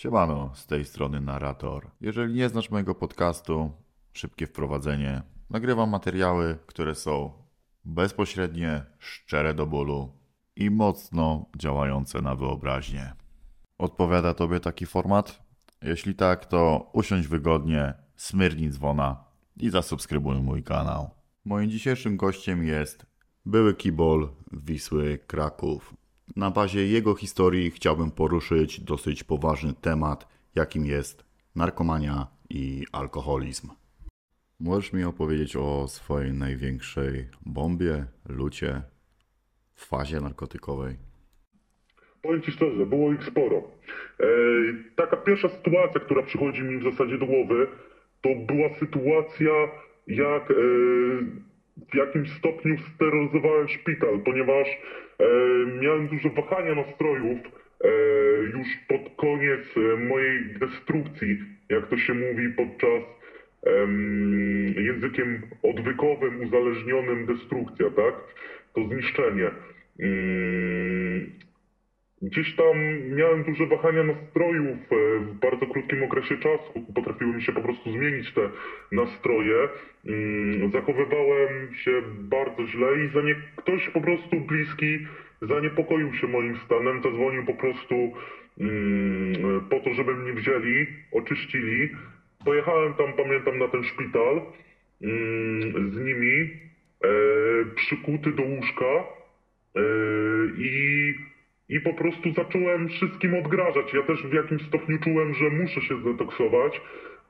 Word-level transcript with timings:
Siemano, 0.00 0.50
z 0.54 0.66
tej 0.66 0.84
strony 0.84 1.20
narrator. 1.20 1.90
Jeżeli 2.00 2.34
nie 2.34 2.48
znasz 2.48 2.70
mojego 2.70 2.94
podcastu, 2.94 3.72
szybkie 4.12 4.46
wprowadzenie. 4.46 5.22
Nagrywam 5.50 5.90
materiały, 5.90 6.58
które 6.66 6.94
są 6.94 7.32
bezpośrednie, 7.84 8.84
szczere 8.98 9.54
do 9.54 9.66
bólu 9.66 10.12
i 10.56 10.70
mocno 10.70 11.46
działające 11.56 12.22
na 12.22 12.34
wyobraźnię. 12.34 13.12
Odpowiada 13.78 14.34
Tobie 14.34 14.60
taki 14.60 14.86
format? 14.86 15.42
Jeśli 15.82 16.14
tak, 16.14 16.46
to 16.46 16.90
usiądź 16.92 17.28
wygodnie, 17.28 17.94
smyrnij 18.16 18.70
dzwona 18.70 19.24
i 19.56 19.70
zasubskrybuj 19.70 20.36
mój 20.36 20.62
kanał. 20.62 21.10
Moim 21.44 21.70
dzisiejszym 21.70 22.16
gościem 22.16 22.64
jest 22.64 23.06
były 23.46 23.74
kibol 23.74 24.28
Wisły 24.52 25.18
Kraków. 25.26 25.94
Na 26.36 26.50
bazie 26.50 26.86
jego 26.86 27.14
historii 27.14 27.70
chciałbym 27.70 28.10
poruszyć 28.10 28.80
dosyć 28.80 29.24
poważny 29.24 29.74
temat, 29.80 30.28
jakim 30.54 30.86
jest 30.86 31.24
narkomania 31.56 32.26
i 32.50 32.84
alkoholizm. 32.92 33.68
Możesz 34.60 34.92
mi 34.92 35.04
opowiedzieć 35.04 35.56
o 35.56 35.88
swojej 35.88 36.32
największej 36.32 37.26
bombie, 37.46 38.04
lucie, 38.28 38.82
fazie 39.76 40.20
narkotykowej? 40.20 40.96
Powiem 42.22 42.42
Ci 42.42 42.52
szczerze, 42.52 42.86
było 42.86 43.12
ich 43.12 43.24
sporo. 43.24 43.56
E, 44.20 44.26
taka 44.96 45.16
pierwsza 45.16 45.48
sytuacja, 45.48 46.00
która 46.00 46.22
przychodzi 46.22 46.62
mi 46.62 46.78
w 46.78 46.84
zasadzie 46.84 47.18
do 47.18 47.26
głowy, 47.26 47.66
to 48.20 48.28
była 48.34 48.74
sytuacja, 48.74 49.52
jak 50.06 50.50
e, 50.50 50.54
w 51.92 51.94
jakimś 51.94 52.32
stopniu 52.38 52.76
steroryzowałem 52.94 53.68
szpital, 53.68 54.20
ponieważ 54.24 54.68
miałem 55.82 56.08
duże 56.08 56.30
wahania 56.30 56.74
nastrojów 56.74 57.38
e, 57.84 57.88
już 58.42 58.68
pod 58.88 59.16
koniec 59.16 59.60
e, 59.76 59.96
mojej 59.96 60.44
destrukcji, 60.58 61.38
jak 61.68 61.88
to 61.88 61.96
się 61.96 62.14
mówi 62.14 62.48
podczas 62.48 63.02
em, 63.62 64.74
językiem 64.76 65.42
odwykowym, 65.62 66.40
uzależnionym 66.40 67.26
destrukcja, 67.26 67.90
tak? 67.90 68.14
To 68.74 68.88
zniszczenie. 68.88 69.50
Gdzieś 72.22 72.56
tam 72.56 72.76
miałem 73.16 73.44
duże 73.44 73.66
wahania 73.66 74.02
nastrojów 74.02 74.78
e, 74.92 75.18
w 75.18 75.34
bardzo 75.34 75.66
krótkim 75.66 76.02
okresie 76.02 76.36
czasu. 76.36 76.72
Potrafiły 76.94 77.34
mi 77.34 77.42
się 77.42 77.52
po 77.52 77.60
prostu 77.60 77.92
zmienić 77.92 78.32
te 78.34 78.50
nastroje. 78.92 79.68
Mm, 80.06 80.70
Zachowywałem 80.70 81.74
się 81.74 82.02
bardzo 82.18 82.66
źle 82.66 83.04
i 83.04 83.08
za 83.08 83.22
nie, 83.22 83.34
ktoś 83.56 83.88
po 83.88 84.00
prostu 84.00 84.40
bliski 84.40 84.98
zaniepokoił 85.42 86.14
się 86.14 86.26
moim 86.26 86.56
stanem, 86.56 87.02
zadzwonił 87.02 87.44
po 87.44 87.54
prostu 87.54 88.12
mm, 88.60 89.60
po 89.70 89.80
to, 89.80 89.94
żeby 89.94 90.14
mnie 90.14 90.32
wzięli, 90.32 90.86
oczyścili. 91.12 91.88
Pojechałem 92.44 92.94
tam, 92.94 93.12
pamiętam, 93.12 93.58
na 93.58 93.68
ten 93.68 93.84
szpital 93.84 94.40
mm, 95.02 95.90
z 95.92 95.98
nimi, 95.98 96.50
e, 97.04 97.08
przykuty 97.74 98.32
do 98.32 98.42
łóżka 98.42 98.86
e, 98.86 99.82
i 100.58 101.14
i 101.70 101.80
po 101.80 101.94
prostu 101.94 102.32
zacząłem 102.32 102.88
wszystkim 102.88 103.34
odgrażać. 103.34 103.94
Ja 103.94 104.02
też 104.02 104.22
w 104.22 104.32
jakimś 104.32 104.62
stopniu 104.62 104.98
czułem, 104.98 105.34
że 105.34 105.50
muszę 105.50 105.80
się 105.80 106.00
zdetoksować, 106.00 106.80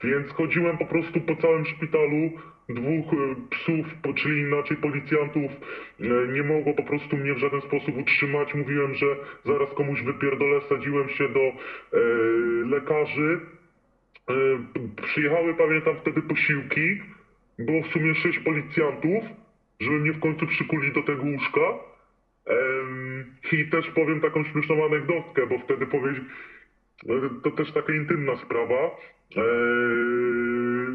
więc 0.04 0.30
chodziłem 0.30 0.78
po 0.78 0.86
prostu 0.86 1.20
po 1.20 1.36
całym 1.36 1.64
szpitalu. 1.64 2.30
Dwóch 2.68 3.12
e, 3.12 3.16
psów, 3.50 4.14
czyli 4.14 4.40
inaczej 4.40 4.76
policjantów, 4.76 5.50
e, 6.00 6.32
nie 6.32 6.42
mogło 6.42 6.74
po 6.74 6.82
prostu 6.82 7.16
mnie 7.16 7.34
w 7.34 7.38
żaden 7.38 7.60
sposób 7.60 7.96
utrzymać. 7.98 8.54
Mówiłem, 8.54 8.94
że 8.94 9.06
zaraz 9.44 9.74
komuś 9.74 10.02
wypierdolę, 10.02 10.60
sadziłem 10.68 11.08
się 11.08 11.28
do 11.28 11.40
e, 11.40 11.54
lekarzy. 12.66 13.40
E, 14.30 14.34
przyjechały, 15.02 15.54
pamiętam, 15.54 15.96
wtedy 16.00 16.22
posiłki. 16.22 17.00
Było 17.58 17.82
w 17.82 17.86
sumie 17.86 18.14
sześć 18.14 18.38
policjantów, 18.38 19.24
żeby 19.80 19.98
mnie 19.98 20.12
w 20.12 20.20
końcu 20.20 20.46
przykuli 20.46 20.92
do 20.92 21.02
tego 21.02 21.22
łóżka. 21.22 21.89
I 23.52 23.70
też 23.70 23.90
powiem 23.90 24.20
taką 24.20 24.44
śmieszną 24.44 24.84
anegdotkę, 24.84 25.46
bo 25.46 25.58
wtedy 25.58 25.86
powiedział, 25.86 26.24
to 27.42 27.50
też 27.50 27.72
taka 27.72 27.92
intymna 27.92 28.36
sprawa. 28.36 28.90
Eee, 29.36 29.42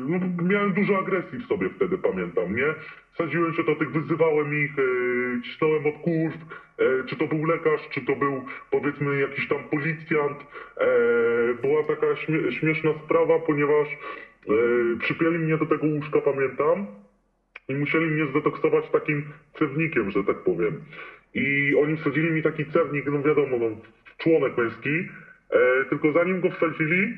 no, 0.08 0.44
miałem 0.44 0.74
dużo 0.74 0.98
agresji 1.00 1.40
w 1.40 1.48
sobie 1.48 1.70
wtedy, 1.70 1.98
pamiętam, 1.98 2.56
nie? 2.56 2.74
Sadziłem 3.18 3.54
się 3.54 3.64
do 3.64 3.76
tych, 3.76 3.92
wyzywałem 3.92 4.64
ich, 4.64 4.72
e, 4.80 5.42
cisnąłem 5.42 5.86
od 5.86 5.98
kurw, 5.98 6.36
e, 6.36 7.04
czy 7.08 7.16
to 7.16 7.28
był 7.28 7.46
lekarz, 7.46 7.90
czy 7.90 8.02
to 8.02 8.16
był 8.16 8.46
powiedzmy 8.72 9.20
jakiś 9.20 9.48
tam 9.48 9.64
policjant. 9.64 10.38
E, 10.78 10.88
była 11.62 11.84
taka 11.84 12.16
śmie 12.16 12.52
śmieszna 12.52 12.94
sprawa, 13.06 13.40
ponieważ 13.40 13.88
e, 13.88 13.98
przypięli 15.00 15.38
mnie 15.38 15.58
do 15.58 15.66
tego 15.66 15.88
łóżka, 15.88 16.22
pamiętam, 16.22 16.88
i 17.70 17.76
musieli 17.76 18.06
mnie 18.06 18.26
zdetoksować 18.32 18.90
takim 18.90 19.26
cewnikiem, 19.60 20.12
że 20.12 20.24
tak 20.24 20.38
powiem. 20.38 20.82
I 21.36 21.76
oni 21.76 21.98
wsadzili 21.98 22.32
mi 22.32 22.44
taki 22.44 22.66
cewnik, 22.66 23.06
no 23.06 23.22
wiadomo, 23.22 23.58
no, 23.58 23.66
członek 24.18 24.58
męski, 24.58 25.10
e, 25.50 25.86
tylko 25.90 26.12
zanim 26.12 26.42
go 26.42 26.50
wsadzili, 26.50 27.14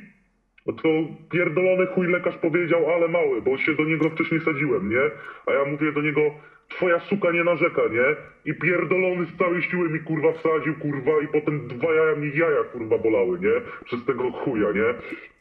no 0.66 0.74
to 0.74 0.90
pierdolony 1.32 1.86
chuj 1.86 2.08
lekarz 2.08 2.38
powiedział, 2.38 2.94
ale 2.94 3.08
mały, 3.08 3.42
bo 3.42 3.58
się 3.58 3.76
do 3.76 3.84
niego 3.84 4.10
wcześniej 4.10 4.42
sadziłem, 4.42 4.90
nie? 4.90 5.02
A 5.46 5.52
ja 5.52 5.66
mówię 5.66 5.92
do 5.92 6.02
niego, 6.02 6.22
twoja 6.70 7.00
suka 7.00 7.32
nie 7.32 7.44
narzeka, 7.44 7.82
nie? 7.82 8.16
I 8.52 8.54
pierdolony 8.54 9.26
z 9.26 9.38
całej 9.38 9.62
siły 9.62 9.90
mi 9.90 10.00
kurwa 10.00 10.32
wsadził, 10.32 10.76
kurwa, 10.76 11.12
i 11.24 11.28
potem 11.28 11.68
dwa 11.68 11.94
jaja 11.94 12.16
mi 12.16 12.38
jaja 12.38 12.64
kurwa 12.64 12.98
bolały, 12.98 13.40
nie? 13.40 13.62
Przez 13.86 14.06
tego 14.06 14.32
chuja, 14.32 14.72
nie? 14.72 14.94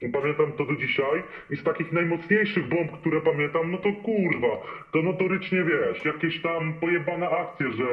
I 0.09 0.12
pamiętam 0.12 0.53
to 0.53 0.65
do 0.65 0.75
dzisiaj. 0.76 1.22
I 1.50 1.56
z 1.56 1.62
takich 1.62 1.92
najmocniejszych 1.92 2.69
bomb, 2.69 3.00
które 3.00 3.20
pamiętam, 3.20 3.70
no 3.70 3.78
to 3.78 3.92
kurwa, 3.92 4.62
to 4.92 5.03
notorycznie 5.03 5.65
wiesz, 5.65 6.04
jakieś 6.04 6.42
tam 6.42 6.75
pojebane 6.81 7.31
akcje, 7.31 7.66
że 7.72 7.86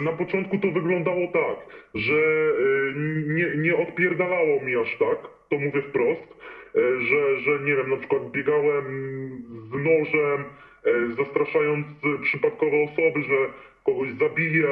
na 0.00 0.12
początku 0.12 0.58
to 0.58 0.70
wyglądało 0.70 1.26
tak, 1.32 1.56
że 1.94 2.14
y, 2.14 2.94
nie, 3.26 3.56
nie 3.56 3.76
odpierdalało 3.76 4.60
mi 4.60 4.76
aż 4.76 4.96
tak, 4.98 5.18
to 5.48 5.58
mówię 5.58 5.82
wprost, 5.82 6.36
y, 6.76 7.00
że, 7.00 7.40
że 7.40 7.64
nie 7.64 7.76
wiem, 7.76 7.90
na 7.90 7.96
przykład 7.96 8.30
biegałem 8.30 8.84
z 9.70 9.72
nożem, 9.72 10.44
zastraszając 11.16 11.86
y, 11.86 12.22
przypadkowe 12.22 12.76
osoby, 12.76 13.22
że 13.22 13.36
kogoś 13.84 14.12
zabiję, 14.12 14.68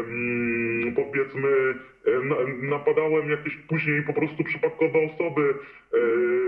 em, 0.00 0.94
powiedzmy, 0.96 1.74
na, 2.22 2.36
napadałem 2.68 3.30
jakieś 3.30 3.56
później 3.56 4.02
po 4.02 4.12
prostu 4.12 4.44
przypadkowe 4.44 4.98
osoby, 4.98 5.54
y, 5.94 6.44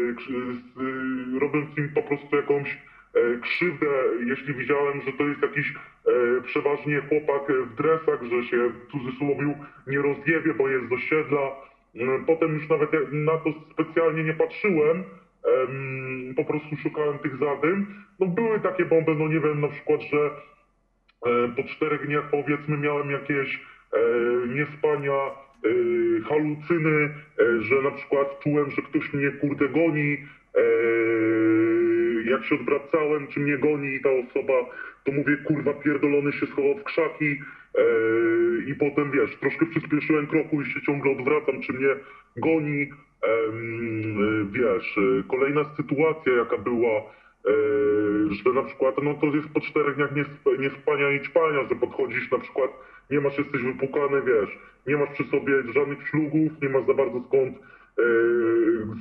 robiąc 1.38 1.78
im 1.78 1.88
po 1.94 2.02
prostu 2.02 2.36
jakąś 2.36 2.78
e, 3.14 3.38
krzywdę, 3.40 3.86
jeśli 4.26 4.54
widziałem, 4.54 5.02
że 5.02 5.12
to 5.12 5.28
jest 5.28 5.42
jakiś 5.42 5.72
e, 5.72 6.42
przeważnie 6.42 7.00
chłopak 7.00 7.52
w 7.52 7.74
dresach, 7.74 8.22
że 8.22 8.44
się 8.44 8.68
w 8.68 8.92
cudzysłowie 8.92 9.54
nie 9.86 9.98
rozjebie, 9.98 10.54
bo 10.54 10.68
jest 10.68 10.88
z 10.88 10.92
osiedla. 10.92 11.66
Potem 12.26 12.54
już 12.54 12.68
nawet 12.68 12.90
na 13.12 13.38
to 13.38 13.50
specjalnie 13.72 14.24
nie 14.24 14.34
patrzyłem, 14.34 15.04
po 16.36 16.44
prostu 16.44 16.76
szukałem 16.76 17.18
tych 17.18 17.36
zadym. 17.36 18.04
No 18.20 18.26
były 18.26 18.60
takie 18.60 18.84
bomby, 18.84 19.14
no 19.14 19.28
nie 19.28 19.40
wiem, 19.40 19.60
na 19.60 19.68
przykład, 19.68 20.00
że 20.02 20.30
po 21.56 21.62
czterech 21.64 22.06
dniach 22.06 22.30
powiedzmy 22.30 22.78
miałem 22.78 23.10
jakieś 23.10 23.60
e, 23.92 23.98
niespania, 24.48 25.12
e, 25.12 25.68
halucyny, 26.28 27.14
e, 27.38 27.62
że 27.62 27.82
na 27.82 27.90
przykład 27.90 28.40
czułem, 28.40 28.70
że 28.70 28.82
ktoś 28.82 29.12
mnie 29.12 29.30
kurde 29.30 29.68
goni, 29.68 30.16
jak 32.24 32.44
się 32.44 32.54
odwracałem, 32.54 33.26
czy 33.26 33.40
mnie 33.40 33.58
goni 33.58 33.94
i 33.94 34.00
ta 34.00 34.08
osoba, 34.10 34.52
to 35.04 35.12
mówię, 35.12 35.36
kurwa, 35.36 35.74
pierdolony 35.74 36.32
się 36.32 36.46
schował 36.46 36.74
w 36.74 36.84
krzaki 36.84 37.40
i 38.66 38.74
potem, 38.74 39.10
wiesz, 39.10 39.36
troszkę 39.36 39.66
przyspieszyłem 39.66 40.26
kroku 40.26 40.62
i 40.62 40.66
się 40.66 40.80
ciągle 40.82 41.12
odwracam, 41.12 41.60
czy 41.60 41.72
mnie 41.72 41.88
goni, 42.36 42.90
wiesz, 44.50 44.98
e, 44.98 45.22
kolejna 45.28 45.64
sytuacja, 45.76 46.32
jaka 46.32 46.58
była, 46.58 46.90
e, 46.98 47.02
że 48.30 48.52
na 48.54 48.62
przykład, 48.62 48.94
no 49.02 49.14
to 49.14 49.26
jest 49.26 49.48
po 49.48 49.60
czterech 49.60 49.96
dniach 49.96 50.12
niesp- 50.14 50.58
niespania 50.58 51.10
i 51.12 51.20
ćpania, 51.20 51.64
że 51.68 51.74
podchodzisz 51.74 52.30
na 52.30 52.38
przykład, 52.38 52.70
nie 53.10 53.20
masz, 53.20 53.38
jesteś 53.38 53.62
wypukany, 53.62 54.22
wiesz, 54.22 54.58
nie 54.86 54.96
masz 54.96 55.10
przy 55.10 55.24
sobie 55.24 55.52
żadnych 55.74 56.08
szlugów, 56.08 56.52
nie 56.62 56.68
masz 56.68 56.86
za 56.86 56.94
bardzo 56.94 57.20
skąd 57.28 57.54
e, 57.98 58.02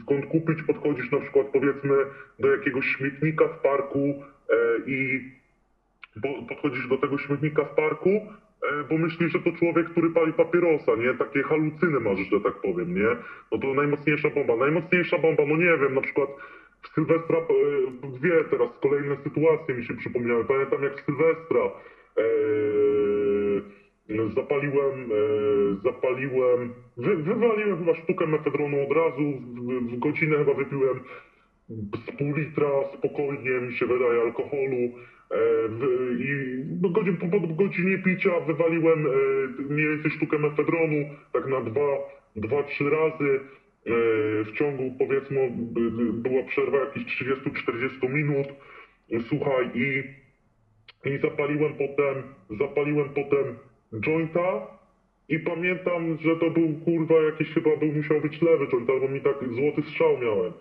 skąd 0.04 0.26
kupić, 0.26 0.64
podchodzisz 0.64 1.12
na 1.12 1.20
przykład 1.20 1.48
powiedzmy 1.48 1.96
do 2.40 2.52
jakiegoś 2.52 2.86
śmietnika 2.86 3.48
w 3.48 3.60
parku 3.62 4.24
e, 4.50 4.56
i 4.88 5.22
po- 6.22 6.44
podchodzisz 6.50 6.88
do 6.88 6.98
tego 6.98 7.18
śmietnika 7.18 7.64
w 7.64 7.76
parku, 7.76 8.10
e, 8.10 8.45
bo 8.90 8.98
myślisz, 8.98 9.32
że 9.32 9.40
to 9.40 9.52
człowiek, 9.52 9.90
który 9.90 10.10
pali 10.10 10.34
papierosa, 10.34 10.96
nie? 10.96 11.14
Takie 11.14 11.44
halucyny 11.44 12.00
masz, 12.00 12.20
że 12.20 12.40
tak 12.42 12.62
powiem, 12.62 12.96
nie? 12.96 13.10
No 13.52 13.58
to 13.58 13.74
najmocniejsza 13.74 14.30
bomba. 14.30 14.56
Najmocniejsza 14.56 15.18
bomba, 15.18 15.44
no 15.48 15.58
nie 15.58 15.78
wiem, 15.78 15.94
na 15.94 16.02
przykład 16.02 16.30
w 16.82 16.88
Sylwestra, 16.88 17.38
e, 17.38 18.08
dwie 18.20 18.44
teraz 18.44 18.70
kolejne 18.82 19.18
sytuacje 19.24 19.76
mi 19.76 19.86
się 19.86 19.94
przypomniały. 19.94 20.46
Pamiętam 20.46 20.84
jak 20.84 21.02
w 21.02 21.06
Sylwestra 21.06 21.62
e, 22.18 22.24
Zapaliłem, 24.36 25.12
e, 25.12 25.16
zapaliłem, 25.84 26.74
wy, 26.98 27.16
wywaliłem 27.16 27.78
chyba 27.78 27.96
sztukę 27.96 28.28
mefedronu 28.28 28.84
od 28.84 28.92
razu, 28.92 29.42
w, 29.56 29.96
w 29.96 30.00
godzinę 30.00 30.38
chyba 30.38 30.54
wypiłem 30.54 31.00
z 31.70 32.18
pół 32.18 32.36
litra 32.36 32.70
spokojnie, 32.98 33.52
mi 33.52 33.74
się 33.74 33.86
wydaje, 33.86 34.22
alkoholu. 34.22 34.78
E, 35.32 35.65
no, 36.86 36.92
godzin, 36.92 37.18
po, 37.18 37.28
po 37.28 37.40
godzinie 37.48 37.98
picia 37.98 38.40
wywaliłem 38.40 39.08
e, 39.08 39.10
mniej 39.74 39.88
więcej 39.88 40.12
sztukę 40.12 40.40
mefedronu, 40.40 41.10
tak 41.34 41.48
na 41.48 41.62
dwa, 41.62 41.98
dwa 42.36 42.64
trzy 42.64 42.90
razy. 42.90 43.40
E, 43.86 43.90
w 44.44 44.52
ciągu 44.58 44.96
powiedzmy 45.00 45.52
by- 45.58 46.14
była 46.14 46.44
przerwa 46.44 46.78
jakieś 46.80 47.04
30-40 47.04 48.10
minut. 48.10 48.48
Słuchaj 49.30 49.70
i, 49.74 50.04
i 51.10 51.18
zapaliłem 51.18 51.74
potem, 51.74 52.24
zapaliłem 52.60 53.10
potem 53.10 53.56
jointa 54.02 54.68
i 55.30 55.40
pamiętam, 55.40 56.18
że 56.22 56.36
to 56.36 56.50
był 56.50 56.74
kurwa 56.86 57.16
jakiś 57.24 57.50
chyba 57.50 57.78
był 57.78 57.92
musiał 57.92 58.22
być 58.22 58.42
lewy 58.42 58.68
joint, 58.68 58.90
albo 58.90 59.08
mi 59.08 59.22
tak 59.22 59.36
złoty 59.54 59.82
strzał 59.82 60.18
miałem. 60.18 60.54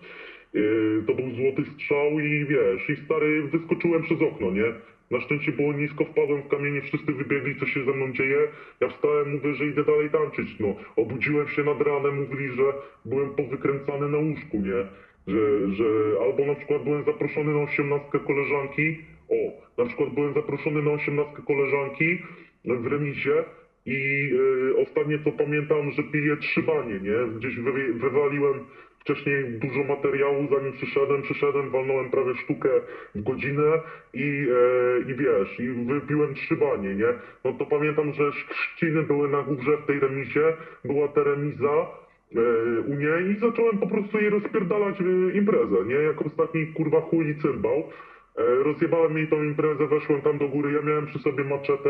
Yy, 0.53 1.03
to 1.07 1.13
był 1.13 1.31
złoty 1.35 1.65
strzał 1.71 2.19
i 2.19 2.45
wiesz, 2.45 2.89
i 2.89 3.05
stary 3.05 3.43
wyskoczyłem 3.43 4.03
przez 4.03 4.21
okno, 4.21 4.51
nie? 4.51 4.73
Na 5.11 5.19
szczęście 5.19 5.51
było 5.51 5.73
nisko, 5.73 6.05
wpadłem 6.05 6.41
w 6.41 6.47
kamienie, 6.47 6.81
wszyscy 6.81 7.11
wybiegli, 7.11 7.59
co 7.59 7.65
się 7.65 7.85
ze 7.85 7.91
mną 7.91 8.13
dzieje. 8.13 8.37
Ja 8.81 8.87
wstałem, 8.89 9.31
mówię, 9.31 9.55
że 9.55 9.65
idę 9.65 9.83
dalej 9.83 10.09
tańczyć, 10.09 10.59
no. 10.59 10.75
Obudziłem 10.95 11.47
się 11.47 11.63
nad 11.63 11.81
ranem, 11.81 12.15
mówili, 12.21 12.55
że 12.55 12.63
byłem 13.05 13.29
powykręcany 13.29 14.09
na 14.09 14.17
łóżku, 14.17 14.57
nie? 14.57 14.85
Że, 15.27 15.71
że 15.73 15.85
albo 16.25 16.45
na 16.45 16.55
przykład 16.55 16.83
byłem 16.83 17.03
zaproszony 17.03 17.53
na 17.53 17.61
osiemnastkę 17.61 18.19
koleżanki, 18.19 18.97
o, 19.29 19.35
na 19.81 19.85
przykład 19.85 20.09
byłem 20.09 20.33
zaproszony 20.33 20.81
na 20.81 20.91
osiemnastkę 20.91 21.41
koleżanki 21.47 22.17
w 22.65 22.87
remisie 22.87 23.43
i 23.85 24.29
y, 24.33 24.77
ostatnie 24.77 25.19
co 25.23 25.31
pamiętam, 25.31 25.91
że 25.91 26.03
piję 26.03 26.37
trzy 26.37 26.63
banie, 26.63 26.99
nie? 26.99 27.37
Gdzieś 27.37 27.55
wy, 27.55 27.93
wywaliłem 27.93 28.59
wcześniej 29.05 29.43
dużo 29.45 29.83
materiału, 29.83 30.47
zanim 30.51 30.73
przyszedłem, 30.73 31.21
przyszedłem, 31.21 31.69
walnąłem 31.69 32.09
prawie 32.09 32.35
sztukę 32.35 32.69
w 33.15 33.23
godzinę 33.23 33.81
i, 34.13 34.47
e, 35.07 35.11
i 35.11 35.15
wiesz, 35.15 35.59
i 35.59 35.67
wypiłem 35.69 36.33
trzy 36.33 36.55
banie, 36.55 36.95
nie? 36.95 37.13
No 37.43 37.53
to 37.53 37.65
pamiętam, 37.65 38.13
że 38.13 38.31
chrzciny 38.31 39.03
były 39.03 39.29
na 39.29 39.41
górze 39.41 39.77
w 39.77 39.85
tej 39.85 39.99
remisie, 39.99 40.53
była 40.85 41.07
ta 41.07 41.23
remiza 41.23 41.73
e, 42.35 42.79
u 42.79 42.93
niej 42.93 43.31
i 43.31 43.39
zacząłem 43.39 43.77
po 43.77 43.87
prostu 43.87 44.17
jej 44.17 44.29
rozpierdalać 44.29 44.95
e, 45.01 45.37
imprezę, 45.37 45.85
nie? 45.85 45.95
Jak 45.95 46.21
ostatni 46.21 46.67
kurwa 46.67 47.01
chuj 47.01 47.29
i 47.29 47.35
cymbał. 47.35 47.83
E, 48.37 48.63
Rozjebałem 48.63 49.17
jej 49.17 49.27
tą 49.27 49.43
imprezę, 49.43 49.87
weszłem 49.87 50.21
tam 50.21 50.37
do 50.37 50.47
góry, 50.47 50.71
ja 50.71 50.81
miałem 50.81 51.05
przy 51.05 51.19
sobie 51.19 51.43
maczetę, 51.43 51.89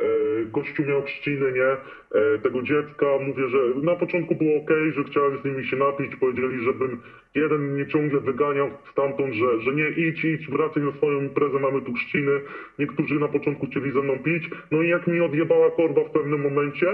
e, 0.00 0.44
gościu 0.44 0.84
miał 0.84 1.02
chrzciny, 1.02 1.52
nie, 1.52 1.76
e, 2.20 2.38
tego 2.38 2.62
dziecka, 2.62 3.06
mówię, 3.20 3.48
że 3.48 3.58
na 3.82 3.96
początku 3.96 4.34
było 4.34 4.56
ok, 4.56 4.70
że 4.94 5.04
chciałem 5.04 5.38
z 5.38 5.44
nimi 5.44 5.66
się 5.66 5.76
napić, 5.76 6.16
powiedzieli, 6.16 6.64
żebym 6.64 6.98
jeden 7.34 7.60
mnie 7.60 7.86
ciągle 7.86 8.20
wyganiał 8.20 8.70
stamtąd, 8.92 9.34
że, 9.34 9.60
że 9.60 9.74
nie 9.74 9.88
idź, 9.88 10.24
idź, 10.24 10.50
wracaj 10.50 10.82
na 10.82 10.92
swoją 10.92 11.20
imprezę, 11.22 11.58
mamy 11.58 11.82
tu 11.82 11.92
chrzciny, 11.92 12.40
niektórzy 12.78 13.14
na 13.14 13.28
początku 13.28 13.66
chcieli 13.66 13.92
ze 13.92 14.02
mną 14.02 14.18
pić, 14.18 14.50
no 14.70 14.82
i 14.82 14.88
jak 14.88 15.06
mi 15.06 15.20
odjebała 15.20 15.70
korba 15.70 16.04
w 16.04 16.10
pewnym 16.10 16.40
momencie, 16.40 16.86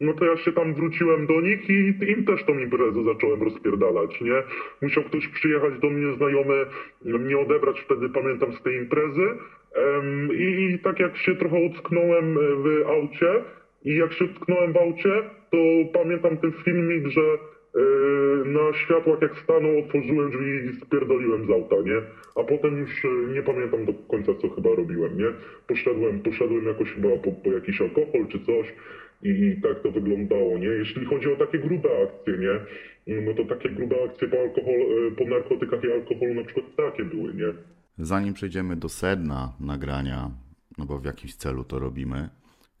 no 0.00 0.12
to 0.12 0.24
ja 0.24 0.36
się 0.36 0.52
tam 0.52 0.74
wróciłem 0.74 1.26
do 1.26 1.40
nich 1.40 1.70
i 1.70 1.94
im 2.12 2.24
też 2.24 2.44
tą 2.44 2.58
imprezę 2.58 3.04
zacząłem 3.04 3.42
rozpierdalać, 3.42 4.20
nie? 4.20 4.42
Musiał 4.82 5.04
ktoś 5.04 5.28
przyjechać 5.28 5.78
do 5.78 5.90
mnie 5.90 6.16
znajomy, 6.16 6.66
mnie 7.04 7.38
odebrać 7.38 7.80
wtedy, 7.80 8.08
pamiętam, 8.08 8.52
z 8.52 8.62
tej 8.62 8.76
imprezy 8.76 9.28
i, 10.34 10.78
tak 10.78 11.00
jak 11.00 11.16
się 11.16 11.36
trochę 11.36 11.56
utknąłem 11.56 12.34
w 12.34 12.86
aucie 12.86 13.42
i 13.84 13.96
jak 13.96 14.12
się 14.12 14.24
utknąłem 14.24 14.72
w 14.72 14.76
aucie, 14.76 15.22
to 15.50 15.58
pamiętam 15.92 16.36
ten 16.36 16.52
filmik, 16.52 17.06
że 17.06 17.20
e, 17.20 17.38
na 18.44 18.72
światłach 18.72 19.22
jak 19.22 19.36
stanął, 19.36 19.78
otworzyłem 19.78 20.30
drzwi 20.30 20.70
i 20.70 20.80
spierdoliłem 20.80 21.46
z 21.46 21.50
auta, 21.50 21.76
nie? 21.84 21.96
A 22.36 22.44
potem 22.44 22.78
już 22.78 23.04
e, 23.04 23.08
nie 23.34 23.42
pamiętam 23.42 23.84
do 23.84 23.92
końca, 23.94 24.32
co 24.34 24.48
chyba 24.48 24.70
robiłem, 24.74 25.18
nie? 25.18 25.26
Poszedłem, 25.66 26.20
poszedłem 26.20 26.66
jakoś 26.66 26.92
chyba 26.92 27.08
po, 27.08 27.32
po 27.32 27.52
jakiś 27.52 27.80
alkohol 27.80 28.26
czy 28.28 28.40
coś 28.40 28.74
i, 29.22 29.28
i 29.28 29.62
tak 29.62 29.82
to 29.82 29.90
wyglądało, 29.90 30.58
nie? 30.58 30.68
Jeśli 30.68 31.04
chodzi 31.04 31.32
o 31.32 31.36
takie 31.36 31.58
grube 31.58 31.88
akcje, 32.02 32.34
nie? 32.38 32.54
No 33.20 33.34
to 33.34 33.44
takie 33.44 33.68
grube 33.68 33.96
akcje 34.04 34.28
po, 34.28 34.40
alkohol, 34.40 34.80
e, 34.80 35.10
po 35.10 35.24
narkotykach 35.24 35.84
i 35.84 35.92
alkoholu 35.92 36.34
na 36.34 36.44
przykład 36.44 36.66
takie 36.76 37.04
były, 37.04 37.34
nie? 37.34 37.75
Zanim 37.98 38.34
przejdziemy 38.34 38.76
do 38.76 38.88
sedna 38.88 39.52
nagrania, 39.60 40.30
no 40.78 40.86
bo 40.86 40.98
w 40.98 41.04
jakimś 41.04 41.34
celu 41.34 41.64
to 41.64 41.78
robimy, 41.78 42.28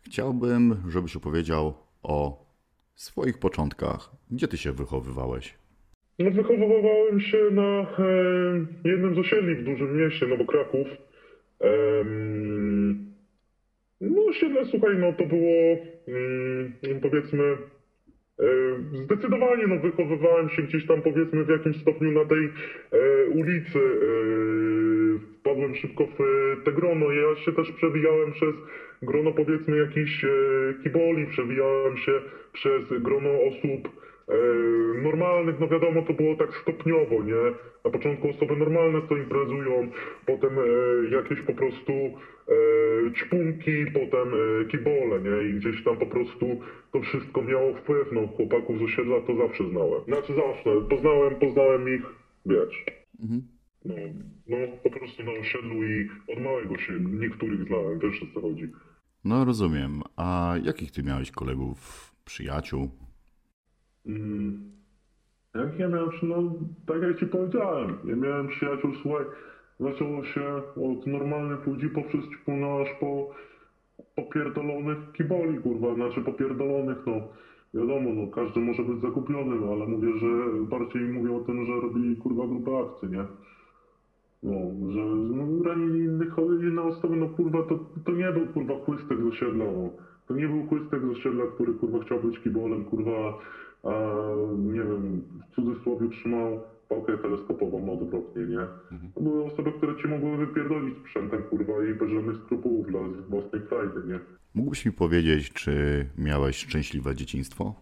chciałbym, 0.02 0.76
żebyś 0.88 1.16
opowiedział 1.16 1.74
o 2.02 2.46
swoich 2.94 3.38
początkach. 3.38 4.10
Gdzie 4.30 4.48
ty 4.48 4.56
się 4.56 4.72
wychowywałeś? 4.72 5.54
No 6.18 6.30
wychowywałem 6.30 7.20
się 7.20 7.38
na 7.52 7.80
e, 7.80 7.86
jednym 8.84 9.14
z 9.14 9.18
osiedli 9.18 9.54
w 9.54 9.64
dużym 9.64 9.96
mieście, 9.96 10.26
no 10.26 10.36
bo 10.36 10.44
Kraków. 10.44 10.86
Em, 11.60 13.12
no 14.00 14.24
osiedle, 14.24 14.64
słuchaj, 14.64 14.98
no 14.98 15.12
to 15.12 15.26
było 15.26 15.76
mm, 16.08 17.00
powiedzmy 17.02 17.44
e, 17.44 18.46
zdecydowanie, 19.04 19.66
no 19.66 19.78
wychowywałem 19.78 20.48
się 20.48 20.62
gdzieś 20.62 20.86
tam 20.86 21.02
powiedzmy 21.02 21.44
w 21.44 21.48
jakimś 21.48 21.76
stopniu 21.80 22.12
na 22.12 22.24
tej 22.24 22.44
e, 22.92 23.26
ulicy. 23.26 23.78
E, 23.78 24.95
wpadłem 25.46 25.74
szybko 25.74 26.06
w 26.06 26.20
e, 26.20 26.64
te 26.64 26.72
grono. 26.72 27.10
Ja 27.10 27.36
się 27.36 27.52
też 27.52 27.72
przewijałem 27.72 28.32
przez 28.32 28.54
grono 29.02 29.32
powiedzmy 29.32 29.76
jakichś 29.76 30.24
e, 30.24 30.28
kiboli, 30.82 31.26
przewijałem 31.26 31.96
się 31.96 32.12
przez 32.52 33.02
grono 33.02 33.30
osób 33.30 33.88
e, 34.28 34.34
normalnych, 35.02 35.60
no 35.60 35.68
wiadomo, 35.68 36.02
to 36.02 36.12
było 36.12 36.34
tak 36.34 36.54
stopniowo, 36.54 37.22
nie? 37.22 37.52
Na 37.84 37.90
początku 37.90 38.30
osoby 38.30 38.56
normalne 38.56 39.00
co 39.08 39.16
imprezują, 39.16 39.88
potem 40.26 40.50
jakieś 41.10 41.40
po 41.40 41.54
prostu 41.54 41.92
ćpunki, 43.16 43.86
potem 43.94 44.28
kibole, 44.68 45.20
nie? 45.20 45.48
I 45.48 45.52
gdzieś 45.54 45.84
tam 45.84 45.96
po 45.96 46.06
prostu 46.06 46.60
to 46.92 47.00
wszystko 47.00 47.42
miało 47.42 47.74
wpływ, 47.74 48.12
no 48.12 48.26
chłopaków 48.26 48.78
z 48.78 48.82
osiedla 48.82 49.20
to 49.20 49.36
zawsze 49.36 49.64
znałem. 49.64 50.02
Znaczy 50.04 50.32
zawsze, 50.34 50.70
poznałem, 50.90 51.34
poznałem 51.34 51.88
ich, 51.94 52.02
wiesz, 52.46 52.84
no, 53.88 53.94
no 54.48 54.56
po 54.82 54.90
prostu 54.90 55.22
na 55.24 55.32
osiedlu 55.32 55.84
i 55.84 56.08
od 56.32 56.40
małego 56.40 56.78
się 56.78 56.92
niektórych 57.00 57.66
znałem, 57.66 57.98
wiesz 57.98 58.22
o 58.22 58.34
co 58.34 58.40
chodzi. 58.40 58.72
No 59.24 59.44
rozumiem. 59.44 60.02
A 60.16 60.54
jakich 60.62 60.92
ty 60.92 61.02
miałeś 61.02 61.30
kolegów, 61.30 62.12
przyjaciół? 62.24 62.90
Mm. 64.06 64.72
Jak 65.54 65.78
ja 65.78 65.88
miałem, 65.88 66.10
no 66.22 66.54
tak 66.86 67.02
jak 67.02 67.18
ci 67.18 67.26
powiedziałem, 67.26 67.98
ja 68.04 68.16
miałem 68.16 68.48
przyjaciół, 68.48 68.94
słuchaj, 69.02 69.24
zaczęło 69.80 70.24
się 70.24 70.62
od 70.90 71.06
normalnych 71.06 71.66
ludzi 71.66 71.88
poprzez 71.88 72.20
ćpuna 72.30 72.66
aż 72.82 72.88
po 73.00 73.34
popierdolonych 74.16 74.98
kiboli, 75.12 75.58
kurwa, 75.58 75.94
znaczy 75.94 76.20
popierdolonych, 76.20 76.98
no 77.06 77.28
wiadomo, 77.74 78.14
no 78.14 78.26
każdy 78.26 78.60
może 78.60 78.82
być 78.82 79.00
zakupiony, 79.00 79.60
no 79.60 79.72
ale 79.72 79.86
mówię, 79.86 80.18
że 80.18 80.28
bardziej 80.62 81.02
mówię 81.02 81.36
o 81.36 81.40
tym, 81.40 81.66
że 81.66 81.72
robili, 81.72 82.16
kurwa, 82.16 82.46
grupę 82.46 82.70
akcji, 82.78 83.08
nie? 83.08 83.24
No, 84.42 84.52
że 84.92 85.00
ranili 85.68 85.98
innych, 85.98 86.32
inne 86.60 86.82
osoby, 86.82 87.16
no 87.16 87.28
kurwa, 87.28 87.62
to, 87.62 87.78
to 88.04 88.12
nie 88.12 88.32
był 88.32 88.46
kurwa 88.46 88.74
chłystek 88.84 89.18
z 89.22 89.26
osiedla, 89.26 89.64
no. 89.64 89.90
To 90.28 90.34
nie 90.34 90.48
był 90.48 90.66
chłystek 90.66 91.02
z 91.02 91.18
osiedla, 91.18 91.44
który 91.54 91.74
kurwa 91.74 92.04
chciał 92.04 92.20
być 92.20 92.38
kibolem, 92.38 92.84
kurwa, 92.84 93.38
a 93.82 93.92
nie 94.58 94.80
wiem, 94.80 95.22
w 95.52 95.54
cudzysłowie 95.54 96.08
trzymał 96.08 96.60
pałkę 96.88 97.18
teleskopową 97.18 97.92
odwrotnie, 97.92 98.42
nie? 98.42 98.66
To 99.14 99.20
były 99.20 99.44
osoby, 99.44 99.72
które 99.72 99.96
ci 100.02 100.08
mogły 100.08 100.36
wypierdolić 100.36 100.98
sprzętem, 100.98 101.42
kurwa, 101.42 101.72
i 101.84 101.94
bez 101.94 102.10
żadnych 102.10 102.36
skrupułów 102.36 102.86
dla 102.86 103.00
własnej 103.28 103.62
frajdy, 103.62 104.00
nie? 104.06 104.20
Mógłbyś 104.54 104.86
mi 104.86 104.92
powiedzieć, 104.92 105.52
czy 105.52 106.06
miałeś 106.18 106.56
szczęśliwe 106.56 107.14
dzieciństwo? 107.14 107.74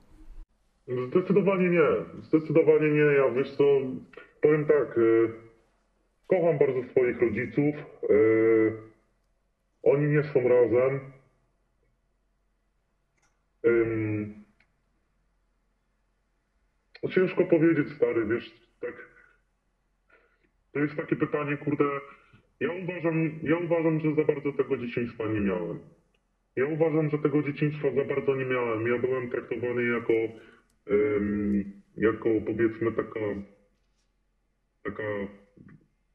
Zdecydowanie 1.08 1.70
nie. 1.70 1.88
Zdecydowanie 2.22 2.90
nie. 2.90 3.00
Ja 3.00 3.30
wiesz 3.30 3.56
co, 3.56 3.64
powiem 4.42 4.64
tak. 4.64 4.98
Y, 4.98 5.43
kocham 6.26 6.58
bardzo 6.58 6.82
swoich 6.90 7.20
rodziców. 7.20 7.74
Y, 8.10 8.72
oni 9.82 10.06
nie 10.06 10.22
są 10.22 10.48
razem. 10.48 11.00
No 17.04 17.10
ciężko 17.10 17.44
powiedzieć, 17.44 17.88
stary, 17.96 18.26
wiesz, 18.26 18.54
tak. 18.80 19.08
To 20.72 20.78
jest 20.78 20.96
takie 20.96 21.16
pytanie, 21.16 21.56
kurde. 21.56 21.84
Ja 22.60 22.68
uważam, 22.72 23.30
ja 23.42 23.56
uważam, 23.56 24.00
że 24.00 24.14
za 24.14 24.24
bardzo 24.24 24.52
tego 24.52 24.76
dzieciństwa 24.76 25.24
nie 25.26 25.40
miałem. 25.40 25.78
Ja 26.56 26.66
uważam, 26.66 27.10
że 27.10 27.18
tego 27.18 27.42
dzieciństwa 27.42 27.88
za 27.90 28.04
bardzo 28.04 28.36
nie 28.36 28.44
miałem. 28.44 28.86
Ja 28.86 28.98
byłem 28.98 29.30
traktowany 29.30 29.82
jako, 29.84 30.12
jako 31.96 32.28
powiedzmy 32.46 32.92
taka, 32.92 33.20
taka 34.82 35.02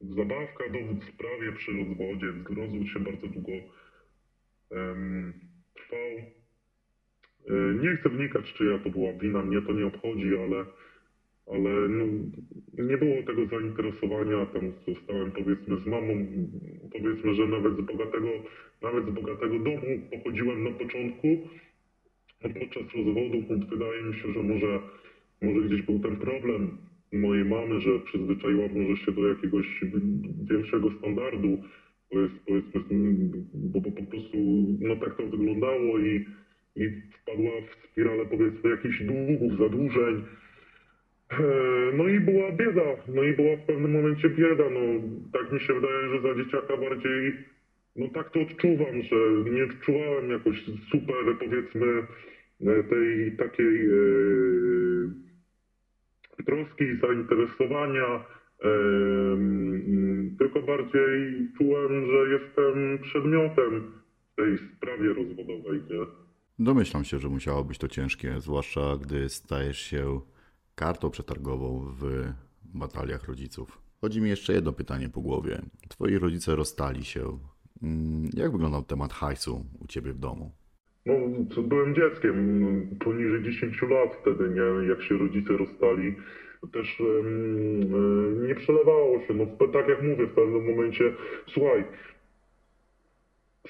zabawka, 0.01 0.63
dowód 0.69 1.03
w 1.05 1.13
sprawie 1.13 1.51
przy 1.51 1.71
rozwodzie. 1.71 2.27
Rozwód 2.49 2.87
się 2.87 2.99
bardzo 2.99 3.27
długo 3.27 3.51
em, 4.71 5.33
trwał. 5.73 6.09
E, 7.49 7.83
Nie 7.83 7.95
chcę 7.95 8.09
wnikać, 8.09 8.53
czyja 8.53 8.79
to 8.79 8.89
była 8.89 9.13
wina, 9.13 9.41
mnie 9.43 9.61
to 9.61 9.73
nie 9.73 9.85
obchodzi, 9.85 10.29
ale, 10.37 10.65
ale 11.47 11.87
no, 11.89 12.05
nie 12.83 12.97
było 12.97 13.23
tego 13.23 13.45
zainteresowania. 13.45 14.45
Tam 14.45 14.73
zostałem 14.87 15.31
powiedzmy 15.31 15.77
z 15.77 15.85
mamą, 15.85 16.27
powiedzmy, 16.91 17.33
że 17.33 17.47
nawet 17.47 17.77
z 17.77 17.81
bogatego, 17.81 18.29
nawet 18.81 19.05
z 19.05 19.09
bogatego 19.09 19.59
domu 19.59 19.87
pochodziłem 20.11 20.63
na 20.63 20.71
początku. 20.71 21.27
A 22.43 22.49
podczas 22.49 22.83
rozwodu 22.95 23.65
wydaje 23.69 24.03
mi 24.03 24.13
się, 24.15 24.33
że 24.33 24.43
może, 24.43 24.79
może 25.41 25.67
gdzieś 25.67 25.81
był 25.81 25.99
ten 25.99 26.15
problem 26.15 26.77
mojej 27.11 27.45
mamy, 27.45 27.81
że 27.81 27.99
przyzwyczaiła 27.99 28.67
może 28.75 29.01
się 29.05 29.11
do 29.11 29.27
jakiegoś 29.27 29.81
większego 30.49 30.91
standardu, 30.91 31.63
powiedz- 32.09 32.39
powiedzmy, 32.45 32.81
bo, 33.53 33.81
bo 33.81 33.91
po 33.91 34.03
prostu 34.03 34.37
no 34.79 34.95
tak 34.95 35.15
to 35.17 35.23
wyglądało 35.27 35.99
i, 35.99 36.25
i 36.75 36.89
wpadła 37.21 37.51
w 37.61 37.87
spiralę 37.91 38.25
powiedzmy 38.25 38.69
jakichś 38.69 39.03
długów, 39.03 39.57
zadłużeń. 39.59 40.23
E, 41.31 41.43
No 41.97 42.07
i 42.07 42.19
była 42.19 42.51
bieda, 42.51 42.95
no 43.15 43.23
i 43.23 43.33
była 43.33 43.55
w 43.57 43.65
pewnym 43.65 43.91
momencie 43.91 44.29
bieda, 44.29 44.69
no 44.69 44.79
tak 45.33 45.51
mi 45.51 45.59
się 45.59 45.73
wydaje, 45.73 46.09
że 46.09 46.21
za 46.21 46.35
dzieciaka 46.43 46.77
bardziej, 46.77 47.33
no 47.95 48.07
tak 48.07 48.31
to 48.31 48.41
odczuwam, 48.41 49.01
że 49.03 49.15
nie 49.51 49.63
odczuwałem 49.63 50.29
jakoś 50.29 50.63
super 50.91 51.15
powiedzmy 51.39 51.85
e, 52.61 52.83
tej 52.83 53.31
takiej 53.37 53.85
e, 53.85 53.89
troski, 56.43 56.85
zainteresowania, 57.01 58.25
tylko 60.39 60.61
bardziej 60.61 61.47
czułem, 61.57 62.05
że 62.05 62.29
jestem 62.33 62.99
przedmiotem 63.01 63.91
tej 64.35 64.57
sprawie 64.57 65.13
rozwodowej, 65.13 65.81
nie? 65.89 66.05
Domyślam 66.59 67.03
się, 67.03 67.19
że 67.19 67.29
musiało 67.29 67.63
być 67.63 67.77
to 67.77 67.87
ciężkie, 67.87 68.35
zwłaszcza 68.39 68.97
gdy 69.01 69.29
stajesz 69.29 69.79
się 69.81 70.21
kartą 70.75 71.09
przetargową 71.09 71.85
w 71.99 72.03
bataliach 72.63 73.27
rodziców. 73.27 73.81
Chodzi 74.01 74.21
mi 74.21 74.29
jeszcze 74.29 74.53
jedno 74.53 74.73
pytanie 74.73 75.09
po 75.09 75.21
głowie. 75.21 75.61
Twoi 75.89 76.17
rodzice 76.17 76.55
rozstali 76.55 77.05
się. 77.05 77.39
Mm, 77.83 78.29
Jak 78.33 78.51
wyglądał 78.51 78.83
temat 78.83 79.13
hajsu 79.13 79.65
u 79.79 79.87
ciebie 79.87 80.13
w 80.13 80.17
domu? 80.19 80.51
No, 81.09 81.63
byłem 81.63 81.95
dzieckiem, 81.95 82.35
poniżej 82.99 83.41
10 83.41 83.81
lat 83.81 84.15
wtedy, 84.21 84.49
nie, 84.49 84.87
jak 84.89 85.01
się 85.01 85.17
rodzice 85.17 85.57
rozstali, 85.57 86.13
też 86.73 87.01
e, 87.01 87.23
nie 88.47 88.55
przelewało 88.55 89.19
się, 89.19 89.33
no 89.33 89.67
tak 89.67 89.87
jak 89.87 90.01
mówię, 90.01 90.27
w 90.27 90.33
pewnym 90.33 90.65
momencie, 90.65 91.11
słuchaj, 91.47 91.83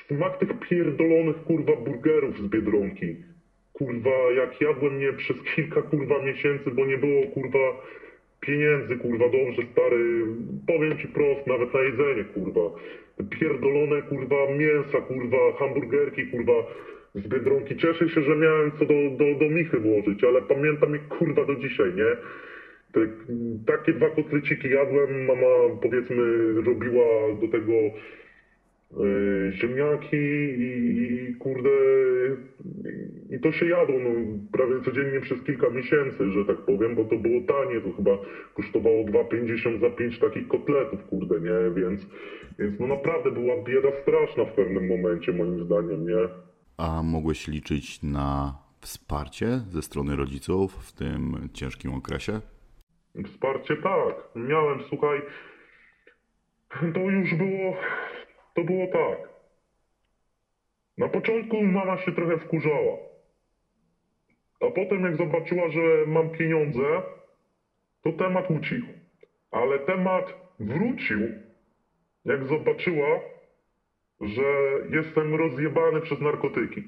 smak 0.08 0.38
tych 0.38 0.60
pierdolonych, 0.60 1.43
kurwa, 1.43 1.75
burgerów 1.75 2.38
z 2.38 2.48
Biedronki, 2.48 3.15
kurwa, 3.74 4.31
jak 4.36 4.62
jadłem 4.62 5.01
je 5.01 5.13
przez 5.13 5.38
kilka, 5.55 5.81
kurwa, 5.81 6.22
miesięcy, 6.22 6.72
bo 6.72 6.86
nie 6.86 6.98
było, 6.98 7.27
kurwa, 7.27 7.81
pieniędzy, 8.39 8.98
kurwa, 8.98 9.25
dobrze, 9.29 9.62
stary, 9.72 10.25
powiem 10.67 10.98
ci 10.98 11.08
prost, 11.08 11.48
nawet 11.48 11.74
na 11.74 11.81
jedzenie, 11.81 12.24
kurwa, 12.24 12.62
pierdolone, 13.29 14.01
kurwa, 14.01 14.36
mięsa, 14.51 15.01
kurwa, 15.01 15.38
hamburgerki, 15.60 16.27
kurwa, 16.27 16.53
z 17.15 17.27
Biedronki. 17.27 17.75
Cieszę 17.75 18.09
się, 18.09 18.21
że 18.21 18.35
miałem 18.35 18.71
co 18.71 18.85
do, 18.85 18.93
do, 19.17 19.39
do 19.39 19.49
michy 19.49 19.79
włożyć, 19.79 20.23
ale 20.23 20.41
pamiętam 20.41 20.93
je, 20.93 20.99
kurwa, 20.99 21.45
do 21.45 21.55
dzisiaj, 21.55 21.93
nie? 21.93 22.15
Te, 22.91 22.99
takie 23.65 23.93
dwa 23.93 24.09
kotleciki 24.09 24.69
jadłem, 24.69 25.25
mama, 25.25 25.77
powiedzmy, 25.81 26.53
robiła 26.65 27.05
do 27.41 27.47
tego 27.47 27.73
e, 27.73 29.51
ziemniaki 29.51 30.17
i, 30.17 31.03
i 31.29 31.35
kurde, 31.35 31.69
i 33.29 33.39
to 33.39 33.51
się 33.51 33.65
jadło 33.65 33.99
no, 33.99 34.09
prawie 34.51 34.81
codziennie 34.81 35.19
przez 35.19 35.43
kilka 35.43 35.69
miesięcy, 35.69 36.31
że 36.31 36.45
tak 36.45 36.57
powiem, 36.57 36.95
bo 36.95 37.05
to 37.05 37.17
było 37.17 37.41
tanie, 37.41 37.81
to 37.81 37.91
chyba 37.91 38.17
kosztowało 38.53 39.03
2,50 39.03 39.79
za 39.79 39.89
5 39.89 40.19
takich 40.19 40.47
kotletów, 40.47 41.05
kurde, 41.05 41.39
nie, 41.39 41.81
więc, 41.81 42.07
więc 42.59 42.79
no 42.79 42.87
naprawdę 42.87 43.31
była 43.31 43.63
bieda 43.63 43.91
straszna 44.01 44.45
w 44.45 44.53
pewnym 44.53 44.87
momencie, 44.87 45.31
moim 45.31 45.63
zdaniem, 45.63 46.07
nie. 46.07 46.48
A 46.79 47.03
mogłeś 47.03 47.48
liczyć 47.48 48.03
na 48.03 48.57
wsparcie 48.81 49.48
ze 49.69 49.81
strony 49.81 50.15
rodziców 50.15 50.74
w 50.88 50.91
tym 50.91 51.50
ciężkim 51.53 51.93
okresie? 51.93 52.41
Wsparcie 53.25 53.75
tak. 53.75 54.15
Miałem, 54.36 54.83
słuchaj, 54.89 55.21
to 56.93 57.00
już 57.00 57.36
było, 57.36 57.75
to 58.55 58.63
było 58.63 58.88
tak. 58.88 59.29
Na 60.98 61.07
początku 61.07 61.62
mama 61.62 61.98
się 61.98 62.12
trochę 62.12 62.38
wkurzała. 62.38 62.98
A 64.62 64.71
potem 64.71 65.03
jak 65.03 65.17
zobaczyła, 65.17 65.69
że 65.69 65.81
mam 66.07 66.29
pieniądze, 66.29 67.01
to 68.03 68.12
temat 68.12 68.51
ucichł. 68.51 68.88
Ale 69.51 69.79
temat 69.79 70.33
wrócił, 70.59 71.19
jak 72.25 72.48
zobaczyła, 72.48 73.07
że 74.21 74.43
jestem 74.89 75.35
rozjebany 75.35 76.01
przez 76.01 76.21
narkotyki. 76.21 76.83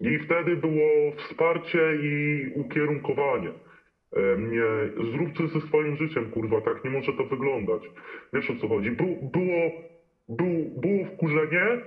I 0.00 0.18
wtedy 0.18 0.56
było 0.56 1.12
wsparcie 1.16 1.96
i 2.02 2.46
ukierunkowanie 2.54 3.52
e, 4.12 4.36
mnie. 4.36 4.62
Zrób 5.12 5.36
coś 5.36 5.50
ze 5.50 5.60
swoim 5.60 5.96
życiem, 5.96 6.30
kurwa, 6.30 6.60
tak 6.60 6.84
nie 6.84 6.90
może 6.90 7.12
to 7.12 7.24
wyglądać. 7.24 7.82
Wiesz 8.32 8.50
o 8.50 8.56
co 8.56 8.68
chodzi? 8.68 8.90
Bu, 8.90 9.30
było, 9.30 9.70
był, 10.28 10.80
było 10.80 11.04
wkurzenie, 11.04 11.80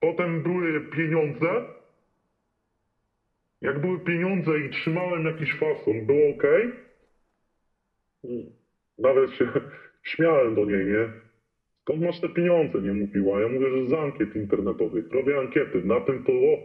potem 0.00 0.42
były 0.42 0.80
pieniądze. 0.80 1.64
Jak 3.60 3.80
były 3.80 3.98
pieniądze 4.00 4.58
i 4.60 4.70
trzymałem 4.70 5.24
jakiś 5.24 5.54
fason, 5.54 6.06
było 6.06 6.30
ok. 6.30 6.42
Nawet 8.98 9.30
się 9.30 9.48
śmiałem 10.02 10.54
do 10.54 10.64
niej, 10.64 10.86
nie? 10.86 11.23
Skąd 11.84 12.02
masz 12.02 12.20
te 12.20 12.28
pieniądze? 12.28 12.80
Nie 12.82 12.92
mówiła. 12.92 13.40
Ja 13.40 13.48
mówię, 13.48 13.70
że 13.70 13.86
z 13.88 13.92
ankiet 13.92 14.36
internetowych. 14.36 15.04
Robię 15.12 15.38
ankiety. 15.38 15.82
Na 15.84 16.00
tym 16.00 16.24
to, 16.24 16.32
o, 16.32 16.56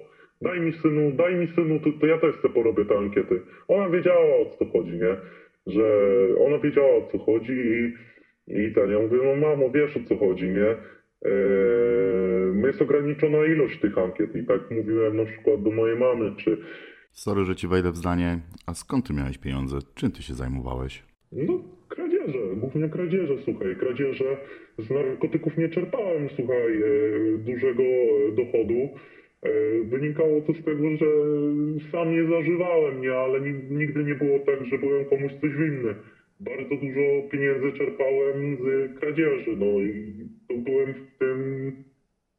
daj 0.41 0.59
mi 0.59 0.73
synu, 0.73 1.11
daj 1.11 1.35
mi 1.35 1.47
synu, 1.47 1.79
to, 1.79 1.89
to 1.99 2.05
ja 2.05 2.17
też 2.17 2.35
chcę 2.35 2.49
porobię 2.49 2.85
te 2.85 2.97
ankiety. 2.97 3.41
Ona 3.67 3.89
wiedziała 3.89 4.35
o 4.35 4.45
co 4.45 4.65
chodzi, 4.65 4.91
nie? 4.91 5.15
Że 5.67 5.83
ona 6.45 6.59
wiedziała 6.59 6.95
o 6.95 7.07
co 7.11 7.17
chodzi 7.17 7.53
i, 7.53 7.93
i 8.47 8.73
ten, 8.73 8.91
ja 8.91 8.99
mówię, 8.99 9.17
no 9.23 9.35
mamo, 9.47 9.69
wiesz 9.69 9.97
o 9.97 10.03
co 10.09 10.17
chodzi, 10.17 10.49
nie? 10.49 10.69
Eee, 11.25 12.65
jest 12.65 12.81
ograniczona 12.81 13.45
ilość 13.45 13.79
tych 13.79 13.97
ankiet 13.97 14.35
i 14.35 14.45
tak 14.45 14.71
mówiłem 14.71 15.17
na 15.17 15.25
przykład 15.25 15.63
do 15.63 15.71
mojej 15.71 15.97
mamy, 15.97 16.35
czy 16.35 16.57
Sorry, 17.11 17.45
że 17.45 17.55
ci 17.55 17.67
wejdę 17.67 17.91
w 17.91 17.97
zdanie. 17.97 18.39
A 18.67 18.73
skąd 18.73 19.07
ty 19.07 19.13
miałeś 19.13 19.38
pieniądze? 19.38 19.77
Czym 19.95 20.11
ty 20.11 20.23
się 20.23 20.33
zajmowałeś? 20.33 21.03
No, 21.31 21.63
kradzieże, 22.31 22.55
głównie 22.55 22.89
kradzieże, 22.89 23.33
słuchaj, 23.45 23.75
kradzieże. 23.75 24.38
Z 24.77 24.89
narkotyków 24.89 25.57
nie 25.57 25.69
czerpałem, 25.69 26.29
słuchaj, 26.36 26.81
e, 26.81 27.38
dużego 27.38 27.83
dochodu. 28.36 28.89
E, 29.43 29.50
wynikało 29.83 30.41
to 30.41 30.53
z 30.53 30.63
tego, 30.63 30.89
że 30.98 31.05
sam 31.91 32.12
nie 32.12 32.24
zażywałem, 32.27 33.01
nie, 33.01 33.13
ale 33.13 33.41
ni- 33.41 33.77
nigdy 33.77 34.03
nie 34.03 34.15
było 34.15 34.39
tak, 34.39 34.65
że 34.65 34.77
byłem 34.77 35.05
komuś 35.05 35.31
coś 35.41 35.51
winny. 35.51 35.95
Bardzo 36.39 36.75
dużo 36.75 37.29
pieniędzy 37.31 37.71
czerpałem 37.77 38.57
z 38.57 39.00
kradzieży, 39.00 39.55
no 39.57 39.65
i 39.79 40.13
to 40.48 40.53
byłem 40.57 40.93
w 40.93 41.17
tym 41.19 41.71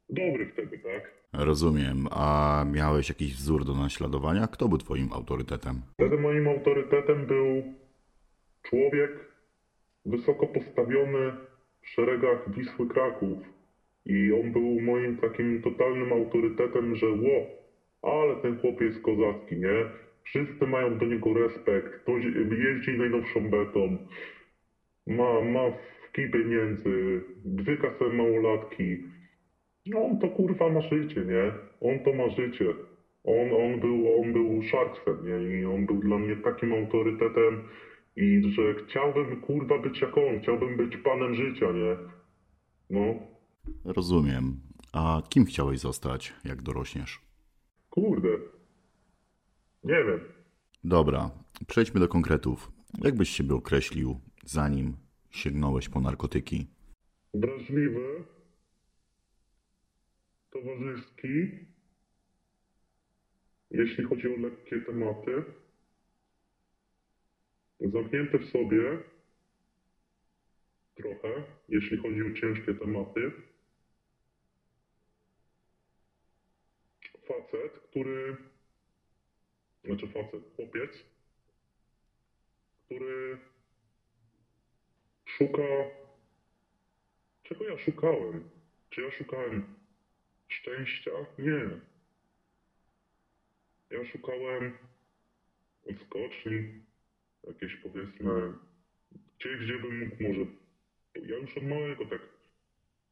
dobry 0.09 0.45
wtedy, 0.53 0.77
tak? 0.79 1.11
Rozumiem. 1.45 2.07
A 2.11 2.65
miałeś 2.73 3.09
jakiś 3.09 3.33
wzór 3.35 3.65
do 3.65 3.73
naśladowania? 3.73 4.47
Kto 4.47 4.67
był 4.67 4.77
twoim 4.77 5.07
autorytetem? 5.13 5.75
Wtedy 5.93 6.17
moim 6.17 6.47
autorytetem 6.47 7.25
był 7.25 7.63
człowiek 8.63 9.11
wysoko 10.05 10.47
postawiony 10.47 11.33
w 11.81 11.89
szeregach 11.89 12.55
Wisły 12.55 12.87
Kraków. 12.87 13.37
I 14.05 14.31
on 14.31 14.51
był 14.51 14.81
moim 14.81 15.15
takim 15.15 15.61
totalnym 15.61 16.13
autorytetem, 16.13 16.95
że 16.95 17.09
ło, 17.09 17.47
ale 18.01 18.35
ten 18.35 18.59
chłop 18.59 18.81
jest 18.81 19.01
kozacki, 19.01 19.55
nie? 19.55 19.85
Wszyscy 20.23 20.67
mają 20.67 20.97
do 20.97 21.05
niego 21.05 21.33
respekt. 21.33 21.93
Ktoś 21.93 22.23
jeździ 22.59 22.97
najnowszą 22.97 23.49
betą, 23.49 23.97
ma, 25.07 25.41
ma 25.41 25.71
w 25.71 26.11
kij 26.11 26.31
pieniędzy, 26.31 27.21
wyka 27.45 27.91
sobie 27.91 28.11
małolatki. 28.11 28.97
No 29.85 30.05
on 30.05 30.19
to 30.19 30.29
kurwa 30.29 30.69
ma 30.69 30.81
życie, 30.81 31.21
nie? 31.21 31.51
On 31.81 31.99
to 31.99 32.13
ma 32.13 32.29
życie. 32.29 32.65
On, 33.23 33.53
on, 33.53 33.79
był, 33.79 34.21
on 34.21 34.33
był 34.33 34.61
sharksem, 34.61 35.17
nie? 35.23 35.59
I 35.59 35.65
on 35.65 35.85
był 35.85 35.99
dla 35.99 36.17
mnie 36.17 36.35
takim 36.35 36.73
autorytetem 36.73 37.61
i 38.15 38.41
że 38.55 38.61
chciałbym 38.85 39.41
kurwa 39.41 39.79
być 39.79 40.01
jak 40.01 40.17
on, 40.17 40.41
chciałbym 40.41 40.77
być 40.77 40.97
panem 40.97 41.35
życia, 41.35 41.65
nie? 41.71 41.97
No, 42.89 43.15
Rozumiem. 43.85 44.59
A 44.93 45.21
kim 45.29 45.45
chciałeś 45.45 45.79
zostać, 45.79 46.33
jak 46.45 46.61
dorośniesz? 46.61 47.21
kurde. 47.89 48.29
Nie 49.83 50.03
wiem. 50.03 50.19
Dobra, 50.83 51.31
przejdźmy 51.67 51.99
do 51.99 52.07
konkretów. 52.07 52.71
Jak 53.03 53.15
byś 53.15 53.29
siebie 53.29 53.55
określił, 53.55 54.19
zanim 54.45 54.97
sięgnąłeś 55.29 55.89
po 55.89 56.01
narkotyki? 56.01 56.67
Wrażliwy, 57.33 58.23
towarzyski 60.51 61.49
jeśli 63.71 64.03
chodzi 64.03 64.27
o 64.35 64.37
lekkie 64.39 64.81
tematy, 64.81 65.43
zamknięte 67.89 68.39
w 68.39 68.49
sobie 68.49 68.99
trochę, 70.95 71.43
jeśli 71.69 71.97
chodzi 71.97 72.21
o 72.21 72.33
ciężkie 72.41 72.73
tematy. 72.73 73.31
Facet, 77.27 77.79
który, 77.89 78.37
znaczy 79.83 80.07
facet, 80.07 80.43
chłopiec, 80.55 81.05
który 82.85 83.37
szuka, 85.25 85.63
czego 87.43 87.65
ja 87.65 87.77
szukałem? 87.77 88.49
Czy 88.89 89.01
ja 89.01 89.11
szukałem 89.11 89.75
szczęścia? 90.47 91.11
Nie. 91.39 91.79
Ja 93.89 94.05
szukałem 94.05 94.77
odskoczni, 95.85 96.81
jakieś 97.47 97.75
powiedzmy, 97.75 98.53
gdzieś, 99.39 99.57
gdzie 99.61 99.79
bym 99.79 99.99
mógł 99.99 100.23
może, 100.23 100.45
ja 101.15 101.37
już 101.37 101.57
od 101.57 101.63
małego 101.63 102.05
tak 102.05 102.21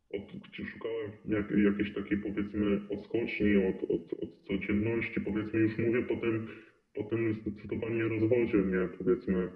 od, 0.10 0.24
gdzie 0.50 0.66
szukałem 0.66 1.12
jak, 1.26 1.52
jakiejś 1.52 1.94
takiej 1.94 2.18
powiedzmy 2.18 2.82
odskoczni 2.90 3.58
od, 3.58 3.84
od, 3.84 4.14
od 4.24 4.30
codzienności, 4.48 5.22
powiedzmy 5.22 5.60
już 5.60 5.78
mówię 5.78 6.02
po 6.02 6.16
tym, 6.16 6.48
po 6.94 7.04
tym 7.04 7.34
zdecydowanie 7.34 8.04
rozwodzie 8.04 8.58
mnie, 8.58 8.88
powiedzmy, 8.98 9.50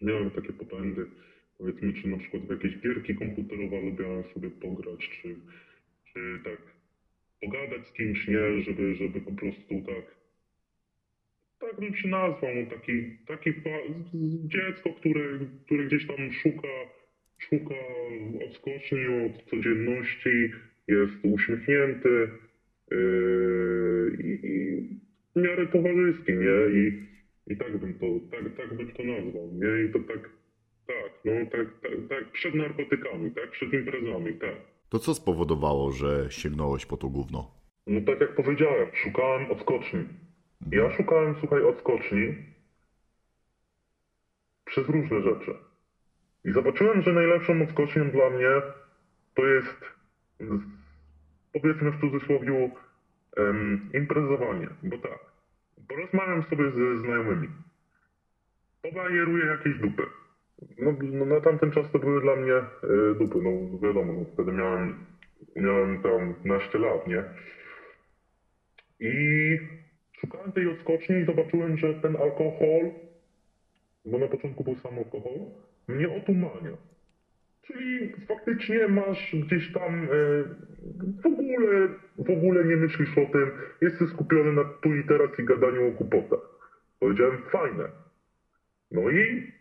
miałem 0.00 0.30
takie 0.30 0.52
popędy, 0.52 1.06
powiedzmy, 1.58 1.92
czy 1.92 2.08
na 2.08 2.16
przykład 2.16 2.42
w 2.42 2.50
jakieś 2.50 2.78
gierki 2.78 3.14
komputerowe 3.14 3.80
lubiałem 3.80 4.24
sobie 4.24 4.50
pograć, 4.50 5.08
czy, 5.08 5.36
czy 6.04 6.38
tak 6.44 6.58
pogadać 7.40 7.88
z 7.88 7.92
kimś, 7.92 8.28
nie, 8.28 8.62
żeby, 8.62 8.94
żeby 8.94 9.20
po 9.20 9.32
prostu 9.32 9.82
tak 9.86 10.23
tak 11.58 11.80
bym 11.80 11.94
się 11.94 12.08
nazwał, 12.08 12.50
no 12.54 12.70
taki, 12.70 13.16
taki 13.26 13.52
dziecko, 14.44 14.90
które, 14.92 15.24
które 15.66 15.84
gdzieś 15.84 16.06
tam 16.06 16.32
szuka, 16.32 16.68
szuka 17.38 17.74
odskoczni 18.46 19.06
od 19.26 19.50
codzienności, 19.50 20.50
jest 20.88 21.12
uśmiechnięty 21.22 22.28
yy, 22.90 24.16
i, 24.24 24.46
i 24.46 24.86
w 25.36 25.42
miarę 25.42 25.66
towarzyski, 25.66 26.32
nie? 26.32 26.80
I, 26.80 27.02
i 27.46 27.56
tak 27.56 27.78
bym 27.78 27.94
to, 27.94 28.06
tak, 28.30 28.56
tak 28.56 28.74
bym 28.74 28.92
to 28.92 29.04
nazwał, 29.04 29.50
nie? 29.52 29.84
I 29.84 29.92
to 29.92 29.98
tak, 29.98 30.30
tak, 30.86 31.10
no 31.24 31.32
tak, 31.52 31.80
tak, 31.82 31.92
tak 32.08 32.32
przed 32.32 32.54
narkotykami, 32.54 33.30
tak, 33.30 33.50
przed 33.50 33.72
imprezami, 33.72 34.34
tak. 34.34 34.56
To 34.88 34.98
co 34.98 35.14
spowodowało, 35.14 35.90
że 35.90 36.26
sięgnąłeś 36.30 36.86
po 36.86 36.96
to 36.96 37.08
gówno? 37.08 37.50
No 37.86 38.00
tak 38.00 38.20
jak 38.20 38.34
powiedziałem, 38.34 38.88
szukałem 38.94 39.50
odskoczni. 39.50 40.04
Ja 40.70 40.90
szukałem, 40.90 41.34
słuchaj, 41.40 41.62
odskoczni 41.62 42.34
przez 44.64 44.88
różne 44.88 45.20
rzeczy. 45.20 45.54
I 46.44 46.52
zobaczyłem, 46.52 47.02
że 47.02 47.12
najlepszą 47.12 47.62
odskocznią 47.62 48.10
dla 48.10 48.30
mnie 48.30 48.48
to 49.34 49.46
jest, 49.46 49.84
powiedzmy 51.52 51.90
w 51.90 52.00
cudzysłowie, 52.00 52.70
em, 53.36 53.90
imprezowanie. 53.94 54.68
Bo 54.82 54.98
tak, 54.98 55.18
porozmawiam 55.88 56.42
sobie 56.42 56.70
ze 56.70 56.96
znajomymi. 56.96 57.48
Pobajeruję 58.82 59.46
jakieś 59.46 59.78
dupy. 59.78 60.02
No, 60.78 60.96
no 61.02 61.24
na 61.24 61.40
tamten 61.40 61.70
czas 61.70 61.90
to 61.90 61.98
były 61.98 62.20
dla 62.20 62.36
mnie 62.36 62.54
e, 62.54 63.14
dupy, 63.18 63.38
no 63.42 63.78
wiadomo, 63.78 64.12
no, 64.12 64.24
wtedy 64.32 64.52
miałem, 64.52 65.06
miałem 65.56 66.02
tam 66.02 66.34
naście 66.44 66.78
lat, 66.78 67.06
nie? 67.06 67.24
I 69.00 69.58
szukałem 70.20 70.52
tej 70.52 70.68
odskoczni 70.68 71.16
i 71.16 71.24
zobaczyłem, 71.24 71.76
że 71.76 71.94
ten 71.94 72.16
alkohol, 72.16 72.90
bo 74.04 74.18
na 74.18 74.28
początku 74.28 74.64
był 74.64 74.76
sam 74.76 74.98
alkohol, 74.98 75.38
mnie 75.88 76.16
otumania. 76.16 76.76
Czyli 77.62 78.12
faktycznie 78.28 78.88
masz 78.88 79.36
gdzieś 79.46 79.72
tam 79.72 80.04
e, 80.04 80.08
w 81.22 81.26
ogóle, 81.26 81.88
w 82.18 82.30
ogóle 82.30 82.64
nie 82.64 82.76
myślisz 82.76 83.18
o 83.18 83.32
tym, 83.32 83.50
jesteś 83.80 84.08
skupiony 84.08 84.52
na 84.52 84.64
tu 84.64 84.94
i 84.94 85.04
teraz 85.04 85.38
i 85.38 85.44
gadaniu 85.44 85.88
o 85.88 85.90
głupotach. 85.90 86.54
Powiedziałem 87.00 87.42
fajne. 87.42 87.88
No 88.90 89.10
i 89.10 89.52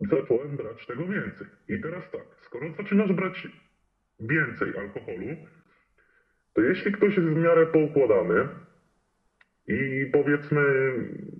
zacząłem 0.00 0.56
brać 0.56 0.86
tego 0.86 1.06
więcej. 1.06 1.46
I 1.68 1.80
teraz 1.80 2.10
tak, 2.10 2.26
skoro 2.46 2.72
zaczynasz 2.72 3.12
brać 3.12 3.48
więcej 4.20 4.78
alkoholu, 4.78 5.26
to 6.54 6.60
jeśli 6.60 6.92
ktoś 6.92 7.16
jest 7.16 7.28
w 7.28 7.36
miarę 7.36 7.66
poukładany 7.66 8.48
i 9.68 10.10
powiedzmy 10.12 10.62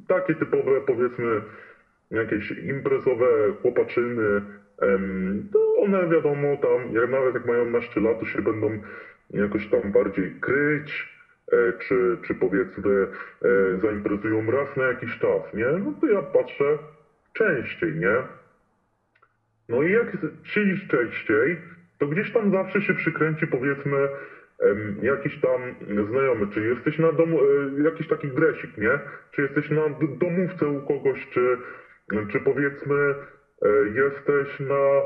takie 0.08 0.34
typowe, 0.34 0.80
powiedzmy 0.80 1.42
jakieś 2.10 2.50
imprezowe 2.50 3.26
chłopaczyny, 3.62 4.42
to 5.52 5.82
one 5.82 6.08
wiadomo 6.08 6.56
tam, 6.56 6.92
jak 6.92 7.10
nawet 7.10 7.34
jak 7.34 7.44
mają 7.44 7.64
naście 7.64 8.00
lat, 8.00 8.20
to 8.20 8.26
się 8.26 8.42
będą 8.42 8.78
jakoś 9.30 9.68
tam 9.68 9.92
bardziej 9.92 10.36
kryć, 10.40 11.08
e, 11.52 11.72
czy, 11.72 12.18
czy 12.22 12.34
powiedzmy 12.34 13.06
e, 13.42 13.78
zaimprezują 13.82 14.50
raz 14.50 14.76
na 14.76 14.84
jakiś 14.84 15.18
czas, 15.18 15.54
nie? 15.54 15.66
No 15.66 15.94
to 16.00 16.06
ja 16.06 16.22
patrzę 16.22 16.78
częściej, 17.32 17.94
nie? 17.94 18.22
No 19.68 19.82
i 19.82 19.92
jak 19.92 20.16
siedzisz 20.42 20.86
częściej, 20.86 21.58
to 21.98 22.06
gdzieś 22.06 22.32
tam 22.32 22.50
zawsze 22.50 22.80
się 22.82 22.94
przykręci 22.94 23.46
powiedzmy 23.46 24.08
jakiś 25.02 25.40
tam 25.40 25.74
znajomy, 26.10 26.46
czy 26.46 26.60
jesteś 26.60 26.98
na 26.98 27.12
domu, 27.12 27.40
e, 27.40 27.82
jakiś 27.84 28.06
taki 28.06 28.28
dresik, 28.28 28.76
nie? 28.76 28.98
Czy 29.30 29.42
jesteś 29.42 29.70
na 29.70 29.82
domówce 30.20 30.68
u 30.68 30.82
kogoś, 30.82 31.28
czy, 31.28 31.58
czy 32.28 32.40
powiedzmy 32.40 33.14
e, 33.62 33.68
jesteś 33.94 34.60
na, 34.60 35.02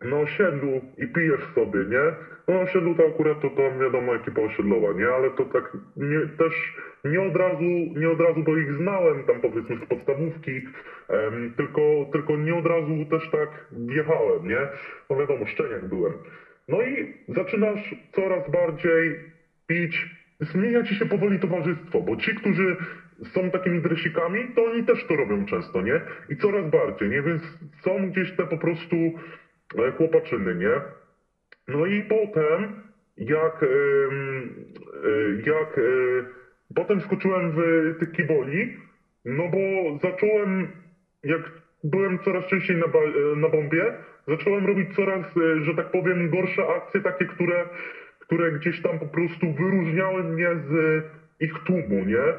na 0.00 0.16
osiedlu 0.16 0.82
i 0.96 1.06
pijesz 1.06 1.44
sobie, 1.54 1.84
nie? 1.84 2.12
No 2.48 2.60
osiedlu 2.60 2.94
to 2.94 3.06
akurat 3.06 3.40
to 3.40 3.50
tam 3.50 3.78
wiadomo 3.78 4.14
ekipa 4.14 4.42
osiedlowa, 4.42 4.92
nie? 4.92 5.08
Ale 5.08 5.30
to 5.30 5.44
tak 5.44 5.76
nie, 5.96 6.26
też 6.38 6.74
nie 7.04 7.22
od 7.22 7.36
razu, 7.36 7.64
nie 7.96 8.10
od 8.10 8.20
razu, 8.20 8.42
bo 8.42 8.56
ich 8.56 8.72
znałem 8.72 9.24
tam 9.24 9.40
powiedzmy 9.40 9.76
z 9.76 9.88
podstawówki, 9.88 10.60
em, 11.08 11.54
tylko, 11.56 11.80
tylko 12.12 12.36
nie 12.36 12.54
od 12.54 12.66
razu 12.66 13.06
też 13.10 13.30
tak 13.30 13.66
wjechałem, 13.72 14.48
nie? 14.48 14.68
No 15.10 15.16
wiadomo, 15.16 15.46
szczeniak 15.46 15.88
byłem. 15.88 16.12
No 16.68 16.82
i 16.82 17.14
zaczynasz 17.28 17.94
coraz 18.12 18.50
bardziej 18.50 19.20
pić, 19.66 20.06
zmienia 20.40 20.82
ci 20.82 20.94
się 20.94 21.06
powoli 21.06 21.38
towarzystwo, 21.38 22.00
bo 22.00 22.16
ci, 22.16 22.34
którzy 22.34 22.76
są 23.24 23.50
takimi 23.50 23.80
dresikami, 23.80 24.48
to 24.54 24.64
oni 24.64 24.84
też 24.84 25.04
to 25.04 25.16
robią 25.16 25.44
często, 25.44 25.82
nie? 25.82 26.00
I 26.28 26.36
coraz 26.36 26.70
bardziej, 26.70 27.08
nie? 27.08 27.22
Więc 27.22 27.42
są 27.80 28.10
gdzieś 28.10 28.32
te 28.32 28.46
po 28.46 28.58
prostu 28.58 28.96
e, 29.78 29.92
chłopaczyny, 29.92 30.54
nie? 30.54 30.80
No 31.68 31.86
i 31.86 32.02
potem, 32.02 32.82
jak, 33.16 33.62
e, 33.62 33.66
jak, 35.46 35.78
e, 35.78 35.82
potem 36.74 37.00
skoczyłem 37.00 37.52
w 37.52 37.94
tych 37.98 38.12
kiboli, 38.12 38.76
no 39.24 39.48
bo 39.48 39.58
zacząłem, 39.98 40.68
jak 41.22 41.40
byłem 41.84 42.18
coraz 42.18 42.46
częściej 42.46 42.76
na, 42.76 42.86
na 43.36 43.48
bombie, 43.48 43.82
zacząłem 44.26 44.66
robić 44.66 44.94
coraz, 44.94 45.36
e, 45.36 45.60
że 45.60 45.74
tak 45.74 45.90
powiem, 45.90 46.30
gorsze 46.30 46.66
akcje, 46.66 47.00
takie, 47.00 47.26
które, 47.26 47.66
które 48.18 48.52
gdzieś 48.52 48.82
tam 48.82 48.98
po 48.98 49.06
prostu 49.06 49.52
wyróżniały 49.52 50.24
mnie 50.24 50.48
z 50.56 51.04
ich 51.40 51.52
tłumu, 51.66 52.04
nie? 52.04 52.34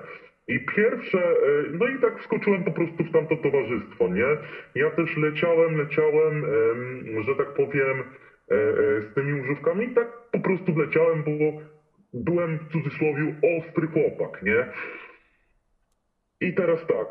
I 0.47 0.65
pierwsze, 0.75 1.19
e, 1.19 1.35
no 1.73 1.87
i 1.87 1.99
tak 1.99 2.19
wskoczyłem 2.19 2.63
po 2.63 2.71
prostu 2.71 3.03
w 3.03 3.11
tamto 3.11 3.37
towarzystwo, 3.37 4.07
nie? 4.07 4.37
Ja 4.75 4.91
też 4.91 5.17
leciałem, 5.17 5.77
leciałem, 5.77 6.45
em, 6.45 7.23
że 7.23 7.35
tak 7.35 7.53
powiem, 7.53 7.99
e, 7.99 8.55
e, 8.55 9.01
z 9.01 9.13
tymi 9.13 9.41
używkami 9.41 9.85
i 9.85 9.93
tak 9.93 10.07
po 10.31 10.39
prostu 10.39 10.79
leciałem, 10.79 11.23
bo 11.23 11.61
byłem 12.13 12.57
w 12.57 12.71
cudzysłowie 12.71 13.35
ostry 13.57 13.87
chłopak, 13.87 14.41
nie? 14.43 14.65
I 16.41 16.53
teraz 16.53 16.87
tak. 16.87 17.07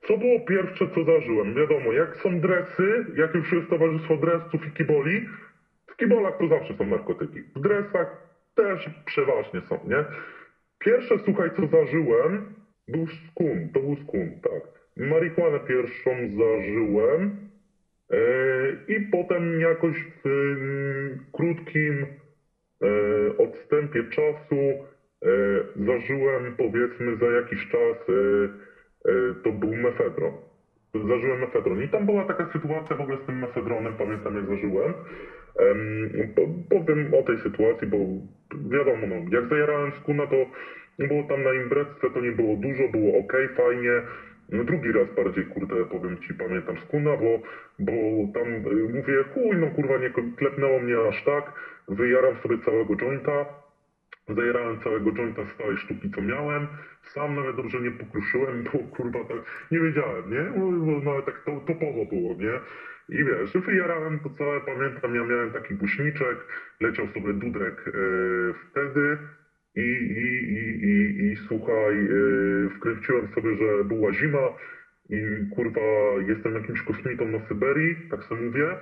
Co 0.00 0.18
było 0.18 0.40
pierwsze, 0.40 0.88
co 0.94 1.04
zażyłem? 1.04 1.54
Wiadomo, 1.54 1.92
jak 1.92 2.16
są 2.16 2.40
dresy, 2.40 3.06
jak 3.16 3.34
już 3.34 3.52
jest 3.52 3.68
towarzystwo 3.70 4.16
dresców 4.16 4.66
i 4.66 4.70
kiboli, 4.70 5.28
w 5.86 5.96
kibolach 5.96 6.38
to 6.38 6.48
zawsze 6.48 6.74
są 6.74 6.86
narkotyki. 6.86 7.42
W 7.56 7.60
dresach 7.60 8.28
też 8.54 8.90
przeważnie 9.04 9.60
są, 9.60 9.78
nie? 9.84 10.04
Pierwsze, 10.78 11.18
słuchaj, 11.18 11.50
co 11.56 11.66
zażyłem, 11.66 12.54
był 12.88 13.06
skun. 13.06 13.68
To 13.74 13.80
był 13.80 13.96
skun, 13.96 14.40
tak. 14.42 14.62
Marihuanę 14.96 15.60
pierwszą 15.60 16.10
zażyłem 16.30 17.36
e, 18.10 18.18
i 18.88 19.00
potem 19.00 19.60
jakoś 19.60 19.96
w 20.24 20.26
mm, 20.26 21.24
krótkim 21.32 22.06
e, 22.82 23.38
odstępie 23.38 24.04
czasu 24.04 24.56
e, 24.56 25.28
zażyłem, 25.76 26.54
powiedzmy, 26.56 27.16
za 27.16 27.26
jakiś 27.26 27.68
czas, 27.68 27.96
to 29.44 29.52
był 29.52 29.76
mefedron. 29.76 30.32
Zażyłem 30.94 31.40
mefedron. 31.40 31.82
I 31.82 31.88
tam 31.88 32.06
była 32.06 32.24
taka 32.24 32.52
sytuacja 32.52 32.96
w 32.96 33.00
ogóle 33.00 33.18
z 33.18 33.26
tym 33.26 33.38
mefedronem, 33.38 33.94
pamiętam 33.94 34.36
jak 34.36 34.46
zażyłem. 34.46 34.94
Em, 35.58 36.10
po, 36.34 36.42
powiem 36.76 37.14
o 37.14 37.22
tej 37.22 37.38
sytuacji, 37.38 37.86
bo 37.86 37.96
wiadomo, 38.70 39.06
no, 39.06 39.14
jak 39.30 39.48
zajarałem 39.48 39.92
skuna, 39.92 40.26
to 40.26 40.36
Było 40.98 41.22
tam 41.22 41.42
na 41.42 41.52
imprezce, 41.52 42.10
to 42.14 42.20
nie 42.20 42.32
było 42.32 42.56
dużo, 42.56 42.88
było 42.88 43.18
ok, 43.18 43.32
fajnie. 43.56 43.92
No 44.48 44.64
drugi 44.64 44.92
raz 44.92 45.14
bardziej, 45.16 45.44
kurde, 45.44 45.84
powiem 45.84 46.18
ci, 46.18 46.34
pamiętam 46.34 46.78
skuna, 46.78 47.16
bo, 47.16 47.38
bo 47.78 47.92
tam 48.34 48.48
y, 48.48 48.88
mówię, 48.94 49.24
chuj, 49.34 49.56
no 49.56 49.66
kurwa, 49.66 49.98
nie 49.98 50.10
klepnęło 50.36 50.80
mnie 50.80 50.96
aż 51.08 51.24
tak, 51.24 51.52
wyjaram 51.88 52.36
sobie 52.36 52.58
całego 52.58 52.96
jointa, 52.96 53.46
zajerałem 54.28 54.78
całego 54.78 55.12
jointa 55.12 55.44
z 55.44 55.56
całej 55.56 55.76
sztuki, 55.76 56.10
co 56.10 56.22
miałem, 56.22 56.66
sam 57.02 57.34
nawet 57.34 57.56
dobrze 57.56 57.80
nie 57.80 57.90
pokruszyłem, 57.90 58.62
bo 58.62 58.78
kurwa 58.78 59.24
tak, 59.24 59.38
nie 59.70 59.80
wiedziałem, 59.80 60.30
nie, 60.30 60.60
bo, 60.60 60.70
bo 60.72 61.10
nawet 61.10 61.24
tak 61.24 61.42
to, 61.44 61.60
topowo 61.60 62.04
było, 62.04 62.34
nie, 62.34 62.60
i 63.08 63.24
wiesz, 63.24 63.52
wyjarałem 63.52 64.20
to 64.20 64.30
całe, 64.30 64.60
pamiętam, 64.60 65.14
ja 65.14 65.24
miałem 65.24 65.50
taki 65.50 65.74
guśniczek, 65.74 66.38
leciał 66.80 67.08
sobie 67.08 67.32
dudek 67.32 67.84
e, 67.88 67.92
wtedy, 68.70 69.18
i, 69.74 69.80
i, 69.80 70.52
i, 70.52 70.84
i, 70.84 71.32
i 71.32 71.36
słuchaj, 71.36 71.96
yy, 71.96 72.70
wkręciłem 72.76 73.28
sobie, 73.34 73.56
że 73.56 73.84
była 73.84 74.12
zima 74.12 74.52
i 75.08 75.20
kurwa 75.50 75.80
jestem 76.26 76.54
jakimś 76.54 76.82
kosmitą 76.82 77.24
na 77.28 77.40
Syberii, 77.48 77.96
tak 78.10 78.24
sobie 78.24 78.40
mówię, 78.40 78.76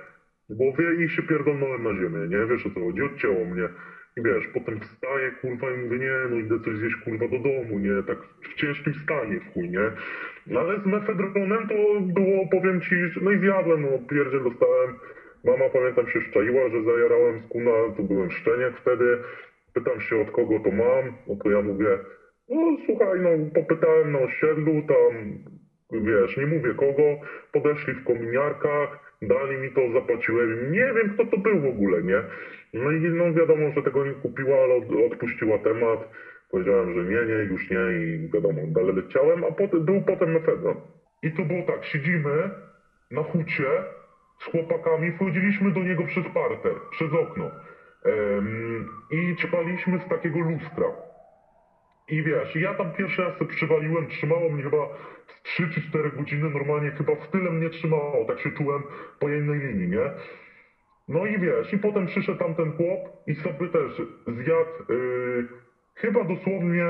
w 0.49 0.55
głowie 0.55 1.05
i 1.05 1.09
się 1.09 1.23
pierdolnąłem 1.23 1.83
na 1.83 1.93
ziemię, 1.95 2.27
nie? 2.27 2.45
Wiesz 2.45 2.65
o 2.65 2.69
co 2.69 2.79
chodzi, 2.79 3.01
odcięło 3.03 3.45
mnie. 3.45 3.69
I 4.17 4.21
wiesz, 4.21 4.47
potem 4.53 4.79
wstaję, 4.79 5.31
kurwa, 5.41 5.71
i 5.71 5.77
mówię, 5.77 5.99
nie, 5.99 6.15
no 6.29 6.35
idę 6.35 6.59
coś 6.59 6.77
zjeść, 6.77 6.95
kurwa, 6.95 7.27
do 7.27 7.39
domu, 7.39 7.79
nie? 7.79 8.03
Tak 8.07 8.17
w 8.41 8.53
ciężkim 8.55 8.93
stanie, 8.93 9.39
w 9.39 9.53
chuj, 9.53 9.69
nie? 9.69 9.91
No 10.47 10.59
ale 10.59 10.79
z 10.79 10.85
mefedronem 10.85 11.67
to 11.67 11.75
było, 12.01 12.47
powiem 12.51 12.81
ci, 12.81 12.95
no 13.21 13.31
i 13.31 13.39
zjadłem, 13.39 13.81
no 13.81 13.99
pierdziel 14.09 14.43
dostałem. 14.43 14.89
Mama, 15.43 15.69
pamiętam, 15.73 16.07
się 16.07 16.21
szczaiła, 16.21 16.69
że 16.69 16.83
zajarałem 16.83 17.39
z 17.39 17.47
kuna, 17.47 17.71
to 17.97 18.03
byłem 18.03 18.31
szczeniak 18.31 18.77
wtedy. 18.81 19.17
Pytam 19.73 20.01
się, 20.01 20.21
od 20.21 20.31
kogo 20.31 20.59
to 20.59 20.71
mam, 20.71 21.13
no 21.27 21.35
to 21.43 21.51
ja 21.51 21.61
mówię, 21.61 21.99
no 22.49 22.77
słuchaj, 22.85 23.19
no 23.21 23.29
popytałem 23.55 24.11
na 24.11 24.19
osiedlu, 24.19 24.73
tam, 24.87 25.13
wiesz, 25.91 26.37
nie 26.37 26.45
mówię 26.45 26.73
kogo, 26.73 27.19
podeszli 27.51 27.93
w 27.93 28.03
kominiarkach, 28.03 29.06
dali 29.21 29.57
mi 29.57 29.71
to, 29.71 29.81
zapłaciłem, 29.93 30.71
nie 30.71 30.93
wiem 30.93 31.09
kto 31.13 31.25
to 31.25 31.37
był 31.37 31.61
w 31.61 31.65
ogóle, 31.65 32.03
nie? 32.03 32.23
No 32.73 32.91
i 32.91 32.99
no 32.99 33.33
wiadomo, 33.33 33.71
że 33.75 33.83
tego 33.83 34.05
nie 34.05 34.13
kupiła, 34.13 34.57
ale 34.63 34.73
od, 34.75 35.11
odpuściła 35.11 35.57
temat, 35.57 35.99
powiedziałem, 36.51 36.93
że 36.93 37.03
nie, 37.03 37.25
nie, 37.25 37.43
już 37.43 37.69
nie 37.69 37.77
i 37.77 38.29
wiadomo, 38.33 38.61
dalej 38.67 38.95
leciałem, 38.95 39.43
a 39.43 39.51
potem, 39.51 39.85
był 39.85 40.01
potem 40.01 40.31
mefedron. 40.31 40.75
I 41.23 41.31
to 41.31 41.43
było 41.43 41.63
tak, 41.63 41.85
siedzimy 41.85 42.49
na 43.11 43.23
hucie 43.23 43.67
z 44.39 44.45
chłopakami, 44.45 45.11
wchodziliśmy 45.11 45.71
do 45.71 45.79
niego 45.79 46.03
przez 46.03 46.25
parter, 46.33 46.73
przez 46.91 47.13
okno 47.13 47.51
i 49.11 49.35
czepaliśmy 49.35 49.99
z 49.99 50.09
takiego 50.09 50.39
lustra. 50.39 50.87
I 52.07 52.23
wiesz, 52.23 52.55
ja 52.55 52.73
tam 52.73 52.93
pierwszy 52.93 53.21
raz 53.21 53.33
przywaliłem, 53.47 54.07
trzymało 54.07 54.49
mnie 54.49 54.63
chyba 54.63 54.77
3 55.43 55.69
czy 55.69 55.81
4 55.81 56.11
godziny, 56.11 56.49
normalnie 56.49 56.91
chyba 56.91 57.15
w 57.15 57.27
tyle 57.27 57.51
mnie 57.51 57.69
trzymało, 57.69 58.25
tak 58.25 58.39
się 58.39 58.51
czułem 58.51 58.83
po 59.19 59.29
jednej 59.29 59.59
linii, 59.59 59.87
nie? 59.87 60.11
No 61.07 61.25
i 61.25 61.39
wiesz, 61.39 61.73
i 61.73 61.77
potem 61.77 62.05
przyszedł 62.05 62.39
tam 62.39 62.55
ten 62.55 62.71
chłop 62.71 63.27
i 63.27 63.35
sobie 63.35 63.67
też 63.69 64.01
zjadł, 64.27 64.93
yy, 64.93 65.47
chyba 65.95 66.23
dosłownie 66.23 66.85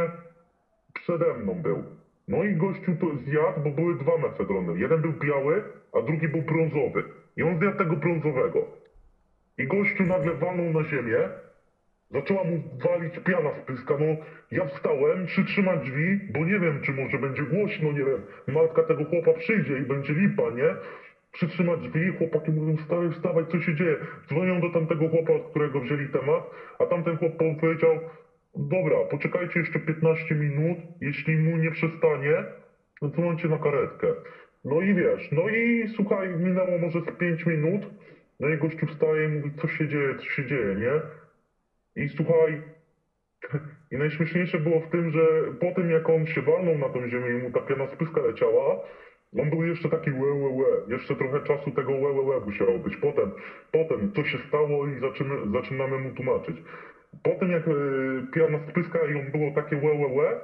przede 0.93 1.33
mną 1.33 1.53
był. 1.53 1.83
No 2.27 2.43
i 2.43 2.55
gościu 2.55 2.95
to 3.01 3.15
zjadł, 3.15 3.61
bo 3.63 3.69
były 3.69 3.95
dwa 3.95 4.17
mefedrony. 4.17 4.79
Jeden 4.79 5.01
był 5.01 5.13
biały, 5.13 5.63
a 5.93 6.01
drugi 6.01 6.27
był 6.27 6.41
brązowy. 6.41 7.03
I 7.37 7.43
on 7.43 7.59
zjadł 7.59 7.77
tego 7.77 7.95
brązowego. 7.95 8.67
I 9.57 9.67
gościu 9.67 10.03
nagle 10.03 10.33
walnął 10.33 10.73
na 10.73 10.83
ziemię, 10.83 11.17
zaczęła 12.11 12.43
mu 12.43 12.63
walić 12.83 13.19
piana 13.19 13.49
z 13.53 13.59
pyska, 13.59 13.97
no 13.99 14.05
ja 14.51 14.65
wstałem, 14.65 15.25
przytrzymać 15.25 15.79
drzwi, 15.79 16.19
bo 16.33 16.45
nie 16.45 16.59
wiem, 16.59 16.81
czy 16.81 16.91
może 16.91 17.17
będzie 17.19 17.43
głośno, 17.43 17.91
nie 17.91 18.05
wiem, 18.05 18.21
matka 18.47 18.83
tego 18.83 19.05
chłopa 19.05 19.33
przyjdzie 19.33 19.77
i 19.77 19.81
będzie 19.81 20.13
lipa, 20.13 20.51
nie? 20.51 20.75
Przytrzymać 21.31 21.79
drzwi, 21.79 22.17
chłopaki 22.17 22.51
mówią, 22.51 22.77
stary, 22.77 23.11
wstawaj, 23.11 23.43
co 23.51 23.59
się 23.59 23.75
dzieje? 23.75 23.97
Dzwonią 24.29 24.61
do 24.61 24.69
tamtego 24.69 25.09
chłopa, 25.09 25.33
od 25.33 25.49
którego 25.49 25.81
wzięli 25.81 26.07
temat, 26.07 26.43
a 26.79 26.85
tamten 26.85 27.17
chłop 27.17 27.31
powiedział, 27.59 27.99
dobra, 28.55 28.97
poczekajcie 29.11 29.59
jeszcze 29.59 29.79
15 29.79 30.35
minut, 30.35 30.77
jeśli 31.01 31.37
mu 31.37 31.57
nie 31.57 31.71
przestanie, 31.71 32.43
dzwońcie 33.09 33.47
na 33.47 33.57
karetkę. 33.57 34.07
No 34.65 34.81
i 34.81 34.93
wiesz, 34.93 35.31
no 35.31 35.49
i 35.49 35.87
słuchaj, 35.87 36.29
minęło 36.29 36.77
może 36.77 37.01
z 37.01 37.17
5 37.17 37.45
minut, 37.45 37.81
no 38.39 38.49
i 38.49 38.57
gościu 38.57 38.85
wstaje 38.85 39.25
i 39.25 39.27
mówi, 39.27 39.51
co 39.61 39.67
się 39.67 39.87
dzieje, 39.87 40.15
co 40.15 40.23
się 40.23 40.45
dzieje, 40.45 40.75
nie? 40.75 41.01
I 41.97 42.09
słuchaj, 42.09 42.61
i 43.91 43.97
najśmieszniejsze 43.97 44.59
było 44.59 44.79
w 44.79 44.89
tym, 44.89 45.11
że 45.11 45.21
po 45.59 45.71
tym 45.71 45.91
jak 45.91 46.09
on 46.09 46.25
się 46.25 46.41
walnął 46.41 46.77
na 46.77 46.89
tą 46.89 47.07
ziemię 47.07 47.31
i 47.35 47.37
mu 47.37 47.51
ta 47.51 47.61
piana 47.61 47.87
z 47.87 47.95
pyska 47.95 48.21
leciała, 48.21 48.79
on 49.41 49.49
był 49.49 49.63
jeszcze 49.63 49.89
taki 49.89 50.11
łe, 50.11 50.33
łe, 50.33 50.49
łe. 50.49 50.67
Jeszcze 50.87 51.15
trochę 51.15 51.41
czasu 51.41 51.71
tego 51.71 51.91
łe, 51.91 52.11
łe, 52.11 52.21
łe 52.21 52.39
musiało 52.39 52.79
być. 52.79 52.97
Potem, 52.97 53.31
potem 53.71 54.11
co 54.15 54.23
się 54.23 54.37
stało 54.37 54.87
i 54.87 54.99
zaczynamy, 55.53 55.97
mu 55.97 56.11
tłumaczyć. 56.11 56.57
Potem 57.23 57.51
jak 57.51 57.67
y, 57.67 57.71
piana 58.33 58.59
z 58.59 58.71
pyska 58.71 58.99
i 59.05 59.15
on 59.15 59.31
było 59.31 59.51
takie 59.51 59.75
łe, 59.77 59.93
łe, 59.93 60.07
łe, 60.07 60.39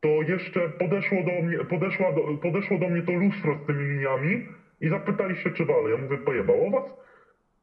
to 0.00 0.08
jeszcze 0.08 0.68
podeszło 0.68 1.22
do 1.22 1.42
mnie, 1.42 1.64
podeszła 1.64 2.12
do, 2.12 2.20
podeszło 2.42 2.78
do 2.78 2.88
mnie 2.88 3.02
to 3.02 3.12
lustro 3.12 3.54
z 3.54 3.66
tymi 3.66 3.84
liniami 3.84 4.46
i 4.80 4.88
zapytali 4.88 5.36
się, 5.36 5.50
czy 5.50 5.64
walę. 5.64 5.90
Ja 5.90 5.96
mówię, 5.96 6.18
pojebało 6.18 6.70
was? 6.70 7.09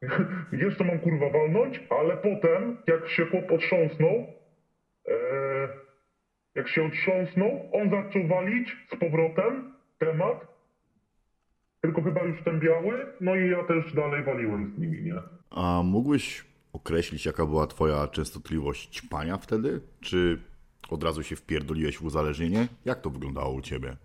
Jeszcze 0.64 0.84
mam 0.84 1.00
kurwa 1.00 1.30
walnąć, 1.30 1.80
ale 1.90 2.18
potem, 2.18 2.78
jak 2.88 3.10
się 3.10 3.26
chłop 3.26 3.52
otrząsnął, 3.52 4.26
e, 5.08 5.14
jak 6.56 6.68
się 6.68 6.86
otrząsnął, 6.86 7.70
on 7.74 7.90
zaczął 7.90 8.28
walić 8.28 8.78
z 8.92 8.96
powrotem 8.96 9.74
temat, 9.98 10.48
tylko 11.82 12.02
chyba 12.02 12.24
już 12.24 12.44
ten 12.44 12.60
biały, 12.60 13.06
no 13.22 13.36
i 13.36 13.50
ja 13.50 13.64
też 13.64 13.94
dalej 13.94 14.24
waliłem 14.24 14.74
z 14.76 14.80
nimi, 14.80 15.04
nie? 15.04 15.16
A 15.50 15.82
mógłbyś 15.84 16.46
określić, 16.74 17.26
jaka 17.26 17.46
była 17.46 17.68
twoja 17.68 18.08
częstotliwość 18.08 18.90
ćpania 18.90 19.38
wtedy? 19.38 19.82
Czy 20.02 20.40
od 20.90 21.04
razu 21.04 21.24
się 21.24 21.36
wpierdoliłeś 21.36 21.98
w 21.98 22.04
uzależnienie? 22.04 22.68
Jak 22.86 23.02
to 23.02 23.10
wyglądało 23.10 23.54
u 23.54 23.62
ciebie? 23.62 23.98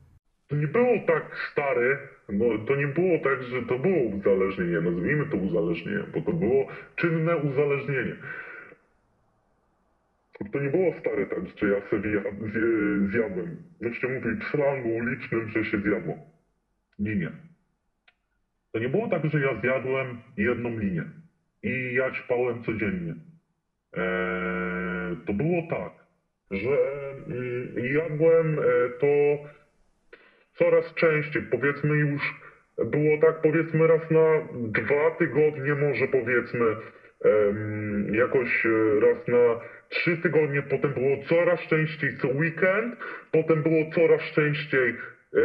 To 0.53 0.57
nie 0.57 0.67
było 0.67 0.99
tak 1.07 1.37
stary, 1.53 1.99
no 2.29 2.45
to 2.67 2.77
nie 2.77 2.87
było 2.87 3.19
tak, 3.19 3.43
że 3.43 3.63
to 3.63 3.79
było 3.79 4.03
uzależnienie, 4.03 4.81
nazwijmy 4.81 5.27
to 5.27 5.37
uzależnieniem, 5.37 6.07
bo 6.15 6.21
to 6.21 6.33
było 6.33 6.67
czynne 6.97 7.37
uzależnienie. 7.37 8.17
To 10.53 10.61
nie 10.61 10.71
było 10.71 10.95
stare 11.01 11.27
tak, 11.27 11.39
że 11.57 11.69
ja 11.69 11.89
sobie 11.91 12.23
zjadłem. 13.13 13.57
Się 14.01 14.09
mówi 14.09 14.37
w 14.37 14.45
slangu 14.45 14.89
ulicznym, 14.89 15.49
że 15.49 15.65
się 15.65 15.81
zjadło. 15.81 16.19
Nie. 16.99 17.33
To 18.73 18.79
nie 18.79 18.89
było 18.89 19.09
tak, 19.09 19.25
że 19.25 19.41
ja 19.41 19.61
zjadłem 19.61 20.19
jedną 20.37 20.79
linię 20.79 21.05
i 21.63 21.95
ja 21.95 22.11
ćpałem 22.11 22.63
codziennie. 22.63 23.15
Eee, 23.93 25.17
to 25.27 25.33
było 25.33 25.63
tak, 25.71 25.93
że 26.51 26.71
mm, 27.27 27.95
jadłem 27.95 28.59
e, 28.59 28.63
to 29.01 29.07
coraz 30.55 30.95
częściej, 30.95 31.43
powiedzmy 31.51 31.97
już 31.97 32.23
było 32.85 33.19
tak 33.21 33.41
powiedzmy 33.43 33.87
raz 33.87 34.11
na 34.11 34.49
dwa 34.55 35.11
tygodnie 35.11 35.75
może 35.75 36.09
powiedzmy 36.09 36.77
jakoś 38.13 38.67
e, 38.67 39.01
raz 39.01 39.29
na 39.29 39.61
trzy 39.89 40.17
tygodnie, 40.17 40.63
potem 40.63 40.95
było 40.95 41.17
coraz 41.29 41.61
częściej 41.61 42.17
co 42.17 42.29
weekend, 42.29 42.97
potem 43.33 43.63
było 43.63 43.91
coraz 43.95 44.23
częściej 44.23 44.89
e, 44.89 45.41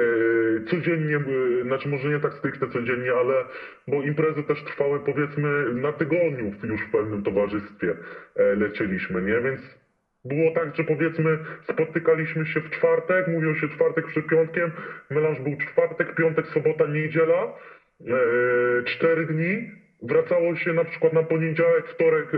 codziennie, 0.66 1.16
e, 1.16 1.64
znaczy 1.64 1.90
może 1.90 2.10
nie 2.10 2.20
tak 2.20 2.34
stricte 2.34 2.68
codziennie, 2.68 3.14
ale 3.14 3.46
bo 3.88 4.02
imprezy 4.02 4.44
też 4.44 4.64
trwały 4.64 5.00
powiedzmy 5.00 5.74
na 5.74 5.94
tygodniu 5.94 6.52
już 6.64 6.82
w 6.82 6.92
pewnym 6.92 7.24
towarzystwie 7.24 7.96
lecieliśmy, 8.36 9.22
nie? 9.22 9.42
Więc 9.42 9.87
było 10.28 10.52
tak, 10.52 10.76
że 10.76 10.84
powiedzmy 10.84 11.40
spotykaliśmy 11.62 12.46
się 12.46 12.62
w 12.62 12.70
czwartek, 12.70 13.28
mówią 13.28 13.56
się 13.56 13.70
czwartek 13.70 14.08
przed 14.08 14.28
piątkiem, 14.28 14.72
melanż 15.10 15.40
był 15.40 15.56
czwartek, 15.58 16.16
piątek, 16.16 16.48
sobota, 16.48 16.88
niedziela, 16.88 17.44
e, 17.44 18.84
cztery 18.84 19.26
dni. 19.26 19.72
Wracało 20.02 20.56
się 20.56 20.74
na 20.74 20.86
przykład 20.86 21.14
na 21.14 21.24
poniedziałek, 21.24 21.88
wtorek, 21.88 22.34
e, 22.34 22.38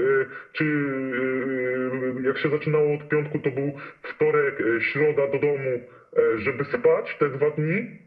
czy 0.51 0.63
e, 0.63 2.27
jak 2.27 2.37
się 2.37 2.49
zaczynało 2.49 2.93
od 2.93 3.07
piątku, 3.07 3.39
to 3.39 3.51
był 3.51 3.73
wtorek, 4.01 4.61
e, 4.61 4.81
środa 4.81 5.27
do 5.27 5.39
domu, 5.39 5.79
e, 6.17 6.37
żeby 6.37 6.63
spać 6.63 7.17
te 7.19 7.29
dwa 7.29 7.49
dni 7.51 7.99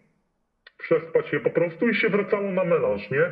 przespać 0.83 1.33
je 1.33 1.41
po 1.41 1.51
prostu 1.51 1.89
i 1.89 1.95
się 1.95 2.09
wracało 2.09 2.53
na 2.53 2.65
melanż, 2.65 3.11
nie? 3.11 3.25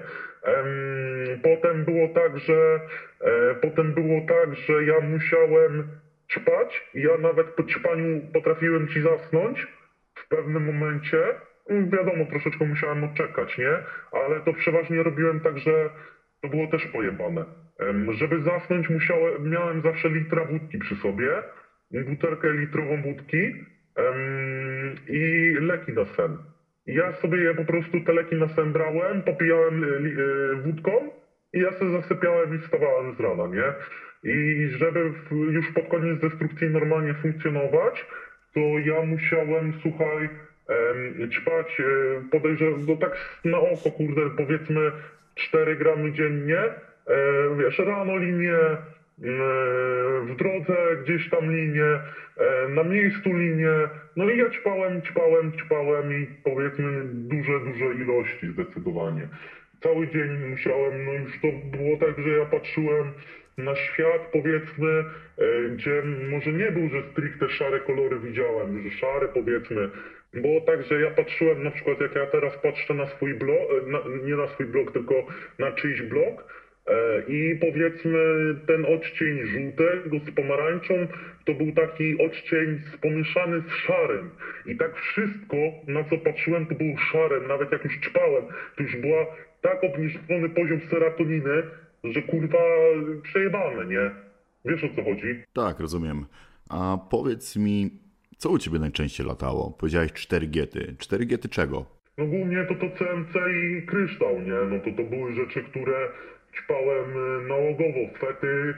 Em, 0.42 1.40
potem 1.42 1.84
było 1.84 2.08
tak, 2.08 2.38
że 2.38 2.80
e, 3.20 3.54
potem 3.54 3.94
było 3.94 4.20
tak, 4.28 4.54
że 4.54 4.84
ja 4.84 5.00
musiałem 5.00 5.88
ćpać 6.30 6.90
ja 6.94 7.18
nawet 7.18 7.46
po 7.46 7.62
ćpaniu 7.62 8.20
potrafiłem 8.32 8.88
ci 8.88 9.00
zasnąć 9.00 9.66
w 10.14 10.28
pewnym 10.28 10.64
momencie. 10.64 11.18
Mm, 11.68 11.90
Wiadomo, 11.90 12.26
troszeczkę 12.26 12.64
musiałem 12.64 13.04
odczekać, 13.04 13.58
nie? 13.58 13.72
Ale 14.12 14.40
to 14.40 14.52
przeważnie 14.52 15.02
robiłem 15.02 15.40
tak, 15.40 15.58
że 15.58 15.90
to 16.42 16.48
było 16.48 16.66
też 16.66 16.86
pojebane. 16.86 17.44
Żeby 18.10 18.40
zasnąć 18.40 18.88
musiałem, 18.90 19.50
miałem 19.50 19.80
zawsze 19.80 20.08
litra 20.08 20.44
wódki 20.44 20.78
przy 20.78 20.96
sobie 20.96 21.42
butelkę 21.90 22.52
litrową 22.52 23.02
wódki 23.02 23.54
i 25.08 25.52
leki 25.60 25.92
na 25.92 26.04
sen. 26.04 26.38
Ja 26.86 27.12
sobie 27.12 27.38
je 27.38 27.54
po 27.54 27.64
prostu 27.64 28.00
te 28.00 28.12
leki 28.12 28.36
na 28.36 28.48
sen 28.48 28.72
brałem, 28.72 29.22
popijałem 29.22 29.84
li, 30.04 30.10
y, 30.20 30.56
wódką 30.56 30.90
i 31.52 31.60
ja 31.60 31.72
sobie 31.72 31.90
zasypiałem 31.90 32.54
i 32.54 32.58
wstawałem 32.58 33.14
z 33.14 33.20
rana, 33.20 33.46
nie? 33.46 33.74
I 34.24 34.68
żeby 34.78 35.12
w, 35.12 35.30
już 35.52 35.70
pod 35.70 35.88
koniec 35.88 36.20
destrukcji 36.20 36.68
normalnie 36.68 37.14
funkcjonować, 37.14 38.06
to 38.54 38.60
ja 38.60 39.02
musiałem, 39.02 39.72
słuchaj, 39.82 40.28
em, 40.68 41.30
ćpać, 41.30 41.80
e, 41.80 41.84
podejrzewam, 42.30 42.86
no 42.86 42.96
tak 42.96 43.40
na 43.44 43.58
oko, 43.58 43.90
kurde, 43.90 44.30
powiedzmy 44.36 44.92
4 45.34 45.76
gramy 45.76 46.12
dziennie, 46.12 46.58
e, 46.58 46.74
wiesz, 47.58 47.78
rano 47.78 48.16
linię, 48.16 48.56
e, 48.56 48.78
w 50.22 50.34
drodze 50.36 50.96
gdzieś 51.02 51.28
tam 51.28 51.52
linię, 51.52 51.98
e, 52.36 52.68
na 52.68 52.82
miejscu 52.84 53.32
linię, 53.32 53.88
no 54.16 54.30
i 54.30 54.38
ja 54.38 54.50
ćpałem, 54.50 55.02
ćpałem, 55.02 55.52
ćpałem 55.52 56.12
i 56.12 56.26
powiedzmy 56.44 57.04
duże, 57.04 57.60
duże 57.60 57.94
ilości 57.94 58.52
zdecydowanie. 58.52 59.28
Cały 59.82 60.08
dzień 60.08 60.30
musiałem, 60.48 61.04
no 61.04 61.12
już 61.12 61.40
to 61.40 61.48
było 61.76 61.96
tak, 61.96 62.24
że 62.24 62.30
ja 62.30 62.44
patrzyłem 62.44 63.12
na 63.58 63.76
świat, 63.76 64.28
powiedzmy, 64.32 65.04
e, 65.38 65.68
gdzie 65.70 66.02
może 66.30 66.52
nie 66.52 66.72
był, 66.72 66.88
że 66.88 67.02
stricte 67.12 67.48
szare 67.48 67.80
kolory 67.80 68.18
widziałem, 68.20 68.82
że 68.82 68.90
szare 68.90 69.28
powiedzmy. 69.28 69.90
Było 70.34 70.60
tak, 70.60 70.82
że 70.82 71.00
ja 71.00 71.10
patrzyłem 71.10 71.62
na 71.62 71.70
przykład, 71.70 72.00
jak 72.00 72.14
ja 72.14 72.26
teraz 72.26 72.56
patrzę 72.56 72.94
na 72.94 73.06
swój 73.06 73.34
blog, 73.34 73.86
na, 73.86 73.98
nie 74.24 74.36
na 74.36 74.46
swój 74.46 74.66
blog, 74.66 74.92
tylko 74.92 75.26
na 75.58 75.72
czyjś 75.72 76.02
blog, 76.02 76.44
E, 76.90 77.22
I 77.28 77.56
powiedzmy 77.56 78.54
ten 78.66 78.84
odcień 78.84 79.46
żółtego 79.46 80.18
z 80.18 80.30
pomarańczą 80.30 80.94
to 81.44 81.54
był 81.54 81.72
taki 81.72 82.18
odcień 82.18 82.80
pomieszany 83.00 83.62
z 83.68 83.74
szarym. 83.74 84.30
I 84.66 84.76
tak 84.76 84.96
wszystko, 84.96 85.56
na 85.86 86.04
co 86.04 86.18
patrzyłem, 86.18 86.66
to 86.66 86.74
było 86.74 86.96
szare. 86.96 87.40
Nawet 87.40 87.72
jak 87.72 87.84
już 87.84 88.00
czpałem, 88.00 88.44
to 88.76 88.82
już 88.82 88.96
była 88.96 89.26
tak 89.62 89.84
obniżony 89.84 90.48
poziom 90.48 90.80
serotoniny, 90.90 91.62
że 92.04 92.22
kurwa 92.22 92.58
przejebane, 93.22 93.86
nie? 93.86 94.10
Wiesz 94.64 94.84
o 94.84 94.88
co 94.96 95.04
chodzi? 95.04 95.42
Tak, 95.52 95.80
rozumiem. 95.80 96.26
A 96.70 96.98
powiedz 97.10 97.56
mi, 97.56 97.90
co 98.36 98.50
u 98.50 98.58
ciebie 98.58 98.78
najczęściej 98.78 99.26
latało? 99.26 99.70
Powiedziałeś 99.78 100.12
4 100.12 100.46
giety. 100.46 100.94
4 100.98 101.26
giety 101.26 101.48
czego? 101.48 101.86
No 102.18 102.26
głównie 102.26 102.64
to 102.64 102.74
to 102.74 102.96
CMC 102.98 103.34
i 103.50 103.86
kryształ, 103.86 104.40
nie? 104.40 104.76
No 104.76 104.78
to 104.84 104.90
to 104.96 105.02
były 105.10 105.32
rzeczy, 105.34 105.62
które 105.62 106.08
ćpałem 106.56 107.10
y, 107.44 107.48
nałogowo, 107.48 108.18
fety. 108.18 108.74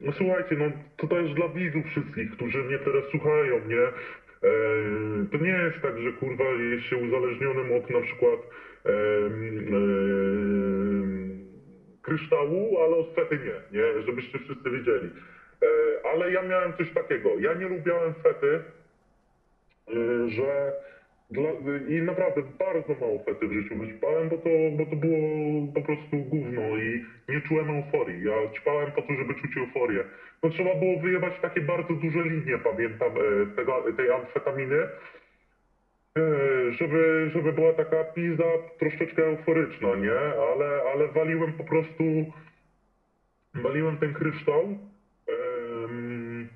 No 0.00 0.12
słuchajcie, 0.12 0.56
no 0.58 0.64
to 0.96 1.06
też 1.06 1.34
dla 1.34 1.48
widzów 1.48 1.86
wszystkich, 1.86 2.30
którzy 2.30 2.58
mnie 2.58 2.78
teraz 2.78 3.04
słuchają, 3.10 3.60
nie? 3.68 3.84
E, 4.48 4.52
to 5.32 5.38
nie 5.44 5.50
jest 5.50 5.80
tak, 5.82 5.98
że 6.00 6.12
kurwa 6.12 6.44
jest 6.44 6.84
się 6.86 6.96
uzależnionym 6.96 7.72
od 7.72 7.90
na 7.90 8.00
przykład 8.00 8.40
kryształu, 12.02 12.78
ale 12.78 12.96
od 12.96 13.14
fety 13.14 13.38
nie, 13.38 13.78
nie? 13.78 14.02
Żebyście 14.02 14.38
wszyscy 14.38 14.70
wiedzieli. 14.70 15.10
E, 15.62 15.66
ale 16.06 16.32
ja 16.32 16.42
miałem 16.42 16.72
coś 16.76 16.90
takiego. 16.90 17.38
Ja 17.38 17.54
nie 17.54 17.68
lubiałem 17.68 18.14
fety, 18.14 18.60
y, 19.88 20.28
że 20.30 20.72
dla, 21.30 21.50
i 21.88 22.02
naprawdę 22.02 22.42
bardzo 22.58 22.94
mało 23.00 23.18
fety 23.24 23.48
w 23.48 23.52
życiu 23.52 23.76
wyćpałem, 23.76 24.28
bo 24.28 24.36
to, 24.38 24.50
bo 24.76 24.86
to 24.86 24.96
było 24.96 25.18
po 25.74 25.82
prostu 25.82 26.16
gówno 26.16 26.76
i 26.76 27.04
nie 27.28 27.40
czułem 27.40 27.70
euforii. 27.70 28.24
Ja 28.24 28.34
ćpałem 28.50 28.92
po 28.92 29.02
to, 29.02 29.12
żeby 29.14 29.34
czuć 29.34 29.56
euforię. 29.56 30.04
No 30.42 30.50
trzeba 30.50 30.74
było 30.74 31.00
wyjebać 31.00 31.32
takie 31.42 31.60
bardzo 31.60 31.94
duże 31.94 32.22
linie, 32.22 32.58
pamiętam, 32.58 33.12
e, 33.12 33.46
tego, 33.56 33.84
tej 33.96 34.10
amfetaminy, 34.10 34.76
e, 34.76 34.88
żeby, 36.70 37.30
żeby 37.34 37.52
była 37.52 37.72
taka 37.72 38.04
pizda 38.04 38.44
troszeczkę 38.78 39.26
euforyczna, 39.26 39.96
nie? 39.96 40.18
Ale, 40.52 40.82
ale 40.92 41.08
waliłem 41.08 41.52
po 41.52 41.64
prostu, 41.64 42.04
waliłem 43.54 43.98
ten 43.98 44.12
kryształ, 44.12 44.78
em, 45.28 46.48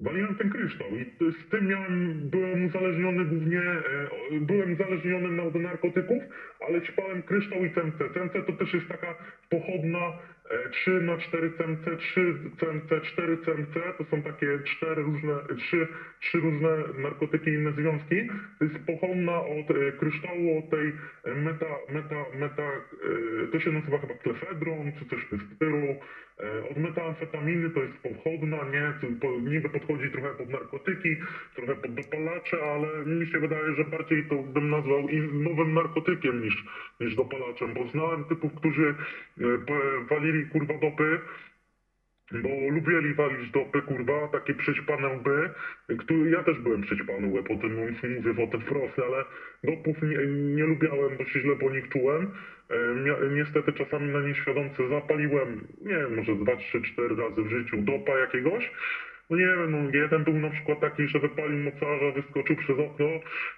Waliłem 0.00 0.34
ten 0.34 0.50
kryształ 0.50 0.86
i 0.96 1.06
z 1.32 1.48
tym 1.50 1.66
miałem, 1.66 2.20
byłem 2.30 2.64
uzależniony 2.64 3.24
głównie, 3.24 3.60
e, 3.60 4.08
byłem 4.40 4.72
uzależniony 4.72 5.42
od 5.42 5.54
narkotyków, 5.54 6.22
ale 6.68 6.82
ćpałem 6.82 7.22
kryształ 7.22 7.64
i 7.64 7.70
CMC. 7.70 7.98
CMC 8.14 8.42
to 8.46 8.52
też 8.52 8.74
jest 8.74 8.88
taka 8.88 9.14
pochodna 9.50 9.98
e, 9.98 10.33
3 10.72 10.90
na 11.00 11.16
4 11.18 11.52
CMC, 11.58 11.96
3 11.98 12.34
CMC, 12.60 13.00
4 13.02 13.38
CMC, 13.38 13.74
to 13.98 14.04
są 14.04 14.22
takie 14.22 14.58
cztery 14.64 15.02
różne, 15.02 15.34
trzy, 15.58 15.88
trzy 16.20 16.40
różne 16.40 16.68
narkotyki 16.98 17.50
i 17.50 17.54
inne 17.54 17.72
związki. 17.72 18.28
To 18.58 18.64
jest 18.64 18.78
pochodna 18.86 19.40
od 19.40 19.70
e, 19.70 19.92
kryształu, 19.92 20.58
od 20.58 20.70
tej 20.70 20.92
e, 21.24 21.34
meta, 21.34 21.66
meta, 21.92 22.24
meta, 22.38 22.62
e, 22.62 23.46
to 23.52 23.60
się 23.60 23.72
nazywa 23.72 23.98
chyba 23.98 24.14
klefedron, 24.14 24.92
czy 24.98 25.04
coś 25.04 25.24
w 25.24 25.30
tym 25.30 25.40
stylu. 25.56 25.96
E, 26.40 26.68
Od 26.70 26.76
metamfetaminy 26.76 27.70
to 27.70 27.82
jest 27.82 27.98
pochodna, 27.98 28.56
nie? 28.64 28.92
Niby 29.42 29.68
podchodzi 29.68 30.10
trochę 30.10 30.34
pod 30.34 30.48
narkotyki, 30.48 31.16
trochę 31.54 31.76
pod 31.76 31.94
dopalacze, 31.94 32.56
ale 32.62 33.06
mi 33.06 33.26
się 33.26 33.38
wydaje, 33.38 33.74
że 33.74 33.84
bardziej 33.84 34.24
to 34.28 34.34
bym 34.42 34.70
nazwał 34.70 35.08
nowym 35.32 35.74
narkotykiem 35.74 36.42
niż, 36.42 36.64
niż 37.00 37.14
dopalaczem, 37.14 37.74
bo 37.74 37.86
znałem 37.88 38.24
typów, 38.24 38.54
którzy 38.54 38.94
e, 39.40 39.44
walili 40.10 40.46
kurwa 40.46 40.74
dopy, 40.78 41.20
bo 42.32 42.48
lubieli 42.70 43.14
walić 43.14 43.50
dopy, 43.50 43.82
kurwa, 43.82 44.28
takie 44.28 44.54
przećpane 44.54 45.08
łby, 45.08 45.50
który, 45.98 46.30
ja 46.30 46.42
też 46.42 46.58
byłem 46.58 46.80
przećpany 46.82 47.28
łeb, 47.28 47.50
o 47.50 47.56
tym 47.56 47.74
mówię, 47.74 48.44
o 48.44 48.46
ten 48.46 48.60
frosty, 48.60 49.02
ale 49.04 49.24
dopów 49.64 50.02
nie, 50.02 50.26
nie 50.54 50.64
lubiałem, 50.64 51.16
bo 51.18 51.24
się 51.24 51.40
źle 51.40 51.56
po 51.56 51.70
nich 51.70 51.88
czułem. 51.88 52.30
E, 52.70 53.28
niestety 53.30 53.72
czasami 53.72 54.12
na 54.12 54.20
nieświadomce 54.20 54.88
zapaliłem, 54.88 55.66
nie 55.80 55.94
wiem, 55.94 56.14
może 56.14 56.36
dwa, 56.36 56.56
trzy, 56.56 56.82
cztery 56.82 57.16
razy 57.16 57.42
w 57.42 57.50
życiu 57.50 57.76
dopa 57.76 58.18
jakiegoś. 58.18 58.70
No 59.30 59.36
nie 59.36 59.46
wiem, 59.46 59.70
no 59.70 59.98
jeden 59.98 60.24
był 60.24 60.34
na 60.34 60.50
przykład 60.50 60.80
taki, 60.80 61.08
że 61.08 61.18
wypalił 61.18 61.58
mocarza, 61.58 62.10
wyskoczył 62.14 62.56
przez 62.56 62.78
okno 62.78 63.06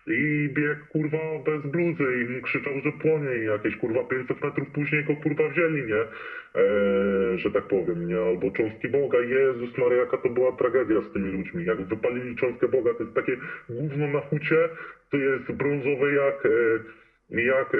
i 0.06 0.48
biegł 0.52 0.86
kurwa 0.88 1.18
bez 1.46 1.62
bluzy 1.62 2.04
i 2.38 2.42
krzyczał, 2.42 2.72
że 2.84 2.92
płonie 2.92 3.36
i 3.36 3.44
jakieś 3.44 3.76
kurwa 3.76 4.04
500 4.04 4.44
metrów 4.44 4.68
później 4.70 5.04
go 5.04 5.16
kurwa 5.16 5.48
wzięli, 5.48 5.82
nie? 5.82 6.00
Eee, 6.00 7.38
że 7.38 7.50
tak 7.50 7.64
powiem, 7.64 8.08
nie? 8.08 8.18
Albo 8.18 8.50
cząstki 8.50 8.88
Boga. 8.88 9.18
Jezus 9.20 9.78
Maria, 9.78 9.98
jaka 9.98 10.18
to 10.18 10.28
była 10.28 10.52
tragedia 10.52 11.00
z 11.00 11.12
tymi 11.12 11.32
ludźmi. 11.32 11.64
Jak 11.64 11.82
wypalili 11.82 12.36
cząstkę 12.36 12.68
Boga, 12.68 12.94
to 12.94 13.02
jest 13.02 13.14
takie 13.14 13.36
gówno 13.68 14.06
na 14.08 14.20
hucie, 14.20 14.68
to 15.10 15.16
jest 15.16 15.52
brązowe 15.52 16.12
jak... 16.12 16.46
E, 16.46 17.05
jak, 17.30 17.74
e, 17.74 17.78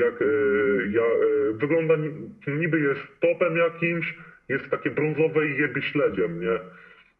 jak 0.00 0.22
e, 0.22 0.24
ja, 0.92 1.02
e, 1.02 1.52
wygląda, 1.52 1.96
ni- 1.96 2.30
niby 2.60 2.80
jest 2.80 3.00
topem 3.20 3.56
jakimś, 3.56 4.14
jest 4.48 4.70
takie 4.70 4.90
brązowe 4.90 5.48
i 5.48 5.56
jebie 5.60 5.82
śledziem, 5.82 6.40
nie? 6.40 6.58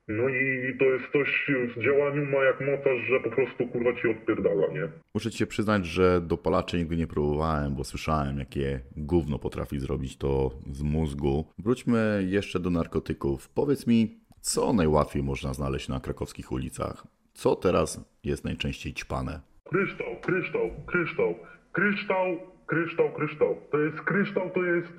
No 0.09 0.29
i 0.29 0.77
to 0.79 0.85
jest 0.85 1.05
coś 1.13 1.51
w 1.77 1.83
działaniu 1.83 2.27
ma 2.27 2.45
jak 2.45 2.61
mocarz, 2.61 3.01
że 3.09 3.21
po 3.21 3.31
prostu 3.31 3.67
kurwa 3.67 3.93
ci 4.01 4.09
odpierdala, 4.09 4.67
nie? 4.73 4.89
Muszę 5.15 5.31
ci 5.31 5.39
się 5.39 5.47
przyznać, 5.47 5.87
że 5.87 6.21
dopalacze 6.21 6.79
nigdy 6.79 6.97
nie 6.97 7.07
próbowałem, 7.07 7.75
bo 7.75 7.85
słyszałem, 7.85 8.39
jakie 8.39 8.81
gówno 8.97 9.39
potrafi 9.39 9.79
zrobić 9.79 10.17
to 10.19 10.51
z 10.73 10.83
mózgu. 10.83 11.45
Wróćmy 11.59 12.25
jeszcze 12.29 12.61
do 12.61 12.71
narkotyków. 12.71 13.49
Powiedz 13.49 13.87
mi, 13.87 14.19
co 14.41 14.73
najłatwiej 14.73 15.23
można 15.23 15.55
znaleźć 15.55 15.89
na 15.89 16.01
krakowskich 16.01 16.53
ulicach? 16.53 17.07
Co 17.33 17.57
teraz 17.57 18.11
jest 18.25 18.45
najczęściej 18.45 18.93
ćpane? 18.95 19.41
Kryształ, 19.65 20.07
kryształ, 20.23 20.71
kryształ, 20.87 21.35
kryształ, 21.75 22.27
kryształ, 22.67 23.13
kryształ. 23.13 23.57
To 23.71 23.79
jest 23.79 24.01
kryształ, 24.01 24.51
to 24.51 24.63
jest, 24.65 24.93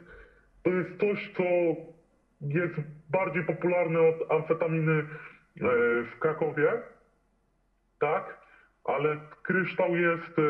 to 0.64 0.70
jest 0.70 1.00
coś, 1.00 1.32
co 1.38 1.44
jest 2.42 2.76
bardziej 3.10 3.44
popularne 3.44 4.00
od 4.00 4.32
amfetaminy 4.32 4.94
e, 4.94 5.06
w 6.04 6.20
Krakowie, 6.20 6.72
tak? 8.00 8.38
Ale 8.84 9.18
kryształ 9.44 9.96
jest, 9.96 10.40
e, 10.40 10.44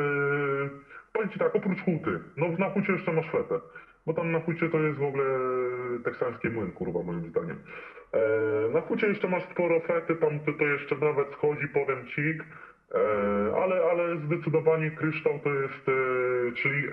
powiem 1.14 1.30
ci 1.30 1.40
tak, 1.40 1.56
oprócz 1.56 1.82
huty, 1.82 2.20
no 2.38 2.48
na 2.60 2.70
hucie 2.70 2.94
jeszcze 2.94 3.14
masz 3.14 3.32
fetę, 3.32 3.60
bo 4.06 4.14
tam 4.14 4.32
na 4.32 4.40
hucie 4.40 4.70
to 4.70 4.80
jest 4.80 5.00
w 5.00 5.04
ogóle 5.04 5.26
teksański 6.04 6.50
młyn, 6.50 6.72
kurwa, 6.72 7.04
moim 7.04 7.30
zdaniem. 7.30 7.58
E, 8.14 8.20
na 8.74 8.82
hucie 8.82 9.08
jeszcze 9.08 9.28
masz 9.28 9.44
sporo 9.44 9.80
fety, 9.80 10.16
tam 10.16 10.40
to, 10.40 10.54
to 10.54 10.66
jeszcze 10.66 10.96
nawet 10.96 11.32
schodzi, 11.32 11.68
powiem 11.68 12.08
ci, 12.08 12.38
ale, 13.66 13.76
ale 13.92 14.18
zdecydowanie 14.18 14.92
kryształ 14.92 15.40
to 15.40 15.54
jest, 15.54 15.90
e, 15.90 16.52
czyli 16.52 16.88
e, 16.88 16.92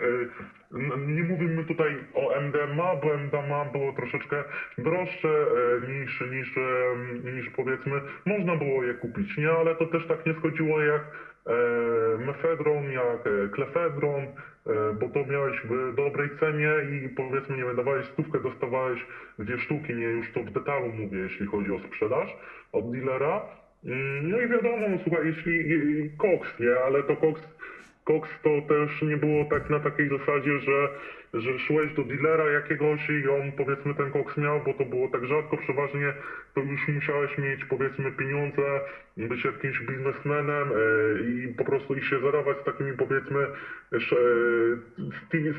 nie 0.97 1.23
mówimy 1.23 1.65
tutaj 1.65 2.05
o 2.15 2.41
MDMA, 2.41 2.97
bo 2.97 3.15
MDMA 3.15 3.65
było 3.65 3.93
troszeczkę 3.93 4.45
droższe 4.79 5.29
e, 5.29 5.93
niż, 5.93 6.21
niż, 6.21 6.57
e, 6.57 7.31
niż 7.33 7.51
powiedzmy, 7.51 8.01
można 8.27 8.57
było 8.57 8.85
je 8.85 8.95
kupić, 8.95 9.37
nie? 9.37 9.51
Ale 9.51 9.75
to 9.75 9.87
też 9.87 10.07
tak 10.07 10.27
nie 10.27 10.35
schodziło 10.35 10.81
jak 10.81 11.03
e, 11.03 11.53
mefedron, 12.19 12.93
jak 12.93 13.27
e, 13.27 13.49
klefedron, 13.49 14.23
e, 14.23 14.29
bo 15.01 15.09
to 15.09 15.33
miałeś 15.33 15.61
w 15.65 15.95
dobrej 15.95 16.31
cenie 16.41 16.73
i 16.91 17.09
powiedzmy, 17.09 17.57
nie 17.57 17.65
wiem, 17.65 17.77
dawałeś 17.77 18.07
stówkę, 18.07 18.41
dostawałeś 18.41 19.07
dwie 19.39 19.59
sztuki, 19.59 19.95
nie 19.95 20.07
już 20.07 20.33
to 20.33 20.41
w 20.41 20.51
detalu 20.51 20.89
mówię, 20.89 21.19
jeśli 21.19 21.47
chodzi 21.47 21.73
o 21.73 21.79
sprzedaż 21.79 22.37
od 22.73 22.91
dealera. 22.93 23.62
Mm, 23.85 24.31
No 24.31 24.40
i 24.40 24.49
wiadomo, 24.49 24.99
słuchaj, 25.03 25.27
jeśli 25.27 26.11
koks, 26.18 26.59
nie, 26.61 26.77
ale 26.77 27.03
to 27.03 27.16
koks, 27.16 27.42
koks 28.05 28.31
to 28.42 28.62
też 28.68 29.03
nie 29.03 29.16
było 29.16 29.45
tak 29.45 29.71
na 29.71 29.81
takiej 29.81 30.09
zasadzie, 30.09 30.59
że, 30.61 30.88
że 31.35 31.59
szłeś 31.59 31.95
do 31.95 32.05
dealera 32.05 32.51
jakiegoś 32.51 33.11
i 33.11 33.29
on 33.29 33.53
powiedzmy 33.53 33.95
ten 33.95 34.11
koks 34.11 34.37
miał, 34.37 34.61
bo 34.61 34.75
to 34.75 34.85
było 34.85 35.09
tak 35.09 35.25
rzadko, 35.27 35.57
przeważnie 35.57 36.14
to 36.55 36.61
już 36.61 36.88
musiałeś 36.88 37.38
mieć 37.38 37.64
powiedzmy 37.64 38.12
pieniądze, 38.12 38.81
być 39.16 39.45
jakimś 39.45 39.81
biznesmenem 39.81 40.68
e, 40.73 40.75
i 41.23 41.55
po 41.55 41.64
prostu 41.64 41.95
i 41.95 42.03
się 42.03 42.21
zarawać 42.21 42.59
z 42.59 42.64
takimi 42.64 42.97
powiedzmy 42.97 43.40
e, 43.92 43.99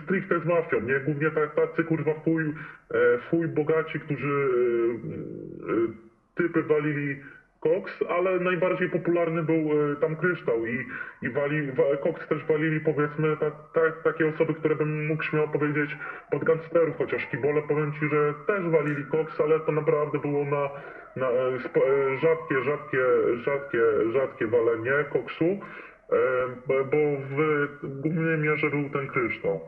stricte 0.04 0.40
z 0.40 0.46
mafią, 0.46 0.82
nie? 0.82 1.00
Głównie 1.00 1.32
tacy 1.32 1.84
kurwa 1.84 2.14
fuj, 2.14 2.44
e, 2.44 3.18
fuj 3.30 3.48
bogaci, 3.48 4.00
którzy 4.00 4.50
typy 6.36 6.64
walili 6.64 7.16
koks, 7.64 7.94
ale 8.10 8.40
najbardziej 8.40 8.90
popularny 8.90 9.44
był 9.44 9.92
e, 9.92 9.96
tam 9.96 10.16
kryształ 10.16 10.66
i, 10.66 10.86
i 11.22 11.30
wali, 11.30 11.72
wa, 11.72 11.84
koks 12.04 12.28
też 12.28 12.46
walili 12.46 12.80
powiedzmy 12.80 13.38
ta, 13.38 13.52
ta, 13.52 13.82
takie 14.04 14.28
osoby, 14.28 14.54
które 14.54 14.76
bym 14.76 15.08
mógł 15.08 15.24
śmiało 15.24 15.48
powiedzieć 15.48 15.98
pod 16.32 16.44
gangsterów, 16.44 16.98
chociaż 16.98 17.26
kibole 17.26 17.62
powiem 17.62 17.94
ci, 17.94 18.00
że 18.10 18.34
też 18.48 18.70
walili 18.70 19.06
koks, 19.06 19.42
ale 19.42 19.60
to 19.60 19.72
naprawdę 19.72 20.20
było 20.20 20.46
na, 20.46 20.70
na 21.16 21.28
e, 21.28 21.48
e, 21.48 22.18
rzadkie, 22.18 22.64
rzadkie, 22.64 23.04
rzadkie, 23.44 23.82
rzadkie 24.14 24.48
walenie 24.48 25.06
koksu, 25.14 25.60
bo 26.68 26.86
bo 26.86 26.98
w 27.30 27.78
głównej 28.02 28.38
mierze 28.38 28.70
był 28.70 28.90
ten 28.90 29.08
kryształ. 29.08 29.60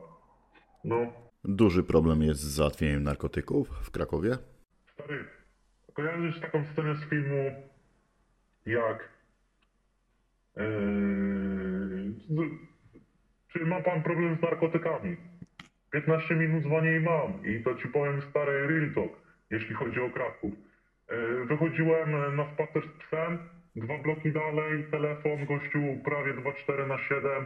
No. 0.84 1.14
Duży 1.44 1.84
problem 1.84 2.22
jest 2.22 2.40
z 2.40 2.56
załatwieniem 2.56 3.04
narkotyków 3.04 3.68
w 3.70 3.92
Krakowie. 3.92 4.38
Stary, 4.94 5.26
kojarzysz 5.94 6.40
taką 6.40 6.66
scenę 6.66 6.96
z 6.96 7.10
filmu 7.10 7.52
jak 8.66 9.16
z, 12.16 12.38
czy 13.54 13.66
ma 13.66 13.82
pan 13.82 14.04
problem 14.04 14.38
z 14.38 14.42
narkotykami? 14.42 15.18
15 15.92 16.36
minut 16.36 16.64
dzwonię 16.64 16.96
i 16.96 17.00
mam 17.00 17.46
i 17.46 17.64
to 17.64 17.76
ci 17.76 17.88
powiem 17.88 18.22
stary 18.22 18.68
real 18.68 18.94
talk, 18.94 19.12
jeśli 19.52 19.76
chodzi 19.76 20.00
o 20.00 20.10
Kraków. 20.10 20.54
Yy, 21.12 21.46
wychodziłem 21.46 22.36
na 22.36 22.54
spacer 22.54 22.84
z 22.84 23.04
psem, 23.04 23.40
dwa 23.76 23.98
bloki 23.98 24.32
dalej, 24.32 24.84
telefon, 24.92 25.46
gościu 25.46 25.80
prawie 26.04 26.34
2,4 26.34 26.88
na 26.88 26.98
7, 26.98 27.46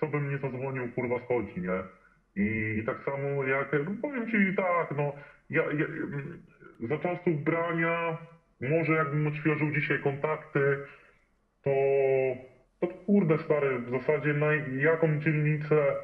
co 0.00 0.06
bym 0.06 0.30
nie 0.30 0.38
zadzwonił, 0.38 0.92
kurwa 0.92 1.18
schodzi, 1.24 1.60
nie? 1.60 1.82
I 2.36 2.82
tak 2.86 3.04
samo 3.04 3.44
jak, 3.44 3.70
powiem 4.02 4.30
ci 4.30 4.56
tak, 4.56 4.94
no, 4.96 5.12
ja, 5.50 5.62
ja, 5.62 5.86
za 6.88 6.98
czasów 6.98 7.44
brania, 7.44 8.18
może 8.60 8.92
jakbym 8.92 9.26
odświeżył 9.26 9.70
dzisiaj 9.70 9.98
kontakty, 9.98 10.78
to, 11.62 11.70
to 12.80 12.86
kurde 12.86 13.38
stary, 13.38 13.78
w 13.78 13.90
zasadzie 13.90 14.34
na 14.34 14.46
jaką 14.82 15.18
dzielnicę 15.18 15.94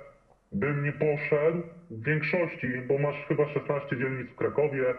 bym 0.52 0.84
nie 0.84 0.92
poszedł, 0.92 1.62
w 1.90 2.04
większości, 2.04 2.66
bo 2.88 2.98
masz 2.98 3.26
chyba 3.28 3.48
16 3.48 3.96
dzielnic 3.96 4.30
w 4.30 4.36
Krakowie, 4.36 4.94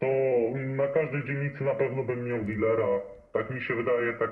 to 0.00 0.06
na 0.56 0.88
każdej 0.88 1.24
dzielnicy 1.24 1.64
na 1.64 1.74
pewno 1.74 2.02
bym 2.02 2.28
miał 2.28 2.44
dealera. 2.44 3.00
Tak 3.32 3.50
mi 3.50 3.60
się 3.60 3.74
wydaje, 3.74 4.12
tak 4.12 4.30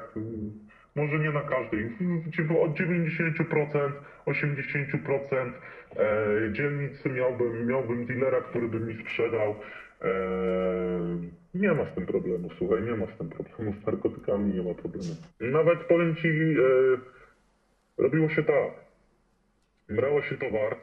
może 0.96 1.18
nie 1.18 1.30
na 1.30 1.42
każdej. 1.42 1.90
Od 2.60 2.70
90%, 2.70 3.92
80% 4.26 5.50
e, 5.96 6.52
dzielnicy 6.52 7.08
miałbym, 7.08 7.66
miałbym 7.66 8.06
dealera, 8.06 8.40
który 8.40 8.68
by 8.68 8.80
mi 8.80 8.94
sprzedał. 8.94 9.56
E, 11.54 11.58
nie 11.58 11.72
ma 11.72 11.84
z 11.92 11.94
tym 11.94 12.06
problemu, 12.06 12.48
słuchaj, 12.58 12.82
nie 12.82 12.96
ma 12.96 13.06
z 13.06 13.18
tym 13.18 13.28
problemu. 13.28 13.74
Z 13.82 13.86
narkotykami 13.86 14.54
nie 14.54 14.62
ma 14.62 14.74
problemu. 14.74 15.16
Nawet 15.40 15.78
powiem 15.78 16.16
ci, 16.16 16.28
e, 16.28 16.62
robiło 17.98 18.28
się 18.28 18.42
tak. 18.42 18.72
Brało 19.88 20.22
się 20.22 20.36
towar, 20.36 20.76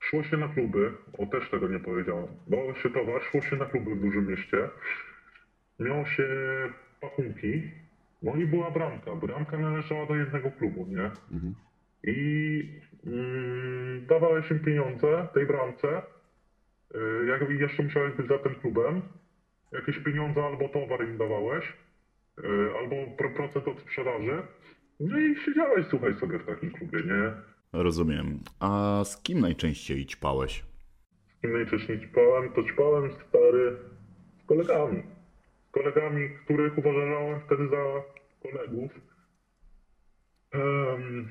Szło 0.00 0.22
się 0.22 0.36
na 0.36 0.48
kluby, 0.48 0.92
o 1.18 1.26
też 1.26 1.50
tego 1.50 1.68
nie 1.68 1.80
powiedziałem. 1.80 2.26
Brało 2.46 2.74
się 2.74 2.90
towar, 2.90 3.22
szło 3.22 3.40
się 3.40 3.56
na 3.56 3.66
kluby 3.66 3.94
w 3.94 4.00
dużym 4.00 4.28
mieście. 4.28 4.68
Miało 5.80 6.04
się 6.06 6.28
pachunki, 7.00 7.70
no 8.22 8.34
i 8.34 8.46
była 8.46 8.70
bramka. 8.70 9.14
Bramka 9.14 9.58
należała 9.58 10.06
do 10.06 10.16
jednego 10.16 10.50
klubu, 10.50 10.86
nie? 10.88 11.10
I 12.02 12.80
mm, 13.06 14.06
dawałeś 14.06 14.50
im 14.50 14.60
pieniądze 14.60 15.28
tej 15.34 15.46
bramce. 15.46 16.02
Y, 16.94 17.26
jak 17.26 17.50
jeszcze 17.50 17.82
musiałeś 17.82 18.14
być 18.14 18.28
za 18.28 18.38
tym 18.38 18.54
klubem, 18.54 19.02
jakieś 19.72 19.98
pieniądze 19.98 20.44
albo 20.44 20.68
towar 20.68 21.04
im 21.08 21.18
dawałeś, 21.18 21.72
y, 22.38 22.42
albo 22.80 22.96
pro- 23.18 23.30
procent 23.30 23.68
od 23.68 23.80
sprzedaży. 23.80 24.42
No 25.00 25.18
i 25.20 25.36
siedziałeś, 25.44 25.86
słuchaj, 25.86 26.14
sobie 26.14 26.38
w 26.38 26.46
takim 26.46 26.70
klubie, 26.70 26.98
nie? 26.98 27.32
Rozumiem. 27.72 28.40
A 28.60 29.02
z 29.04 29.22
kim 29.22 29.40
najczęściej 29.40 30.06
ćpałeś? 30.06 30.64
Z 31.38 31.40
kim 31.40 31.52
najczęściej 31.52 32.00
ćpałem, 32.00 32.52
to 32.52 32.62
ćpałem 32.64 33.10
stary 33.28 33.76
z 34.42 34.46
kolegami. 34.46 35.02
Z 35.68 35.70
kolegami, 35.72 36.30
których 36.44 36.78
uważałem 36.78 37.40
wtedy 37.40 37.68
za 37.68 38.02
kolegów. 38.42 38.90
Em, 40.52 41.28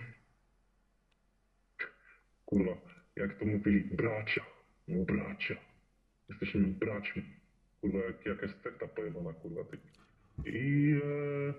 kurwa, 2.46 2.72
jak 3.16 3.40
to 3.40 3.46
mówili, 3.46 3.80
bracia. 3.82 4.42
No 4.88 5.06
bracia. 5.06 5.56
Jesteśmy 6.30 6.62
braćmi. 6.62 7.24
Kurwa, 7.86 8.06
jak, 8.06 8.26
jakaś 8.26 8.52
sekta 8.64 8.88
pojebana, 8.88 9.34
kurwa. 9.34 9.64
Ty. 9.64 9.78
I 10.46 10.94
e, 11.04 11.54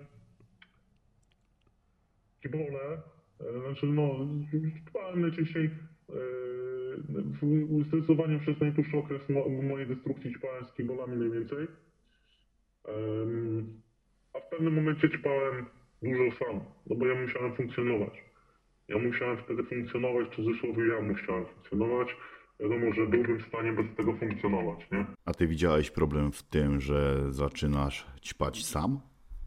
kibole, 2.41 3.01
e, 3.39 3.61
znaczy 3.61 3.85
no, 3.85 4.27
ćpałem 4.89 5.21
najczęściej 5.21 5.65
e, 5.65 5.71
zdecydowanie 7.87 8.39
przez 8.39 8.59
najdłuższy 8.59 8.97
okres 8.97 9.29
mo 9.29 9.49
mojej 9.49 9.87
destrukcji 9.87 10.33
ćpałem 10.33 10.65
z 10.65 10.73
kibolami 10.73 11.17
najwięcej. 11.17 11.67
Em, 12.85 13.81
a 14.33 14.39
w 14.39 14.49
pewnym 14.49 14.73
momencie 14.73 15.09
ćpałem 15.09 15.65
dużo 16.01 16.37
sam, 16.45 16.59
no 16.87 16.95
bo 16.95 17.07
ja 17.07 17.21
musiałem 17.21 17.55
funkcjonować. 17.55 18.23
Ja 18.87 18.97
musiałem 18.97 19.37
wtedy 19.37 19.63
funkcjonować, 19.63 20.27
w 20.27 20.35
cudzysłowie 20.35 20.87
ja 20.87 21.01
musiałem 21.01 21.45
funkcjonować. 21.45 22.15
Wiadomo, 22.59 22.93
że 22.93 23.05
byłbym 23.07 23.39
w 23.39 23.47
stanie 23.47 23.73
bez 23.73 23.95
tego 23.95 24.13
funkcjonować, 24.13 24.91
nie? 24.91 25.05
A 25.25 25.33
ty 25.33 25.47
widziałeś 25.47 25.91
problem 25.91 26.31
w 26.31 26.43
tym, 26.43 26.81
że 26.81 27.31
zaczynasz 27.33 28.07
ćpać 28.21 28.65
sam? 28.65 28.99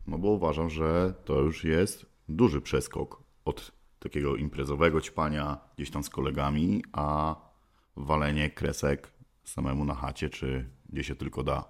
No 0.06 0.18
bo 0.18 0.28
uważam, 0.28 0.70
że 0.70 1.14
to 1.24 1.40
już 1.40 1.64
jest 1.64 2.06
duży 2.28 2.60
przeskok 2.60 3.22
od 3.44 3.72
takiego 3.98 4.36
imprezowego 4.36 5.00
ćpania 5.00 5.58
gdzieś 5.76 5.90
tam 5.90 6.02
z 6.02 6.10
kolegami, 6.10 6.82
a 6.92 7.36
walenie 7.96 8.50
kresek 8.50 9.08
samemu 9.44 9.84
na 9.84 9.94
chacie, 9.94 10.28
czy 10.28 10.70
gdzie 10.88 11.04
się 11.04 11.14
tylko 11.14 11.42
da. 11.42 11.64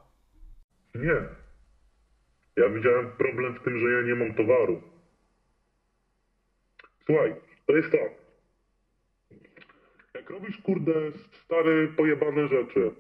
Nie. 0.94 1.16
Ja 2.57 2.68
widziałem 2.68 3.11
problem 3.18 3.55
w 3.55 3.64
tym, 3.64 3.79
że 3.79 3.90
ja 3.90 4.03
nie 4.03 4.14
mam 4.14 4.35
towaru. 4.35 4.83
Słuchaj, 7.07 7.35
to 7.66 7.76
jest 7.76 7.90
tak. 7.92 8.19
Jak 10.14 10.31
robisz, 10.31 10.59
kurde, 10.59 11.12
stare, 11.33 11.88
pojebane 11.88 12.49
rzeczy, 12.49 12.90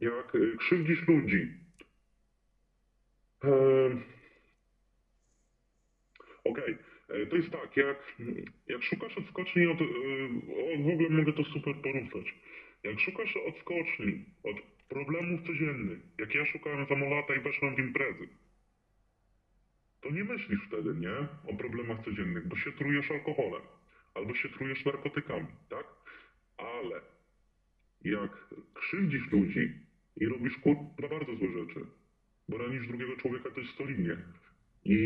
jak 0.00 0.34
y, 0.34 0.56
krzywdzisz 0.56 1.08
ludzi, 1.08 1.52
em, 3.44 4.02
okej, 6.44 6.78
e, 7.08 7.26
to 7.26 7.36
jest 7.36 7.50
tak, 7.50 7.76
jak, 7.76 8.16
jak 8.68 8.82
szukasz 8.82 9.18
odskoczni 9.18 9.66
od, 9.66 9.80
y, 9.80 9.84
o, 9.84 10.82
w 10.82 10.88
ogóle 10.88 11.08
mogę 11.08 11.32
to 11.32 11.44
super 11.44 11.74
porównać, 11.82 12.34
jak 12.82 13.00
szukasz 13.00 13.36
odskoczni 13.36 14.24
od 14.42 14.56
problemów 14.88 15.46
codziennych, 15.46 15.98
jak 16.18 16.34
ja 16.34 16.44
szukałem 16.46 16.86
zamolata 16.86 17.34
i 17.34 17.40
weszłem 17.40 17.76
w 17.76 17.78
imprezy, 17.78 18.28
to 20.00 20.10
nie 20.10 20.24
myślisz 20.24 20.60
wtedy, 20.66 20.94
nie? 20.94 21.16
O 21.52 21.56
problemach 21.58 22.04
codziennych, 22.04 22.48
bo 22.48 22.56
się 22.56 22.72
trujesz 22.72 23.10
alkoholem 23.10 23.62
albo 24.14 24.34
się 24.34 24.48
trujesz 24.48 24.84
narkotykami, 24.84 25.46
tak? 25.68 26.03
Ale 26.64 27.00
jak 28.04 28.54
krzywdzisz 28.74 29.32
ludzi 29.32 29.72
i 30.16 30.26
robisz 30.26 30.58
kurwa 30.58 31.08
bardzo 31.08 31.36
złe 31.36 31.48
rzeczy, 31.48 31.86
bo 32.48 32.58
ranisz 32.58 32.88
drugiego 32.88 33.16
człowieka 33.16 33.50
też 33.50 33.74
solidnie 33.74 34.16
i 34.84 34.98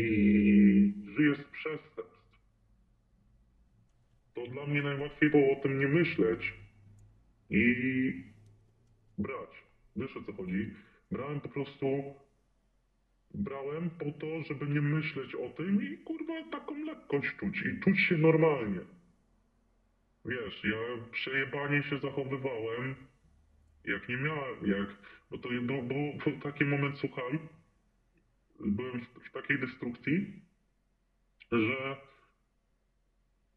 żyjesz 1.17 1.37
z 1.37 1.51
przestępstw, 1.51 2.39
to 4.33 4.47
dla 4.47 4.65
mnie 4.65 4.81
najłatwiej 4.81 5.29
było 5.29 5.59
o 5.59 5.61
tym 5.63 5.79
nie 5.79 5.87
myśleć 5.87 6.53
i 7.49 8.23
brać. 9.17 9.49
Wiesz 9.95 10.17
o 10.17 10.23
co 10.23 10.33
chodzi? 10.33 10.73
Brałem 11.11 11.41
po 11.41 11.49
prostu 11.49 12.15
brałem 13.33 13.89
po 13.89 14.05
to, 14.05 14.43
żeby 14.43 14.67
nie 14.67 14.81
myśleć 14.81 15.35
o 15.35 15.49
tym 15.49 15.93
i 15.93 15.97
kurwa 15.97 16.43
taką 16.51 16.85
lekkość 16.85 17.35
czuć 17.35 17.61
i 17.61 17.79
czuć 17.79 17.99
się 17.99 18.17
normalnie. 18.17 18.79
Wiesz, 20.25 20.63
ja 20.63 21.03
przejebanie 21.11 21.83
się 21.83 21.99
zachowywałem, 21.99 22.95
jak 23.85 24.09
nie 24.09 24.17
miałem, 24.17 24.67
jak, 24.67 24.87
bo 25.31 25.37
to 25.37 25.49
był, 25.49 26.39
taki 26.43 26.65
moment, 26.65 26.99
słuchaj, 26.99 27.39
byłem 28.59 29.01
w, 29.01 29.29
w 29.29 29.31
takiej 29.31 29.59
destrukcji, 29.59 30.41
że 31.51 31.95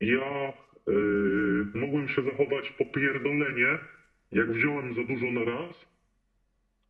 ja 0.00 0.52
yy, 0.86 1.66
mogłem 1.74 2.08
się 2.08 2.22
zachować 2.22 2.70
popierdolenie, 2.70 3.78
jak 4.32 4.52
wziąłem 4.52 4.94
za 4.94 5.04
dużo 5.04 5.30
na 5.30 5.44
raz, 5.44 5.86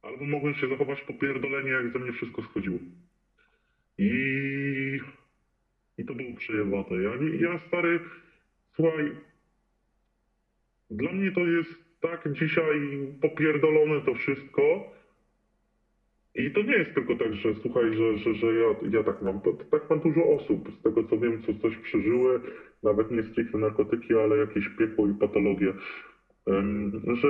albo 0.03 0.25
mogłem 0.25 0.55
się 0.55 0.69
zachować 0.69 1.01
popierdolenie, 1.01 1.71
jak 1.71 1.93
ze 1.93 1.99
mnie 1.99 2.13
wszystko 2.13 2.43
schodziło. 2.43 2.79
I, 3.99 4.11
i 5.99 6.05
to 6.05 6.15
było 6.15 6.37
przejebate. 6.37 6.95
Ja, 6.95 7.11
ja 7.41 7.59
stary, 7.59 8.01
słuchaj, 8.75 9.13
dla 10.97 11.13
mnie 11.13 11.33
to 11.33 11.41
jest 11.41 11.71
tak 12.01 12.33
dzisiaj 12.33 12.81
popierdolone 13.21 14.01
to 14.01 14.15
wszystko. 14.15 14.63
I 16.35 16.51
to 16.51 16.63
nie 16.63 16.77
jest 16.77 16.95
tylko 16.95 17.17
tak, 17.17 17.35
że 17.35 17.55
słuchaj, 17.55 17.95
że, 17.95 18.19
że, 18.19 18.35
że 18.35 18.47
ja, 18.47 18.69
ja 18.91 19.03
tak 19.03 19.23
mam. 19.23 19.41
To, 19.41 19.53
to 19.53 19.65
tak 19.65 19.91
mam 19.91 20.01
dużo 20.01 20.25
osób, 20.25 20.69
z 20.79 20.83
tego 20.83 21.05
co 21.05 21.19
wiem, 21.19 21.43
co 21.43 21.55
coś 21.55 21.77
przeżyły, 21.77 22.41
nawet 22.83 23.11
nie 23.11 23.23
stricte 23.23 23.59
narkotyki, 23.59 24.15
ale 24.15 24.37
jakieś 24.37 24.69
piekło 24.69 25.09
i 25.09 25.15
patologie. 25.15 25.73
Że 27.15 27.29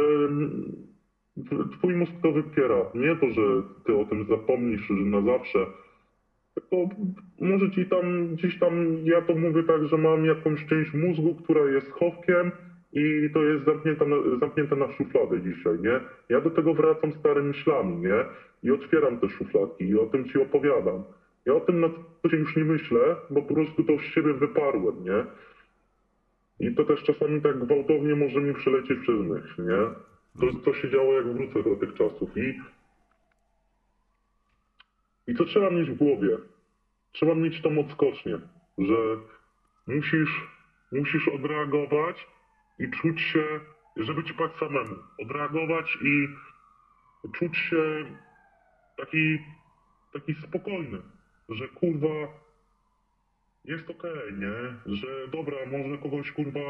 twój 1.79 1.95
mózg 1.95 2.13
to 2.23 2.33
wypiera. 2.33 2.91
Nie 2.95 3.17
to, 3.17 3.31
że 3.31 3.43
ty 3.87 3.97
o 3.97 4.05
tym 4.05 4.25
zapomnisz, 4.25 4.87
że 4.87 4.95
na 4.95 5.23
zawsze. 5.23 5.67
Tylko 6.55 6.95
może 7.41 7.71
ci 7.71 7.87
tam, 7.87 8.35
gdzieś 8.35 8.59
tam, 8.59 8.97
ja 9.05 9.23
to 9.23 9.35
mówię 9.35 9.63
tak, 9.63 9.87
że 9.87 9.99
mam 9.99 10.25
jakąś 10.25 10.67
część 10.67 10.95
mózgu, 10.95 11.35
która 11.35 11.71
jest 11.71 11.91
chowkiem 11.91 12.53
i 12.93 13.31
to 13.35 13.43
jest 13.43 13.65
zamknięta 13.65 14.05
na, 14.05 14.17
zamknięte 14.41 14.77
na 14.77 14.93
szufladę 14.93 15.41
dzisiaj, 15.41 15.79
nie? 15.81 16.01
Ja 16.29 16.41
do 16.41 16.51
tego 16.51 16.75
wracam 16.75 17.13
starymi 17.13 17.49
myślami, 17.49 17.97
nie? 17.97 18.25
I 18.63 18.71
otwieram 18.71 19.21
te 19.21 19.29
szufladki 19.29 19.85
i 19.85 19.99
o 19.99 20.07
tym 20.07 20.29
ci 20.29 20.39
opowiadam. 20.39 21.05
Ja 21.47 21.55
o 21.55 21.61
tym 21.61 21.81
na 21.81 21.89
co 22.23 22.29
dzień 22.29 22.41
już 22.41 22.57
nie 22.57 22.65
myślę, 22.65 23.17
bo 23.31 23.43
po 23.43 23.55
prostu 23.55 23.85
to 23.85 23.99
z 23.99 24.03
siebie 24.03 24.33
wyparłem, 24.33 25.05
nie? 25.05 25.25
I 26.61 26.75
to 26.75 26.85
też 26.85 27.03
czasami 27.03 27.41
tak 27.41 27.59
gwałtownie 27.59 28.15
może 28.15 28.41
mi 28.41 28.55
przelecieć 28.55 28.99
przez 28.99 29.21
myśl, 29.21 29.67
nie? 29.67 29.81
To, 30.41 30.59
to 30.65 30.75
się 30.75 30.91
działo 30.91 31.15
jak 31.15 31.27
wrócę 31.27 31.63
do 31.71 31.77
tych 31.77 31.95
czasów 31.95 32.37
i 32.37 32.55
i 35.27 35.35
co 35.35 35.45
trzeba 35.45 35.71
mieć 35.71 35.91
w 35.91 35.97
głowie? 35.97 36.39
Trzeba 37.13 37.35
mieć 37.35 37.63
tą 37.63 37.79
odskocznię, 37.79 38.39
że 38.79 38.97
musisz, 39.87 40.49
musisz 40.93 41.29
odreagować 41.29 42.27
i 42.79 42.91
czuć 42.91 43.21
się, 43.21 43.61
żeby 43.97 44.25
ci 44.25 44.35
pać 44.35 44.53
samemu. 44.57 44.97
Odreagować 45.19 45.99
i 46.03 46.29
czuć 47.33 47.57
się 47.57 48.05
taki, 48.97 49.39
taki 50.13 50.35
spokojny, 50.35 50.99
że 51.49 51.69
kurwa 51.69 52.43
jest 53.65 53.91
okej, 53.91 54.33
nie? 54.33 54.95
Że 54.97 55.29
dobra, 55.29 55.57
może 55.67 55.99
kogoś 55.99 56.33
kurwa 56.33 56.61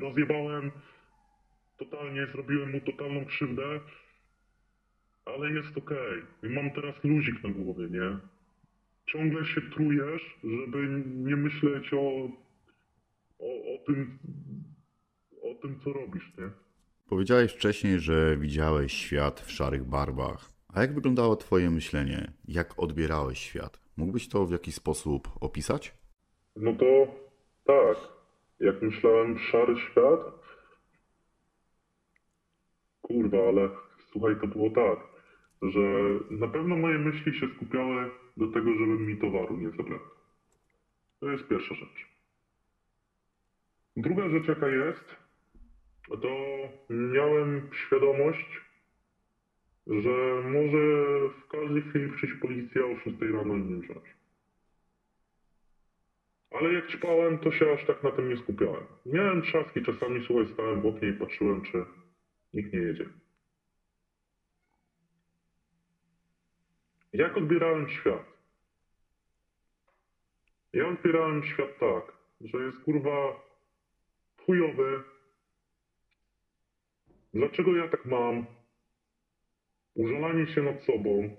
rozjebałem, 0.00 0.70
totalnie 1.78 2.26
zrobiłem 2.26 2.72
mu 2.72 2.80
totalną 2.80 3.24
krzywdę, 3.24 3.80
ale 5.24 5.52
jest 5.52 5.76
okej. 5.76 6.22
I 6.42 6.48
mam 6.48 6.70
teraz 6.70 7.04
luzik 7.04 7.44
na 7.44 7.50
głowie, 7.50 7.88
nie? 7.90 8.18
Ciągle 9.06 9.44
się 9.44 9.60
trujesz, 9.60 10.38
żeby 10.44 11.02
nie 11.06 11.36
myśleć 11.36 11.94
o, 11.94 12.28
o, 13.38 13.74
o 13.74 13.78
tym, 13.86 14.18
tym, 15.62 15.80
co 15.84 15.92
robisz, 15.92 16.32
nie? 16.38 16.50
Powiedziałeś 17.08 17.52
wcześniej, 17.52 18.00
że 18.00 18.36
widziałeś 18.36 18.92
świat 18.92 19.40
w 19.40 19.50
szarych 19.50 19.84
barwach. 19.84 20.50
A 20.74 20.80
jak 20.80 20.94
wyglądało 20.94 21.36
Twoje 21.36 21.70
myślenie? 21.70 22.32
Jak 22.48 22.78
odbierałeś 22.78 23.38
świat? 23.38 23.80
Mógłbyś 23.96 24.28
to 24.28 24.46
w 24.46 24.52
jakiś 24.52 24.74
sposób 24.74 25.28
opisać? 25.40 25.94
No 26.56 26.72
to 26.72 26.86
tak. 27.64 27.96
Jak 28.60 28.82
myślałem 28.82 29.38
szary 29.38 29.76
świat, 29.76 30.20
kurwa, 33.02 33.38
ale 33.48 33.68
słuchaj, 34.12 34.36
to 34.40 34.46
było 34.46 34.70
tak, 34.70 34.98
że 35.62 35.80
na 36.30 36.48
pewno 36.48 36.76
moje 36.76 36.98
myśli 36.98 37.38
się 37.38 37.46
skupiały 37.56 38.10
do 38.36 38.46
tego, 38.46 38.74
żeby 38.74 38.98
mi 38.98 39.16
towaru 39.16 39.56
nie 39.56 39.70
zabrać. 39.70 40.00
To 41.20 41.30
jest 41.30 41.48
pierwsza 41.48 41.74
rzecz. 41.74 42.06
Druga 43.96 44.28
rzecz, 44.28 44.48
jaka 44.48 44.68
jest, 44.68 45.16
to 46.16 46.28
miałem 46.90 47.70
świadomość, 47.72 48.60
że 49.86 50.42
może 50.44 50.78
w 51.28 51.48
każdej 51.48 51.82
chwili 51.82 52.12
przyjść 52.12 52.34
policja 52.34 52.86
o 52.86 52.96
6 52.96 53.16
rano 53.20 53.54
i 53.54 53.58
mnie 53.58 53.82
wziąć. 53.82 54.04
Ale 56.50 56.72
jak 56.72 56.88
ćpałem, 56.88 57.38
to 57.38 57.52
się 57.52 57.72
aż 57.72 57.86
tak 57.86 58.02
na 58.02 58.10
tym 58.10 58.28
nie 58.28 58.36
skupiałem. 58.36 58.86
Miałem 59.06 59.42
trzaski, 59.42 59.82
czasami 59.82 60.24
słuchaj, 60.26 60.52
stałem 60.52 60.80
w 60.80 60.86
oknie 60.86 61.08
i 61.08 61.12
patrzyłem, 61.12 61.62
czy 61.62 61.84
nikt 62.54 62.72
nie 62.72 62.78
jedzie. 62.78 63.06
Jak 67.12 67.36
odbierałem 67.36 67.88
świat? 67.88 68.24
Ja 70.72 70.88
odbierałem 70.88 71.44
świat 71.44 71.78
tak, 71.78 72.12
że 72.40 72.58
jest 72.58 72.84
kurwa 72.84 73.40
chujowy. 74.46 75.02
Dlaczego 77.34 77.76
ja 77.76 77.88
tak 77.88 78.04
mam? 78.06 78.46
Użalanie 79.94 80.46
się 80.46 80.62
nad 80.62 80.82
sobą. 80.82 81.36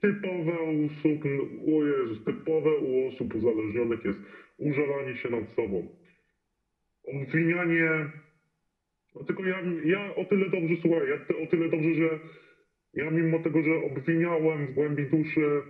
Typowe 0.00 0.60
u 0.60 0.86
osób, 0.86 1.24
o 1.66 1.86
Jezus, 1.86 2.24
typowe 2.24 2.76
u 2.76 3.08
osób 3.08 3.34
uzależnionych 3.34 4.04
jest 4.04 4.18
użalanie 4.58 5.16
się 5.16 5.30
nad 5.30 5.48
sobą. 5.48 5.88
Obwinianie. 7.04 8.10
No 9.14 9.24
tylko 9.24 9.44
ja, 9.44 9.62
ja 9.84 10.14
o 10.14 10.24
tyle 10.24 10.50
dobrze, 10.50 10.74
słuchaj, 10.82 11.08
ja 11.08 11.44
o 11.44 11.46
tyle 11.46 11.68
dobrze, 11.68 11.94
że 11.94 12.18
ja 12.94 13.10
mimo 13.10 13.38
tego, 13.38 13.62
że 13.62 13.74
obwiniałem 13.76 14.66
w 14.66 14.74
głębi 14.74 15.06
duszy 15.06 15.62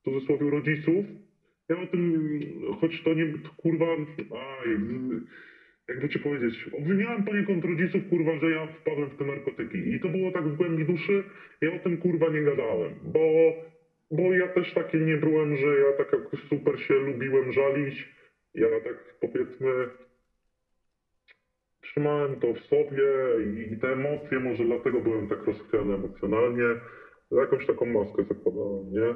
w 0.00 0.04
cudzysłowie 0.04 0.50
rodziców, 0.50 1.04
ja 1.68 1.80
o 1.80 1.86
tym, 1.86 2.30
choć 2.80 3.02
to 3.02 3.14
nie, 3.14 3.32
kurwa, 3.56 3.86
aj, 3.86 4.68
jakby 5.90 6.08
ci 6.08 6.18
powiedzieć, 6.18 6.68
obwiniałem 6.72 7.24
poniekąd 7.24 7.64
rodziców, 7.64 8.02
kurwa, 8.10 8.38
że 8.40 8.50
ja 8.50 8.66
wpadłem 8.66 9.10
w 9.10 9.16
te 9.16 9.24
narkotyki. 9.24 9.78
I 9.94 10.00
to 10.00 10.08
było 10.08 10.30
tak 10.30 10.44
w 10.44 10.56
głębi 10.56 10.84
duszy, 10.84 11.24
ja 11.60 11.74
o 11.74 11.78
tym, 11.78 11.98
kurwa, 11.98 12.28
nie 12.28 12.42
gadałem, 12.42 12.94
bo, 13.02 13.52
bo 14.10 14.32
ja 14.32 14.48
też 14.48 14.74
taki 14.74 14.96
nie 14.96 15.16
byłem, 15.16 15.56
że 15.56 15.66
ja 15.66 15.92
tak 15.92 16.16
super 16.48 16.80
się 16.80 16.94
lubiłem 16.94 17.52
żalić. 17.52 18.08
Ja 18.54 18.68
tak, 18.84 19.14
powiedzmy, 19.20 19.88
trzymałem 21.80 22.36
to 22.40 22.54
w 22.54 22.60
sobie 22.60 23.12
i 23.72 23.76
te 23.76 23.92
emocje, 23.92 24.40
może 24.40 24.64
dlatego 24.64 25.00
byłem 25.00 25.28
tak 25.28 25.46
rozchwiany 25.46 25.94
emocjonalnie, 25.94 26.68
jakąś 27.30 27.66
taką 27.66 27.86
maskę 27.86 28.24
zakładałem, 28.24 28.92
nie? 28.92 29.14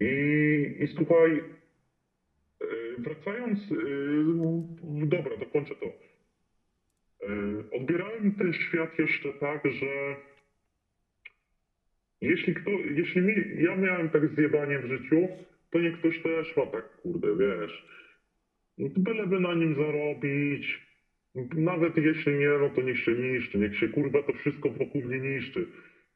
I, 0.00 0.84
i 0.84 0.86
słuchaj, 0.86 1.42
wracając, 2.98 3.70
yy, 3.70 5.06
dobra, 5.06 5.36
dokończę 5.36 5.74
to. 5.74 5.86
Yy, 5.86 7.64
Odbierałem 7.72 8.34
ten 8.34 8.52
świat 8.52 8.98
jeszcze 8.98 9.32
tak, 9.32 9.62
że 9.64 10.16
jeśli 12.20 12.54
kto, 12.54 12.70
jeśli 12.70 13.22
mi, 13.22 13.34
ja 13.62 13.76
miałem 13.76 14.08
tak 14.08 14.28
zjebanie 14.28 14.78
w 14.78 14.86
życiu, 14.86 15.28
to 15.70 15.80
nie 15.80 15.92
ktoś 15.92 16.22
też 16.22 16.56
ma 16.56 16.66
tak, 16.66 16.96
kurde, 16.96 17.28
wiesz, 17.36 17.86
byleby 18.78 19.40
na 19.40 19.54
nim 19.54 19.74
zarobić, 19.74 20.88
nawet 21.56 21.96
jeśli 21.96 22.34
nie, 22.34 22.48
no 22.48 22.70
to 22.70 22.82
niech 22.82 22.98
się 22.98 23.12
niszczy, 23.12 23.58
niech 23.58 23.76
się 23.76 23.88
kurwa 23.88 24.22
to 24.22 24.32
wszystko 24.32 24.70
wokół 24.70 25.02
mnie 25.02 25.18
niszczy. 25.20 25.66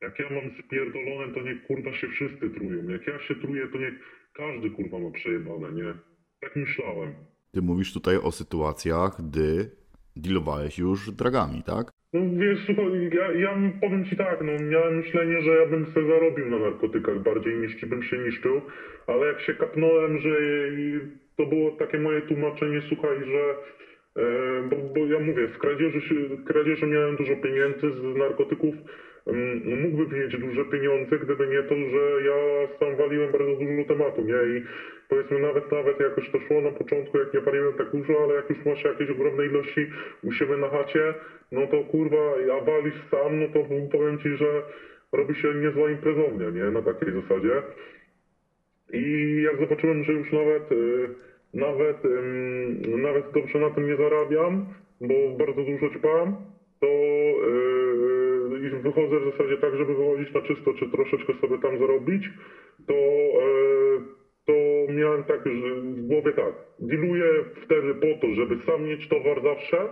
Jak 0.01 0.19
ja 0.19 0.31
mam 0.31 0.51
spierdolone, 0.65 1.35
to 1.35 1.43
niech 1.43 1.63
kurwa 1.67 1.93
się 1.93 2.09
wszyscy 2.09 2.51
trują. 2.51 2.89
Jak 2.89 3.07
ja 3.07 3.19
się 3.19 3.35
truję, 3.35 3.69
to 3.69 3.79
niech 3.79 3.95
każdy 4.33 4.71
kurwa 4.71 4.99
ma 4.99 5.11
przejebane, 5.11 5.73
nie? 5.73 5.95
Tak 6.43 6.57
myślałem. 6.57 7.15
Ty 7.53 7.63
mówisz 7.63 7.93
tutaj 7.93 8.17
o 8.17 8.33
sytuacjach, 8.33 9.13
gdy 9.29 9.71
dealowałeś 10.17 10.79
już 10.79 11.11
dragami, 11.11 11.63
tak? 11.63 11.91
No 12.13 12.21
wiesz, 12.41 12.59
słuchaj, 12.67 13.11
ja, 13.15 13.33
ja 13.33 13.59
powiem 13.81 14.05
ci 14.05 14.17
tak, 14.17 14.41
no 14.45 14.53
miałem 14.65 14.97
myślenie, 14.97 15.43
że 15.43 15.51
ja 15.51 15.67
bym 15.67 15.87
sobie 15.87 16.07
zarobił 16.07 16.51
na 16.51 16.59
narkotykach 16.59 17.23
bardziej 17.23 17.57
niż 17.57 17.85
bym 17.87 18.03
się 18.03 18.19
niszczył, 18.19 18.61
ale 19.07 19.27
jak 19.27 19.41
się 19.41 19.55
kapnąłem, 19.55 20.19
że 20.19 20.31
to 21.37 21.47
było 21.47 21.71
takie 21.71 21.99
moje 21.99 22.23
tłumaczenie, 22.23 22.83
słuchaj, 22.89 23.17
że 23.27 23.43
e, 24.23 24.69
bo, 24.71 24.77
bo 24.77 25.07
ja 25.07 25.19
mówię, 25.21 25.49
w 25.49 25.59
kradzieży, 25.59 26.01
kradzieży 26.47 26.87
miałem 26.87 27.17
dużo 27.17 27.37
pieniędzy, 27.37 27.91
z 27.93 28.17
narkotyków 28.17 28.75
mm, 29.27 29.81
mógłby 29.83 30.17
mieć 30.17 30.37
duże 30.39 30.65
pieniądze, 30.65 31.19
gdyby 31.19 31.47
nie 31.47 31.63
to, 31.63 31.75
że 31.75 32.03
ja 32.29 32.69
sam 32.79 32.97
waliłem 32.97 33.33
bardzo 33.33 33.55
dużo 33.57 33.85
tematu, 33.89 34.23
nie? 34.25 34.59
I 34.59 34.63
powiedzmy 35.13 35.39
nawet, 35.39 35.73
nawet 35.73 36.01
jakoś 36.01 36.31
to 36.31 36.39
szło 36.41 36.61
na 36.61 36.71
początku, 36.71 37.19
jak 37.19 37.35
nie 37.35 37.41
waliłem 37.41 37.75
tak 37.75 37.91
dużo, 37.91 38.23
ale 38.25 38.35
jak 38.35 38.51
już 38.51 38.65
masz 38.65 38.85
jakieś 38.85 39.11
ogromne 39.11 39.47
ilości 39.47 39.87
u 40.23 40.33
siebie 40.33 40.57
na 40.57 40.69
chacie, 40.69 41.15
no 41.53 41.67
to 41.67 41.85
kurwa, 41.85 42.37
ja 42.47 42.61
walisz 42.61 43.01
sam, 43.11 43.41
no 43.41 43.49
to 43.49 43.65
powiem 43.93 44.19
ci, 44.19 44.29
że 44.37 44.63
robi 45.13 45.35
się 45.35 45.55
niezła 45.55 45.91
imprezownia, 45.91 46.51
nie? 46.51 46.71
Na 46.71 46.83
takiej 46.83 47.13
zasadzie. 47.13 47.63
I 48.93 49.37
jak 49.45 49.61
zobaczyłem, 49.61 50.05
że 50.05 50.13
już 50.13 50.33
nawet, 50.33 50.73
y, 50.73 51.09
nawet, 51.55 51.97
nawet 52.87 53.25
dobrze 53.35 53.59
na 53.59 53.71
tym 53.71 53.87
nie 53.87 53.97
zarabiam, 53.97 54.67
bo 55.01 55.15
bardzo 55.39 55.63
dużo 55.63 55.91
ćpam, 55.91 56.37
to 56.81 56.87
yy, 56.87 58.67
i 58.67 58.83
wychodzę 58.83 59.21
w 59.21 59.31
zasadzie 59.33 59.57
tak, 59.57 59.77
żeby 59.77 59.95
wychodzić 59.95 60.35
na 60.35 60.43
czysto, 60.43 60.75
czy 60.75 60.89
troszeczkę 60.89 61.33
sobie 61.41 61.59
tam 61.59 61.79
zarobić, 61.79 62.31
to, 62.87 62.95
miałem 64.89 65.25
tak, 65.25 65.41
że 65.47 65.75
w 65.81 66.07
głowie 66.07 66.33
tak, 66.33 66.55
dealuję 66.79 67.27
wtedy 67.65 67.95
po 67.95 68.27
to, 68.27 68.35
żeby 68.35 68.59
sam 68.67 68.85
mieć 68.85 69.09
towar 69.09 69.43
zawsze 69.43 69.89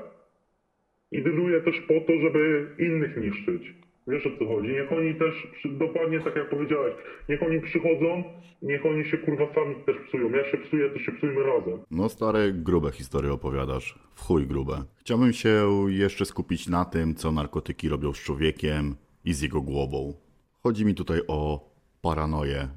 i 1.13 1.23
dealuję 1.23 1.61
też 1.61 1.81
po 1.81 1.95
to, 1.95 2.13
żeby 2.23 2.69
innych 2.79 3.17
niszczyć. 3.17 3.75
Wiesz 4.07 4.27
o 4.27 4.31
co 4.39 4.47
chodzi? 4.47 4.69
Niech 4.69 4.93
oni 4.93 5.15
też, 5.15 5.49
dokładnie 5.65 6.21
tak 6.21 6.37
jak 6.37 6.51
powiedziałeś, 6.51 6.95
niech 7.29 7.43
oni 7.43 7.61
przychodzą, 7.61 8.25
niech 8.63 8.87
oni 8.87 9.05
się 9.05 9.19
kurwa 9.19 9.55
sami 9.55 9.75
też 9.87 9.97
psują. 10.09 10.31
Ja 10.31 10.51
się 10.51 10.59
psuję, 10.59 10.91
to 10.91 10.99
się 10.99 11.13
psujmy 11.13 11.43
razem. 11.43 11.79
No 11.91 12.09
stare, 12.09 12.53
grube 12.53 12.93
historie 12.93 13.33
opowiadasz. 13.33 13.99
W 14.15 14.21
chuj 14.23 14.47
grube. 14.47 14.85
Chciałbym 14.97 15.33
się 15.33 15.51
jeszcze 15.89 16.25
skupić 16.25 16.69
na 16.69 16.85
tym, 16.85 17.15
co 17.15 17.33
narkotyki 17.33 17.89
robią 17.89 18.13
z 18.13 18.19
człowiekiem 18.25 18.95
i 19.25 19.33
z 19.33 19.43
jego 19.43 19.61
głową. 19.61 20.15
Chodzi 20.63 20.85
mi 20.87 20.95
tutaj 20.95 21.21
o 21.29 21.71
paranoję. 22.03 22.69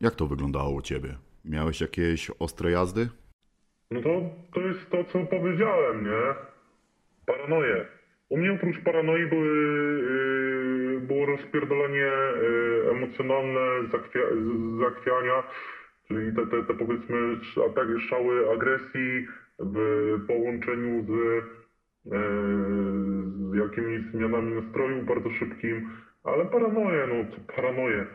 Jak 0.00 0.14
to 0.14 0.26
wyglądało 0.26 0.70
u 0.70 0.82
ciebie? 0.82 1.16
Miałeś 1.50 1.80
jakieś 1.80 2.30
ostre 2.38 2.70
jazdy? 2.70 3.08
No 3.90 4.00
to, 4.02 4.20
to 4.54 4.60
jest 4.60 4.90
to, 4.90 5.04
co 5.04 5.18
powiedziałem, 5.18 6.04
nie? 6.04 6.34
Paranoje. 7.26 7.86
U 8.28 8.38
mnie 8.38 8.52
oprócz 8.52 8.80
paranoi 8.80 9.26
były, 9.26 9.48
yy, 10.92 11.00
było 11.00 11.26
rozpierdolenie 11.26 12.10
yy, 12.42 12.90
emocjonalne, 12.90 13.88
zakwia, 13.92 14.20
zakwiania, 14.80 15.42
czyli 16.08 16.36
te, 16.36 16.46
te, 16.46 16.62
te 16.64 16.74
powiedzmy 16.74 17.16
ataki, 17.70 18.00
szały 18.08 18.52
agresji 18.52 19.26
w 19.58 19.76
połączeniu 20.26 21.04
z, 21.04 21.08
yy, 21.08 22.12
z 23.50 23.54
jakimiś 23.54 24.02
zmianami 24.12 24.54
nastroju 24.54 25.02
bardzo 25.02 25.30
szybkim, 25.30 25.90
ale 26.24 26.46
paranoje, 26.46 27.06
no 27.06 27.14
paranoje. 27.56 28.06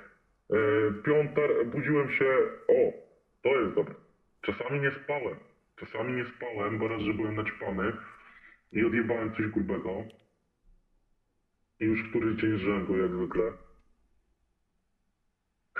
Yy, 0.49 0.93
piąta, 1.03 1.41
budziłem 1.65 2.09
się, 2.09 2.37
o, 2.67 3.10
to 3.43 3.49
jest 3.59 3.75
dobre. 3.75 3.95
Czasami 4.41 4.79
nie 4.79 4.91
spałem. 4.91 5.35
Czasami 5.75 6.13
nie 6.13 6.25
spałem, 6.25 6.77
bo 6.77 6.87
raz, 6.87 7.01
że 7.01 7.13
byłem 7.13 7.35
naćpany 7.35 7.93
i 8.71 8.85
odjebałem 8.85 9.35
coś 9.35 9.47
grubego. 9.47 10.03
I 11.79 11.85
już 11.85 12.09
który 12.09 12.35
dzień 12.35 12.57
rzędu, 12.57 12.97
jak 12.97 13.11
zwykle. 13.11 13.43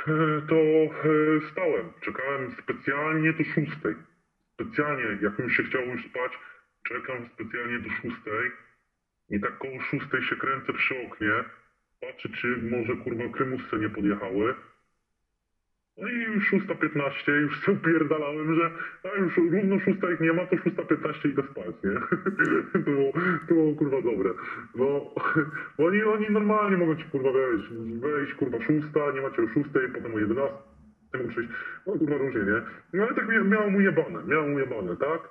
To 0.49 0.55
e, 0.55 1.51
stałem. 1.51 1.93
Czekałem 2.01 2.51
specjalnie 2.64 3.34
do 3.34 3.43
szóstej. 3.43 3.95
Specjalnie, 4.53 5.03
jak 5.22 5.39
mi 5.39 5.51
się 5.51 5.64
chciało 5.64 5.86
już 5.86 6.05
spać, 6.05 6.32
czekam 6.84 7.30
specjalnie 7.34 7.80
do 7.80 7.89
szóstej. 7.89 8.51
I 9.30 9.39
tak 9.39 9.57
koło 9.57 9.82
szóstej 9.82 10.24
się 10.24 10.36
kręcę 10.36 10.74
przy 10.74 11.07
oknie. 11.07 11.32
Patrzę, 12.01 12.30
czy 12.30 12.47
może 12.47 12.95
kurwa 12.95 13.30
krymusce 13.30 13.78
nie 13.78 13.89
podjechały. 13.89 14.55
No 16.02 16.08
i 16.08 16.14
już 16.14 16.54
6.15, 16.54 17.32
już 17.32 17.62
sobie 17.62 17.78
upierdalałem, 17.78 18.56
że 18.56 18.72
a 19.04 19.18
już 19.18 19.38
równo 19.38 19.80
6 19.80 19.97
ich 20.14 20.20
nie 20.20 20.34
ma, 20.34 20.45
to 20.45 20.56
6.15 20.56 21.30
idę 21.30 21.43
spać, 21.52 21.76
nie? 21.84 21.93
to, 22.74 22.80
było, 22.80 23.12
to 23.47 23.54
było 23.54 23.76
kurwa 23.76 24.02
dobre. 24.02 24.30
Bo, 24.76 25.16
oni, 25.78 26.04
oni 26.04 26.30
normalnie 26.30 26.78
mogą 26.78 26.95
ci 26.95 27.04
kurwa 27.04 27.32
wejść, 27.32 27.68
wejść 27.99 28.34
kurwa 28.34 28.58
6, 28.62 28.70
nie 29.14 29.22
macie 29.22 29.43
o 29.43 29.47
6, 29.47 29.70
potem 29.93 30.16
o 30.16 30.20
11, 30.20 30.58
mogą 31.14 31.30
przyjść, 31.30 31.49
no 31.88 31.93
kurwa 31.93 32.18
różnie, 32.18 32.41
nie? 32.41 32.62
No 32.93 33.04
ale 33.04 33.16
tak 33.16 33.30
mia, 33.30 33.43
miałem 33.43 33.76
ujebane, 33.76 34.24
miałem 34.28 34.54
ujebane, 34.54 34.97
tak? 34.97 35.30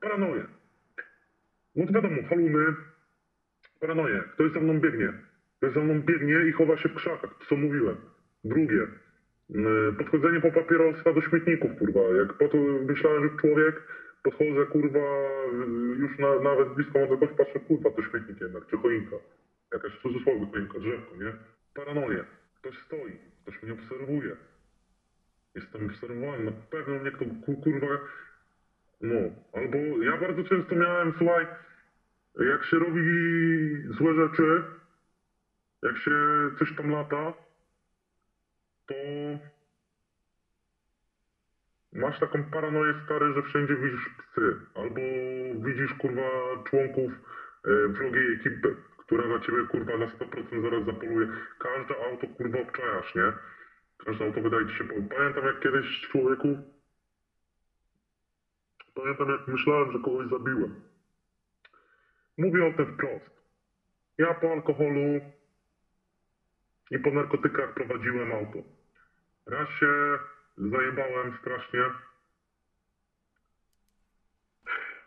Paranoję. 0.00 0.44
No 1.76 1.86
to 1.86 1.92
wiadomo, 1.92 2.22
haluny, 2.28 2.64
paranoję. 3.80 4.22
Ktoś 4.34 4.52
za 4.52 4.60
mną 4.60 4.80
biegnie. 4.80 5.12
Ktoś 5.58 5.72
za 5.72 5.80
mną 5.80 6.00
biegnie 6.00 6.34
i 6.48 6.52
chowa 6.52 6.76
się 6.76 6.88
w 6.88 6.94
krzakach, 6.94 7.30
co 7.48 7.56
mówiłem. 7.56 7.96
Drugie, 8.44 8.86
Podchodzenie 9.98 10.40
po 10.40 10.50
papierosa 10.52 11.12
do 11.12 11.20
śmietników, 11.20 11.74
kurwa. 11.78 12.00
Jak 12.00 12.32
po 12.32 12.48
to 12.48 12.56
myślałem, 12.88 13.22
że 13.22 13.36
człowiek, 13.36 13.82
podchodzę, 14.22 14.66
kurwa, 14.66 15.32
już 15.96 16.18
na, 16.18 16.38
nawet 16.38 16.68
blisko 16.68 16.98
mam 16.98 17.08
kogoś, 17.08 17.30
patrzę, 17.32 17.60
kurwa, 17.60 17.90
to 17.90 18.02
śmietnik 18.02 18.40
jednak, 18.40 18.66
czy 18.66 18.76
choinka. 18.76 19.16
Jakaś 19.72 19.92
w 19.92 20.02
cudzysłowie 20.02 20.46
choinka, 20.52 20.78
drzewko, 20.78 21.16
nie? 21.16 21.32
Paranoję. 21.74 22.24
Ktoś 22.54 22.78
stoi, 22.78 23.18
ktoś 23.42 23.62
mnie 23.62 23.72
obserwuje. 23.72 24.36
Jestem 25.54 25.86
obserwowany, 25.86 26.44
na 26.44 26.52
pewno 26.70 26.98
mnie 26.98 27.10
kto, 27.10 27.24
ku- 27.46 27.56
kurwa, 27.56 27.98
no. 29.00 29.16
Albo 29.52 29.78
ja 30.02 30.16
bardzo 30.16 30.44
często 30.44 30.74
miałem, 30.74 31.12
słuchaj, 31.18 31.46
jak 32.50 32.64
się 32.64 32.78
robi 32.78 33.02
złe 33.88 34.14
rzeczy, 34.14 34.62
jak 35.82 35.96
się 35.96 36.10
coś 36.58 36.74
tam 36.76 36.90
lata, 36.90 37.32
to 38.86 38.94
masz 41.92 42.20
taką 42.20 42.44
paranoję 42.44 42.94
stary, 43.04 43.32
że 43.32 43.42
wszędzie 43.42 43.76
widzisz 43.76 44.08
psy, 44.08 44.56
albo 44.74 45.00
widzisz 45.54 45.94
kurwa 45.94 46.22
członków 46.64 47.12
e, 47.64 47.88
wrogiej 47.88 48.34
ekipy, 48.34 48.76
która 48.98 49.28
na 49.28 49.40
ciebie 49.40 49.64
kurwa 49.64 49.96
na 49.96 50.06
100% 50.06 50.62
zaraz 50.62 50.84
zapoluje. 50.86 51.28
Każde 51.58 51.94
auto 52.06 52.26
kurwa 52.26 52.58
obczajasz, 52.60 53.14
nie? 53.14 53.32
Każde 54.04 54.24
auto 54.24 54.40
wydaje 54.40 54.66
ci 54.66 54.74
się... 54.74 54.84
Pamiętam 54.84 55.44
jak 55.44 55.60
kiedyś 55.60 56.00
człowieku... 56.00 56.48
Pamiętam 58.94 59.28
jak 59.28 59.48
myślałem, 59.48 59.92
że 59.92 59.98
kogoś 59.98 60.28
zabiłem. 60.28 60.74
Mówię 62.38 62.66
o 62.66 62.72
tym 62.72 62.94
wprost. 62.94 63.30
Ja 64.18 64.34
po 64.34 64.52
alkoholu 64.52 65.20
i 66.92 66.98
po 66.98 67.10
narkotykach 67.10 67.74
prowadziłem 67.74 68.32
auto. 68.32 68.58
Raz 69.46 69.68
się 69.68 70.18
zajebałem 70.56 71.38
strasznie. 71.40 71.80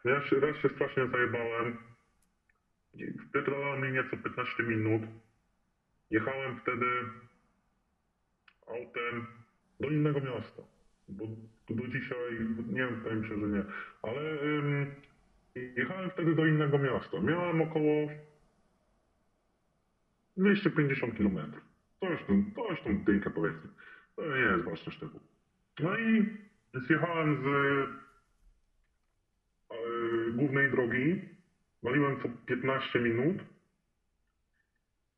Raz 0.05 0.25
się, 0.25 0.39
raz 0.39 0.57
się 0.57 0.69
strasznie 0.69 1.07
zajebałem. 1.07 1.77
Wpierdolałem 3.29 3.81
mi 3.81 3.91
nieco 3.91 4.17
15 4.17 4.63
minut. 4.63 5.01
Jechałem 6.11 6.59
wtedy 6.59 6.85
autem 8.67 9.27
do 9.79 9.89
innego 9.89 10.19
miasta. 10.19 10.61
Bo 11.09 11.25
do 11.69 11.87
dzisiaj, 11.87 12.39
nie 12.67 12.81
wiem, 12.81 12.95
wydaje 12.95 13.15
mi 13.15 13.27
się, 13.27 13.39
że 13.39 13.47
nie. 13.47 13.63
Ale 14.01 14.41
ym, 14.41 14.95
jechałem 15.55 16.09
wtedy 16.09 16.35
do 16.35 16.45
innego 16.45 16.77
miasta. 16.77 17.19
Miałem 17.19 17.61
około 17.61 18.09
250 20.37 21.17
km. 21.17 21.65
Coś 21.99 22.23
tam, 22.27 22.51
coś 22.55 22.81
tam 22.81 23.03
dynkę 23.03 23.29
powiedzmy. 23.29 23.69
To 24.15 24.25
nie 24.25 24.41
jest 24.41 24.65
ważne 24.65 24.91
sztyku. 24.91 25.19
No 25.79 25.97
i 25.97 26.25
zjechałem 26.73 27.43
z 27.43 27.47
e, 29.71 30.31
głównej 30.31 30.71
drogi. 30.71 31.21
Waliłem 31.83 32.21
co 32.21 32.29
15 32.45 32.99
minut. 32.99 33.37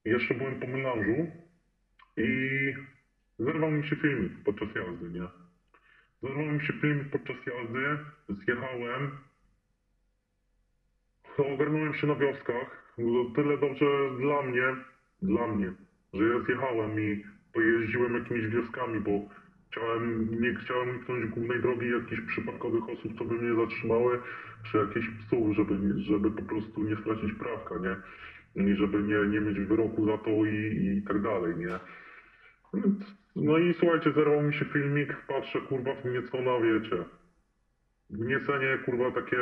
Jeszcze 0.06 0.34
byłem 0.34 0.60
po 0.60 0.68
melanżu 0.68 1.32
i 2.18 2.28
zerwał 3.40 3.72
mi 3.72 3.88
się 3.88 3.96
filmik 3.96 4.44
podczas 4.46 4.76
jazdy, 4.76 5.10
nie? 5.10 5.28
Zerwał 6.24 6.46
mi 6.46 6.62
się 6.66 6.74
filmik 6.74 7.10
podczas 7.10 7.36
jazdy, 7.46 7.98
zjechałem, 8.30 9.18
ogarnąłem 11.38 11.94
się 11.94 12.08
na 12.08 12.16
wioskach. 12.16 12.94
Tyle 13.36 13.58
dobrze 13.58 13.86
dla 14.20 14.42
mnie, 14.42 14.76
dla 15.22 15.48
mnie, 15.48 15.74
że 16.18 16.24
ja 16.24 16.40
zjechałem 16.40 17.00
i 17.00 17.24
pojeździłem 17.54 18.14
jakimiś 18.14 18.48
wioskami, 18.48 19.00
bo 19.00 19.12
chciałem, 19.72 20.28
nie 20.42 20.56
chciałem 20.56 20.90
uniknąć 20.90 21.26
głównej 21.26 21.62
drogi 21.62 21.90
jakichś 21.92 22.22
przypadkowych 22.22 22.90
osób, 22.90 23.18
co 23.18 23.26
by 23.26 23.36
mnie 23.36 23.56
zatrzymały, 23.56 24.20
czy 24.64 24.78
jakichś 24.78 25.08
psów, 25.10 25.56
żeby, 25.56 26.00
żeby 26.00 26.32
po 26.32 26.42
prostu 26.42 26.84
nie 26.84 26.96
stracić 26.96 27.32
prawka, 27.34 27.76
nie? 27.78 27.96
I 28.64 28.76
żeby 28.76 29.04
nie, 29.04 29.28
nie 29.28 29.42
mieć 29.42 29.60
wyroku 29.60 30.06
za 30.06 30.18
to 30.18 30.30
i, 30.30 30.98
i 30.98 31.02
tak 31.08 31.22
dalej, 31.22 31.54
nie? 31.58 31.80
No 33.36 33.58
i 33.58 33.74
słuchajcie, 33.74 34.12
zerwał 34.12 34.42
mi 34.42 34.54
się 34.54 34.66
filmik, 34.66 35.16
patrzę 35.28 35.62
kurwa 35.62 35.96
w 35.96 36.06
niecona, 36.06 36.52
wiecie. 36.60 37.04
Wniecenie 38.10 38.78
kurwa 38.86 39.12
takie, 39.12 39.38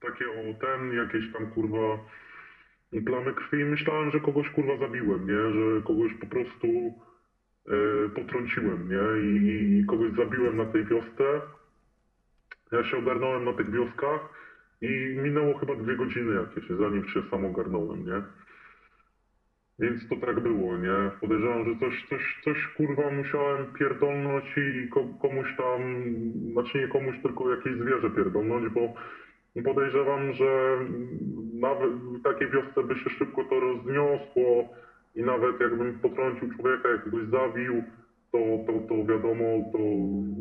takie 0.00 0.24
o 0.30 0.54
ten, 0.60 0.92
jakieś 0.92 1.32
tam 1.32 1.46
kurwa 1.46 1.98
plamy 3.00 3.34
krwi. 3.34 3.64
Myślałem, 3.64 4.10
że 4.10 4.20
kogoś 4.20 4.50
kurwa 4.50 4.76
zabiłem, 4.76 5.26
nie? 5.26 5.52
Że 5.52 5.82
kogoś 5.82 6.14
po 6.14 6.26
prostu 6.26 6.66
e, 7.68 8.08
potrąciłem, 8.08 8.88
nie? 8.88 9.28
I, 9.28 9.78
I 9.80 9.84
kogoś 9.84 10.12
zabiłem 10.12 10.56
na 10.56 10.66
tej 10.66 10.84
wiosce. 10.84 11.40
Ja 12.72 12.84
się 12.84 12.98
ogarnąłem 12.98 13.44
na 13.44 13.52
tych 13.52 13.70
wioskach 13.70 14.20
i 14.80 15.14
minęło 15.16 15.54
chyba 15.54 15.74
dwie 15.74 15.96
godziny 15.96 16.34
jakieś, 16.34 16.68
zanim 16.68 17.04
się 17.04 17.22
sam 17.30 17.44
ogarnąłem, 17.44 18.04
nie? 18.06 18.22
Więc 19.78 20.08
to 20.08 20.16
tak 20.16 20.40
było, 20.40 20.76
nie? 20.76 21.10
Podejrzewam, 21.20 21.64
że 21.64 21.76
coś, 21.80 22.04
coś, 22.08 22.40
coś 22.44 22.66
kurwa 22.66 23.10
musiałem 23.10 23.66
pierdolnąć 23.66 24.44
i 24.56 24.88
ko- 24.88 25.14
komuś 25.22 25.56
tam, 25.56 25.80
znaczy 26.52 26.78
nie 26.78 26.88
komuś, 26.88 27.18
tylko 27.22 27.50
jakieś 27.50 27.74
zwierzę 27.76 28.10
pierdolnąć, 28.10 28.68
bo 28.68 28.94
podejrzewam, 29.60 30.32
że 30.32 30.78
nawet 31.54 31.92
w 31.92 32.22
takiej 32.22 32.50
wiosce 32.50 32.82
by 32.82 32.96
się 32.96 33.10
szybko 33.10 33.44
to 33.44 33.60
rozniosło 33.60 34.64
i 35.14 35.22
nawet 35.22 35.60
jakbym 35.60 35.94
potrącił 35.94 36.48
człowieka, 36.48 36.88
jakiegoś 36.88 37.26
zabił, 37.26 37.82
to, 38.32 38.38
to, 38.66 38.72
to 38.88 39.04
wiadomo, 39.04 39.44
to 39.72 39.78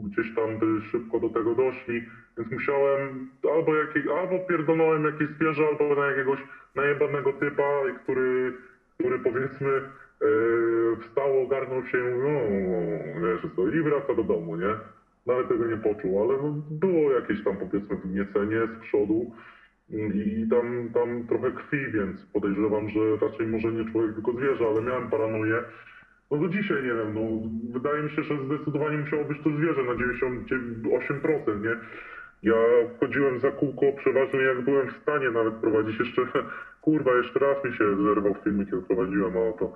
gdzieś 0.08 0.36
tam 0.36 0.58
by 0.58 0.82
szybko 0.82 1.20
do 1.20 1.30
tego 1.30 1.56
doszli, 1.56 2.02
więc 2.38 2.52
musiałem 2.52 3.28
albo, 3.56 3.76
jakiej, 3.76 4.04
albo 4.20 4.40
pierdolnąłem 4.40 5.04
jakieś 5.04 5.28
zwierzę, 5.28 5.64
albo 5.68 5.96
na 5.96 6.06
jakiegoś 6.06 6.40
najebanego 6.76 7.34
typa, 7.34 7.82
który, 8.04 8.54
który 8.98 9.20
powiedzmy 9.20 9.72
e, 9.72 10.28
wstał, 11.00 11.44
ogarnął 11.44 11.86
się, 11.86 11.98
no 11.98 12.40
wiesz 13.22 13.56
co, 13.56 13.68
i 13.68 13.82
wraca 13.82 14.14
do 14.14 14.24
domu, 14.24 14.56
nie? 14.56 14.76
Nawet 15.26 15.48
tego 15.48 15.66
nie 15.66 15.78
poczuł, 15.78 16.22
ale 16.22 16.38
no, 16.38 16.56
było 16.70 17.12
jakieś 17.12 17.44
tam 17.44 17.58
powiedzmy 17.58 17.96
wgniecenie 17.96 18.60
z 18.68 18.82
przodu 18.82 19.32
i 19.90 20.48
tam, 20.50 20.90
tam 20.94 21.28
trochę 21.28 21.52
krwi, 21.52 21.92
więc 21.92 22.26
podejrzewam, 22.26 22.90
że 22.90 23.00
raczej 23.22 23.48
może 23.48 23.72
nie 23.72 23.86
człowiek, 23.86 24.14
tylko 24.14 24.34
zwierzę, 24.34 24.66
ale 24.68 24.82
miałem 24.82 25.10
paranoję. 25.10 25.64
No 26.32 26.38
do 26.38 26.48
dzisiaj 26.50 26.84
nie 26.84 26.94
wiem, 26.94 27.14
no 27.14 27.22
wydaje 27.74 28.04
mi 28.04 28.10
się, 28.10 28.24
że 28.24 28.46
zdecydowanie 28.46 28.98
musiało 28.98 29.26
być 29.26 29.38
to 29.44 29.50
zwierzę 29.50 29.84
na 29.84 29.94
98%, 29.94 31.64
nie? 31.64 31.76
Ja 32.44 32.56
wchodziłem 32.96 33.40
za 33.40 33.52
kółko 33.52 33.92
przeważnie 33.98 34.40
jak 34.40 34.62
byłem 34.62 34.88
w 34.88 35.02
stanie 35.02 35.32
nawet 35.32 35.54
prowadzić 35.54 36.00
jeszcze, 36.00 36.22
kurwa, 36.82 37.18
jeszcze 37.18 37.40
raz 37.40 37.64
mi 37.64 37.74
się 37.74 38.04
zerwał 38.04 38.36
filmik, 38.44 38.72
jak 38.72 38.82
prowadziłem 38.82 39.38
auto. 39.38 39.74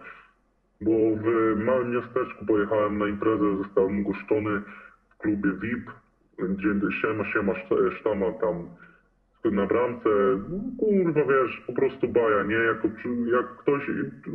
Bo 0.81 0.91
w 0.91 1.55
małym 1.55 1.91
miasteczku 1.91 2.45
pojechałem 2.45 2.97
na 2.97 3.07
imprezę, 3.07 3.57
zostałem 3.57 3.99
ugoszczony 3.99 4.61
w 5.15 5.21
klubie 5.21 5.51
VIP, 5.61 5.89
gdzie 6.39 6.91
siema, 7.01 7.25
siema, 7.25 7.53
szta- 7.53 7.91
sztama 7.91 8.31
tam 8.31 8.69
na 9.51 9.65
bramce, 9.65 10.09
no, 10.49 10.57
kurwa 10.79 11.25
wiesz, 11.25 11.61
po 11.67 11.73
prostu 11.73 12.07
baja, 12.07 12.43
nie? 12.43 12.55
Jako, 12.55 12.87
jak 13.25 13.55
ktoś, 13.55 13.89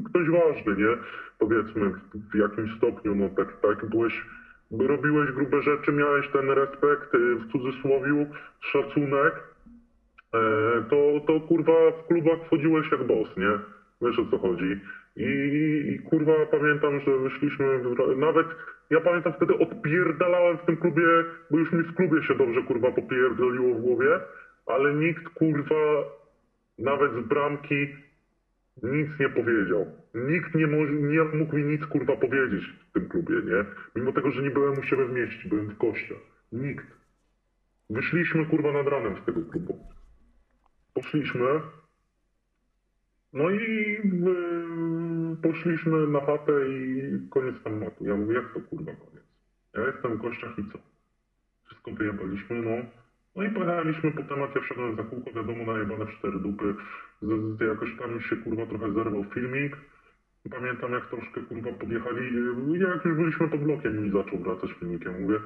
ktoś 0.04 0.28
ważny, 0.30 0.76
nie? 0.76 0.96
Powiedzmy 1.38 1.92
w 2.32 2.34
jakimś 2.34 2.76
stopniu, 2.76 3.14
no 3.14 3.28
tak, 3.28 3.60
tak 3.62 3.84
byłeś, 3.84 4.24
robiłeś 4.78 5.32
grube 5.32 5.62
rzeczy, 5.62 5.92
miałeś 5.92 6.28
ten 6.28 6.50
respekt, 6.50 7.14
y, 7.14 7.36
w 7.36 7.52
cudzysłowiu, 7.52 8.26
szacunek, 8.60 9.34
e, 10.34 10.40
to, 10.90 11.20
to 11.26 11.40
kurwa 11.40 11.92
w 11.92 12.06
klubach 12.06 12.38
wchodziłeś 12.46 12.92
jak 12.92 13.06
boss, 13.06 13.36
nie? 13.36 13.58
Wiesz 14.02 14.18
o 14.18 14.26
co 14.30 14.38
chodzi. 14.38 14.80
I, 15.20 15.92
i 15.92 15.98
kurwa 15.98 16.32
pamiętam, 16.50 17.00
że 17.00 17.18
wyszliśmy, 17.18 17.66
nawet 18.16 18.46
ja 18.90 19.00
pamiętam 19.00 19.32
wtedy 19.32 19.54
odpierdalałem 19.54 20.58
w 20.58 20.64
tym 20.66 20.76
klubie, 20.76 21.02
bo 21.50 21.58
już 21.58 21.72
mi 21.72 21.82
w 21.82 21.94
klubie 21.94 22.22
się 22.22 22.34
dobrze 22.34 22.62
kurwa 22.62 22.92
popierdoliło 22.92 23.74
w 23.74 23.80
głowie, 23.80 24.20
ale 24.66 24.94
nikt 24.94 25.28
kurwa 25.28 26.04
nawet 26.78 27.12
z 27.12 27.28
bramki 27.28 27.88
nic 28.82 29.08
nie 29.20 29.28
powiedział. 29.28 29.86
Nikt 30.14 30.54
nie, 30.54 30.66
mo- 30.66 30.84
nie 30.86 31.22
mógł 31.24 31.56
mi 31.56 31.64
nic 31.64 31.86
kurwa 31.86 32.16
powiedzieć 32.16 32.64
w 32.88 32.92
tym 32.92 33.08
klubie, 33.08 33.34
nie? 33.34 33.64
Mimo 33.96 34.12
tego, 34.12 34.30
że 34.30 34.42
nie 34.42 34.50
byłem 34.50 34.78
u 34.78 34.82
siebie 34.82 35.04
w 35.04 35.12
mieście, 35.12 35.48
byłem 35.48 35.68
w 35.68 35.78
kościach. 35.78 36.18
Nikt. 36.52 36.86
Wyszliśmy 37.90 38.46
kurwa 38.46 38.72
nad 38.72 38.86
ranem 38.86 39.16
z 39.22 39.24
tego 39.26 39.40
klubu. 39.50 39.78
Poszliśmy. 40.94 41.46
No 43.32 43.50
i 43.50 43.98
poszliśmy 45.36 46.06
na 46.06 46.20
chatę 46.20 46.52
i 46.68 47.02
koniec 47.30 47.62
tematu. 47.64 48.04
Ja 48.04 48.16
mówię, 48.16 48.34
jak 48.34 48.54
to 48.54 48.60
kurwa 48.60 48.92
koniec? 48.92 49.24
Ja 49.74 49.86
jestem 49.86 50.18
w 50.18 50.20
kościach 50.22 50.58
i 50.58 50.72
co? 50.72 50.78
Wszystko 51.66 51.90
wyjebaliśmy, 51.90 52.62
no. 52.62 52.70
No 53.36 53.42
i 53.42 53.50
pojechaliśmy 53.50 54.10
po 54.10 54.22
temat, 54.22 54.54
ja 54.54 54.60
wszedłem 54.60 54.96
za 54.96 55.02
kółko, 55.02 55.32
wiadomo, 55.32 55.72
najebane 55.72 56.06
w 56.06 56.18
cztery 56.18 56.38
dupy. 56.38 56.74
Z, 57.22 57.58
z, 57.58 57.60
jakoś 57.60 57.96
tam 57.96 58.20
się 58.20 58.36
kurwa 58.36 58.66
trochę 58.66 58.92
zerwał 58.92 59.24
filmik. 59.24 59.76
Pamiętam 60.50 60.92
jak 60.92 61.06
troszkę 61.06 61.40
kurwa 61.40 61.72
podjechali, 61.72 62.24
jak 62.80 63.04
już 63.04 63.16
byliśmy 63.16 63.48
pod 63.48 63.60
blokiem 63.60 64.06
i 64.06 64.10
zaczął 64.10 64.38
wracać 64.38 64.72
filmikiem. 64.72 65.22
Mówię, 65.22 65.40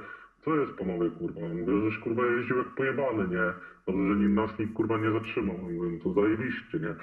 co 0.45 0.57
jest 0.57 0.72
panowie 0.72 1.11
kurwa? 1.11 1.41
Mówię, 1.41 1.91
żeś 1.91 1.99
kurwa 1.99 2.26
jeździł 2.26 2.59
jak 2.59 2.66
pojebany, 2.66 3.28
nie? 3.28 3.53
Dobrze, 3.87 4.09
że 4.09 4.28
nas 4.28 4.59
nikt 4.59 4.72
kurwa 4.74 4.99
nie 4.99 5.11
zatrzymał. 5.11 5.59
Mówię, 5.59 5.78
no 5.80 6.05
to 6.05 6.12
zajebiście, 6.12 6.78
nie? 6.78 6.95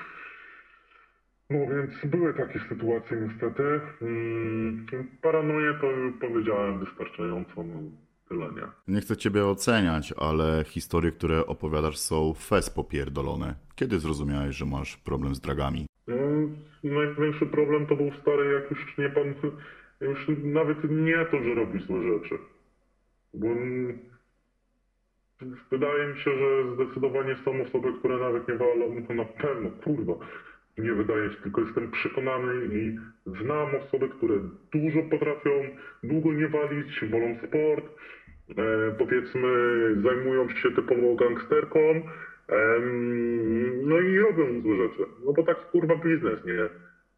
No 1.51 1.59
więc 1.75 2.05
były 2.05 2.33
takie 2.33 2.59
sytuacje 2.59 3.17
niestety. 3.27 3.63
Paranoję 5.21 5.73
to 5.73 5.87
powiedziałem 6.27 6.79
wystarczająco, 6.79 7.63
no 7.63 7.79
tyle 8.29 8.45
nie. 8.45 8.93
Nie 8.95 9.01
chcę 9.01 9.17
ciebie 9.17 9.45
oceniać, 9.45 10.13
ale 10.17 10.63
historie, 10.67 11.11
które 11.11 11.45
opowiadasz 11.45 11.97
są 11.97 12.33
fez 12.33 12.69
popierdolone. 12.69 13.55
Kiedy 13.75 13.99
zrozumiałeś, 13.99 14.55
że 14.55 14.65
masz 14.65 14.97
problem 14.97 15.35
z 15.35 15.39
dragami? 15.39 15.85
No, 16.07 16.15
największy 16.83 17.45
problem 17.45 17.87
to 17.87 17.95
był 17.95 18.11
stary, 18.21 18.53
jak 18.53 18.71
już 18.71 18.97
nie 18.97 19.09
pan, 19.09 19.33
już 20.01 20.27
nawet 20.43 20.77
nie 20.83 21.25
to, 21.31 21.43
że 21.43 21.53
robi 21.55 21.79
złe 21.79 22.01
rzeczy. 22.03 22.37
Bo 23.33 23.47
wydaje 25.71 26.07
mi 26.07 26.19
się, 26.19 26.31
że 26.37 26.75
zdecydowanie 26.75 27.35
są 27.45 27.61
osoby, 27.61 27.93
które 27.99 28.17
nawet 28.17 28.47
nie 28.47 28.55
walą, 28.55 29.03
to 29.07 29.13
na 29.13 29.25
pewno, 29.25 29.69
kurwa, 29.83 30.13
nie 30.81 30.93
wydaje 30.93 31.29
się, 31.29 31.35
tylko 31.43 31.61
jestem 31.61 31.91
przekonany 31.91 32.53
i 32.75 32.97
znam 33.25 33.67
osoby, 33.75 34.09
które 34.09 34.35
dużo 34.73 35.03
potrafią, 35.11 35.51
długo 36.03 36.33
nie 36.33 36.47
walić, 36.47 37.05
wolą 37.11 37.37
sport, 37.47 37.85
e, 38.49 38.91
powiedzmy 38.97 39.49
zajmują 40.03 40.49
się 40.49 40.71
typowo 40.71 41.15
gangsterką, 41.15 41.79
em, 41.79 43.89
no 43.89 43.99
i 43.99 44.19
robią 44.19 44.61
złe 44.61 44.77
rzeczy. 44.77 45.05
No 45.25 45.33
bo 45.33 45.43
tak 45.43 45.57
kurwa 45.71 45.95
biznes, 45.95 46.45
nie? 46.45 46.69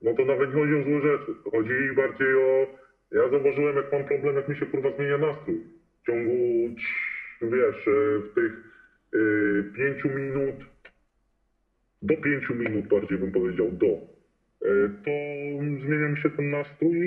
No 0.02 0.14
to 0.18 0.26
nawet 0.26 0.56
nie 0.56 0.62
chodzi 0.62 0.76
o 0.76 0.84
złe 0.84 1.02
rzeczy, 1.02 1.32
chodzi 1.52 1.96
bardziej 1.96 2.36
o... 2.36 2.68
Ja 3.12 3.30
zauważyłem, 3.30 3.76
jak 3.76 3.92
mam 3.92 4.04
problem, 4.04 4.36
jak 4.36 4.50
mi 4.50 4.56
się 4.56 4.66
kurwa 4.66 4.92
zmienia 4.92 5.18
nastrój. 5.18 5.60
W 6.02 6.06
ciągu, 6.06 6.32
wiesz, 7.42 7.88
e, 7.88 8.20
w 8.20 8.34
tych 8.36 8.54
y, 9.14 9.64
pięciu 9.78 10.10
minut, 10.10 10.56
do 12.04 12.18
pięciu 12.18 12.56
minut 12.56 12.88
bardziej 12.88 13.18
bym 13.18 13.32
powiedział, 13.32 13.72
do, 13.72 13.88
e, 13.88 14.90
to 15.06 15.12
zmienia 15.86 16.10
mi 16.10 16.22
się 16.22 16.30
ten 16.30 16.52
nastrój 16.52 16.98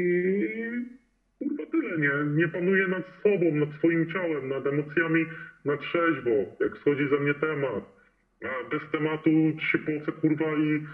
i 1.38 1.46
kurwa 1.46 1.66
tyle, 1.70 1.98
nie? 1.98 2.36
Nie 2.42 2.48
panuję 2.48 2.88
nad 2.88 3.04
sobą, 3.22 3.54
nad 3.54 3.78
swoim 3.78 4.12
ciałem, 4.12 4.48
nad 4.48 4.66
emocjami 4.66 5.26
na 5.64 5.76
trzeźwo, 5.76 6.30
jak 6.60 6.78
schodzi 6.78 7.08
ze 7.10 7.18
mnie 7.20 7.34
temat. 7.34 7.96
A 8.44 8.70
bez 8.70 8.90
tematu 8.92 9.30
się 9.72 9.78
płacę 9.78 10.12
kurwa 10.20 10.44
i, 10.44 10.86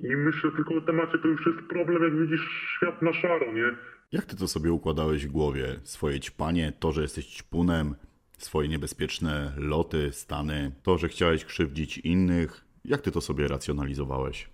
i 0.00 0.16
myślę 0.16 0.50
tylko 0.56 0.74
o 0.74 0.80
temacie, 0.80 1.18
to 1.18 1.28
już 1.28 1.46
jest 1.46 1.68
problem, 1.68 2.02
jak 2.02 2.20
widzisz 2.20 2.74
świat 2.76 3.02
na 3.02 3.12
szaro, 3.12 3.52
nie? 3.52 3.76
Jak 4.12 4.24
ty 4.24 4.36
to 4.36 4.48
sobie 4.48 4.72
układałeś 4.72 5.26
w 5.26 5.30
głowie? 5.30 5.64
Swoje 5.82 6.20
ćpanie, 6.20 6.72
to, 6.80 6.92
że 6.92 7.02
jesteś 7.02 7.26
ćpunem, 7.26 7.94
swoje 8.38 8.68
niebezpieczne 8.68 9.52
loty, 9.56 10.12
stany, 10.12 10.72
to, 10.82 10.98
że 10.98 11.08
chciałeś 11.08 11.44
krzywdzić 11.44 11.98
innych. 11.98 12.61
Jak 12.84 13.00
ty 13.00 13.10
to 13.10 13.20
sobie 13.20 13.48
racjonalizowałeś? 13.48 14.50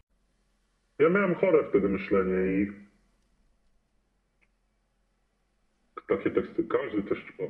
Ja 0.99 1.09
miałem 1.09 1.35
chore 1.35 1.69
wtedy 1.69 1.89
myślenie 1.89 2.63
i 2.63 2.73
takie 6.09 6.31
teksty, 6.31 6.65
każdy 6.65 7.03
też 7.03 7.19
ćpa. 7.19 7.45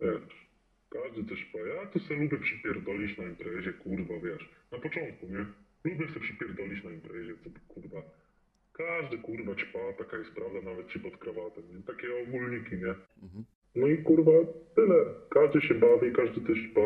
Wiesz, 0.00 0.48
każdy 0.90 1.24
też 1.24 1.38
ćpa. 1.38 1.58
Ja 1.58 1.86
to 1.86 1.98
sobie 1.98 2.20
lubię 2.20 2.38
przypierdolić 2.38 3.18
na 3.18 3.24
imprezie, 3.24 3.72
kurwa, 3.72 4.14
wiesz. 4.24 4.48
Na 4.72 4.78
początku, 4.78 5.26
nie? 5.26 5.46
Lubię 5.84 6.08
sobie 6.08 6.20
przypierdolić 6.20 6.84
na 6.84 6.90
imprezie, 6.90 7.32
co 7.44 7.50
kurwa. 7.74 8.02
Każdy 8.72 9.18
kurwa 9.18 9.54
ćpa, 9.54 9.78
taka 9.98 10.16
jest 10.16 10.30
prawda, 10.34 10.60
nawet 10.70 10.88
ci 10.88 11.00
pod 11.00 11.16
krawatem. 11.16 11.64
Nie? 11.76 11.82
Takie 11.82 12.08
ogólniki, 12.22 12.76
nie? 12.76 12.94
No 13.74 13.86
i 13.86 14.02
kurwa, 14.02 14.32
tyle. 14.74 15.04
Każdy 15.30 15.60
się 15.60 15.74
bawi, 15.74 16.12
każdy 16.12 16.40
też 16.40 16.58
ćpa. 16.70 16.80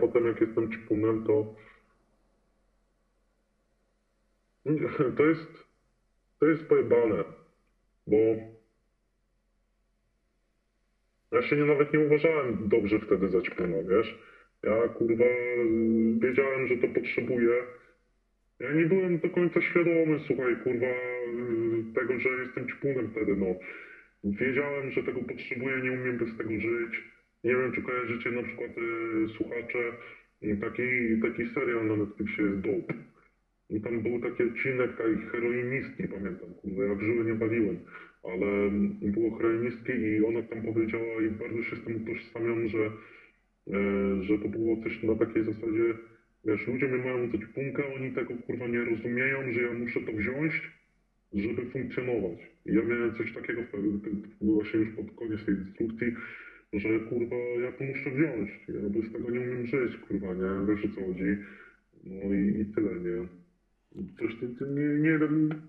Potem 0.00 0.26
jak 0.26 0.40
jestem 0.40 0.72
ćpunem, 0.72 1.24
to 1.24 1.54
to 5.16 5.26
jest, 5.26 5.66
to 6.40 6.46
jest 6.46 6.68
pojebane, 6.68 7.24
bo 8.06 8.16
ja 11.32 11.42
się 11.42 11.56
nie, 11.56 11.64
nawet 11.64 11.92
nie 11.92 12.00
uważałem 12.00 12.68
dobrze 12.68 12.98
wtedy 12.98 13.28
za 13.28 13.42
ćpuna, 13.42 13.76
wiesz. 13.88 14.18
Ja 14.62 14.88
kurwa 14.88 15.24
wiedziałem, 16.18 16.66
że 16.66 16.76
to 16.76 16.88
potrzebuję 16.88 17.64
Ja 18.60 18.72
nie 18.72 18.86
byłem 18.86 19.18
do 19.18 19.30
końca 19.30 19.60
świadomy, 19.60 20.20
słuchaj, 20.26 20.56
kurwa, 20.56 20.94
tego, 21.94 22.18
że 22.18 22.28
jestem 22.28 22.68
ćpunem 22.68 23.10
wtedy, 23.10 23.36
no. 23.36 23.46
Wiedziałem, 24.24 24.90
że 24.90 25.02
tego 25.02 25.20
potrzebuję, 25.20 25.76
nie 25.82 25.92
umiem 25.92 26.18
bez 26.18 26.36
tego 26.36 26.50
żyć. 26.50 27.02
Nie 27.44 27.56
wiem, 27.56 27.72
czy 27.72 27.82
kojarzycie 27.82 28.30
na 28.30 28.42
przykład 28.42 28.70
y, 28.78 29.28
słuchacze, 29.28 29.92
taki, 30.60 30.82
taki 31.22 31.54
serial 31.54 31.86
na 31.86 31.96
Netflixie 31.96 32.44
jest 32.44 32.60
Dope. 32.60 32.94
I 33.70 33.80
tam 33.80 34.02
był 34.02 34.20
taki 34.20 34.42
odcinek 34.42 34.96
tej 34.96 35.16
heroinistki, 35.16 36.08
pamiętam, 36.08 36.54
kurwa, 36.54 36.84
ja 36.84 36.94
w 36.94 37.00
żyły 37.02 37.24
nie 37.24 37.34
waliłem, 37.34 37.76
ale 38.22 38.46
mm, 38.46 38.98
było 39.02 39.36
heroinistki 39.36 39.92
i 39.92 40.24
ona 40.24 40.42
tam 40.42 40.62
powiedziała 40.62 41.22
i 41.22 41.30
bardzo 41.30 41.62
się 41.62 41.76
z 41.76 41.84
tym 41.84 42.02
utożsamiam, 42.02 42.68
że, 42.68 42.84
e, 42.86 44.22
że 44.22 44.38
to 44.38 44.48
było 44.48 44.82
coś 44.82 45.02
na 45.02 45.14
takiej 45.14 45.44
zasadzie, 45.44 45.94
wiesz, 46.44 46.66
ludzie 46.66 46.88
mnie 46.88 47.04
mają 47.04 47.30
za 47.30 47.38
ćpunkę, 47.38 47.94
oni 47.94 48.12
tego 48.12 48.34
kurwa 48.34 48.66
nie 48.66 48.84
rozumieją, 48.84 49.52
że 49.52 49.62
ja 49.62 49.72
muszę 49.72 50.00
to 50.00 50.12
wziąć, 50.12 50.70
żeby 51.34 51.64
funkcjonować. 51.64 52.38
I 52.66 52.74
ja 52.74 52.82
miałem 52.82 53.14
coś 53.14 53.32
takiego 53.32 53.62
właśnie 54.40 54.80
już 54.80 54.88
pod 54.88 55.10
koniec 55.16 55.44
tej 55.44 55.54
instrukcji, 55.54 56.12
że 56.72 57.00
kurwa 57.00 57.36
ja 57.36 57.72
to 57.72 57.84
muszę 57.84 58.10
wziąć, 58.10 58.50
ja 58.68 58.88
bez 58.90 59.12
tego 59.12 59.30
nie 59.30 59.40
umiem 59.40 59.66
żyć, 59.66 59.96
kurwa, 59.96 60.34
nie, 60.34 60.66
wiesz 60.66 60.84
o 60.84 60.88
co 60.88 61.06
chodzi. 61.06 61.36
No 62.04 62.34
i, 62.34 62.60
i 62.60 62.64
tyle, 62.74 62.94
nie. 63.00 63.45
Coś 64.18 64.34
ty, 64.40 64.48
ty 64.48 64.64
nie, 64.66 65.10
nie 65.10 65.18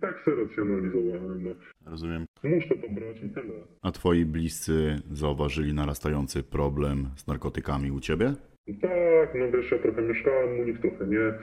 tak 0.02 0.22
se 0.26 0.32
racjonalizowałem, 0.36 1.44
no. 1.44 1.50
Rozumiem. 1.92 2.26
Muszę 2.44 2.76
to 2.76 2.90
brać 2.90 3.18
i 3.24 3.30
tyle. 3.30 3.54
A 3.82 3.92
twoi 3.92 4.26
bliscy 4.26 4.96
zauważyli 5.12 5.74
narastający 5.74 6.44
problem 6.44 7.10
z 7.16 7.28
narkotykami 7.28 7.92
u 7.92 8.00
ciebie? 8.00 8.34
Tak, 8.82 9.36
no 9.36 9.52
wiesz, 9.52 9.72
ja 9.72 9.80
trochę 9.80 10.02
mieszkałem 10.02 10.60
u 10.60 10.64
nich, 10.64 10.80
trochę 10.80 11.08
nie. 11.08 11.34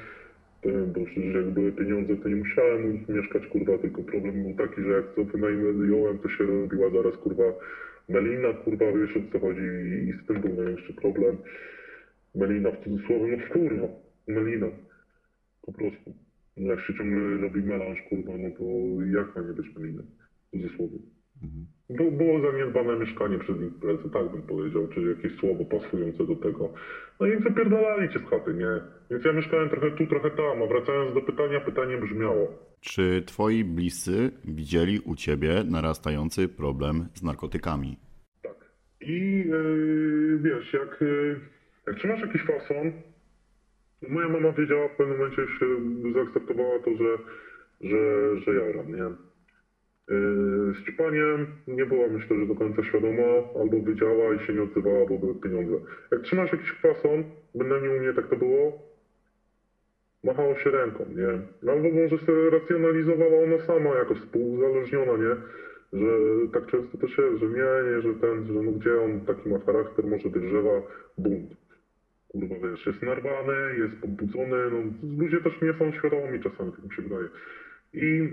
Bo 0.87 1.05
przecież 1.05 1.35
jak 1.35 1.51
były 1.51 1.73
pieniądze, 1.73 2.17
to 2.17 2.29
nie 2.29 2.37
musiałem 2.37 2.85
u 2.85 2.89
nich 2.89 3.09
mieszkać, 3.09 3.47
kurwa, 3.47 3.79
tylko 3.79 4.03
problem 4.03 4.43
był 4.43 4.55
taki, 4.67 4.83
że 4.83 4.89
jak 4.89 5.15
to 5.15 5.25
wynajmowałem, 5.25 6.19
to 6.19 6.29
się 6.29 6.45
robiła 6.45 6.91
zaraz, 6.91 7.17
kurwa, 7.17 7.43
melina, 8.09 8.53
kurwa, 8.53 8.93
wiesz 8.93 9.17
o 9.17 9.33
co 9.33 9.41
chodzi 9.41 9.61
i 10.09 10.13
z 10.13 10.27
tym 10.27 10.41
był 10.41 10.55
największy 10.55 10.95
problem. 10.95 11.37
Melina 12.35 12.71
w 12.71 12.85
cudzysłowie, 12.85 13.37
no 13.37 13.53
kurwa, 13.53 13.89
melina. 14.29 14.67
Po 15.63 15.73
prostu. 15.73 16.15
No 16.57 16.71
Jak 16.71 16.81
się 16.81 16.95
ciągle 16.95 17.37
robi 17.37 17.63
melanż, 17.63 18.03
kurwa, 18.09 18.33
no 18.39 18.51
to 18.59 18.65
jak 19.19 19.37
ma 19.37 19.43
nie 19.43 19.53
być 19.53 19.77
melina? 19.77 20.03
W 20.03 20.51
cudzysłowie. 20.51 20.99
Było, 21.91 22.11
było 22.11 22.41
zaniedbane 22.41 22.99
mieszkanie 22.99 23.39
przed 23.39 23.61
imprezą, 23.61 24.11
tak 24.11 24.33
bym 24.33 24.43
powiedział, 24.43 24.89
czy 24.89 25.01
jakieś 25.01 25.39
słowo 25.41 25.65
pasujące 25.65 26.27
do 26.27 26.37
tego. 26.37 26.73
No 27.21 27.27
i 27.27 27.37
wypierdalali 27.37 28.09
cię 28.13 28.19
z 28.19 28.31
chaty, 28.31 28.55
nie? 28.55 28.81
Więc 29.11 29.25
ja 29.25 29.33
mieszkałem 29.33 29.69
trochę 29.69 29.91
tu, 29.91 30.07
trochę 30.07 30.31
tam, 30.31 30.63
a 30.63 30.67
wracając 30.67 31.15
do 31.15 31.21
pytania, 31.21 31.61
pytanie 31.61 31.97
brzmiało. 31.99 32.49
Czy 32.81 33.23
twoi 33.27 33.65
bliscy 33.65 34.31
widzieli 34.45 35.01
u 35.01 35.15
ciebie 35.15 35.65
narastający 35.71 36.49
problem 36.49 37.07
z 37.15 37.23
narkotykami? 37.23 37.97
Tak. 38.43 38.71
I 39.01 39.45
yy, 39.49 40.39
wiesz, 40.43 40.73
jak, 40.73 41.01
yy, 41.01 41.41
jak 41.87 41.97
trzymasz 41.97 42.21
jakiś 42.21 42.43
fason, 42.43 42.93
moja 44.09 44.29
mama 44.29 44.53
wiedziała 44.53 44.89
w 44.89 44.97
pewnym 44.97 45.17
momencie, 45.17 45.47
się 45.47 45.67
zaakceptowała 46.15 46.79
to, 46.79 46.91
że, 46.95 47.19
że, 47.81 48.37
że 48.37 48.55
jaram, 48.55 48.93
nie? 48.93 49.11
Yy, 50.09 50.75
z 50.75 50.85
ćpaniem 50.85 51.47
nie 51.67 51.87
była 51.87 52.09
myślę, 52.09 52.37
że 52.37 52.47
do 52.47 52.55
końca 52.55 52.83
świadoma, 52.83 53.43
albo 53.61 53.83
wiedziała 53.83 54.35
i 54.35 54.39
się 54.39 54.53
nie 54.53 54.63
odzywała, 54.63 55.07
bo 55.07 55.19
były 55.19 55.35
pieniądze. 55.35 55.75
Jak 56.11 56.21
trzymasz 56.21 56.53
jakiś 56.53 56.73
fason, 56.73 57.25
bynajmniej 57.55 57.97
u 57.97 58.01
mnie 58.01 58.13
tak 58.13 58.27
to 58.27 58.37
było, 58.37 58.79
machało 60.25 60.57
się 60.57 60.71
ręką, 60.71 61.07
nie? 61.09 61.41
No 61.63 61.73
Albo 61.73 61.91
może 61.91 62.19
sobie 62.19 62.51
racjonalizowała 62.51 63.43
ona 63.43 63.59
sama 63.59 63.91
jako 63.91 64.15
współuzależniona, 64.15 65.17
nie? 65.17 65.37
Że 65.93 66.09
tak 66.53 66.67
często 66.67 66.99
też 66.99 67.19
jest, 67.19 67.41
że 67.41 67.47
nie, 67.47 67.91
nie, 67.91 68.03
że 68.03 68.15
ten, 68.15 68.47
że 68.47 68.53
no 68.53 68.73
gdzie 68.73 69.01
on 69.01 69.21
taki 69.21 69.49
ma 69.49 69.59
charakter, 69.59 70.07
może 70.07 70.31
drzewa, 70.31 70.83
bunt. 71.19 71.64
Kurwa, 72.35 72.69
wiesz, 72.69 72.87
jest 72.87 73.03
narwany, 73.03 73.79
jest 73.79 74.01
pobudzony, 74.01 74.57
no 74.71 74.79
ludzie 75.19 75.41
też 75.41 75.53
nie 75.63 75.73
są 75.73 75.93
świadomi 75.93 76.43
czasami, 76.43 76.73
tak 76.73 76.85
mi 76.85 76.95
się 76.95 77.03
wydaje. 77.03 77.29
I, 77.93 78.29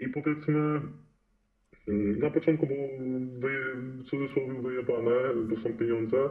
i 0.00 0.08
powiedzmy, 0.08 0.80
mm, 1.88 2.18
na 2.18 2.30
początku 2.30 2.66
było 2.66 2.88
wyje, 3.38 3.64
w 3.74 4.04
cudzysłowie 4.04 4.62
wyjebane, 4.62 5.34
bo 5.48 5.56
są 5.56 5.76
pieniądze, 5.78 6.30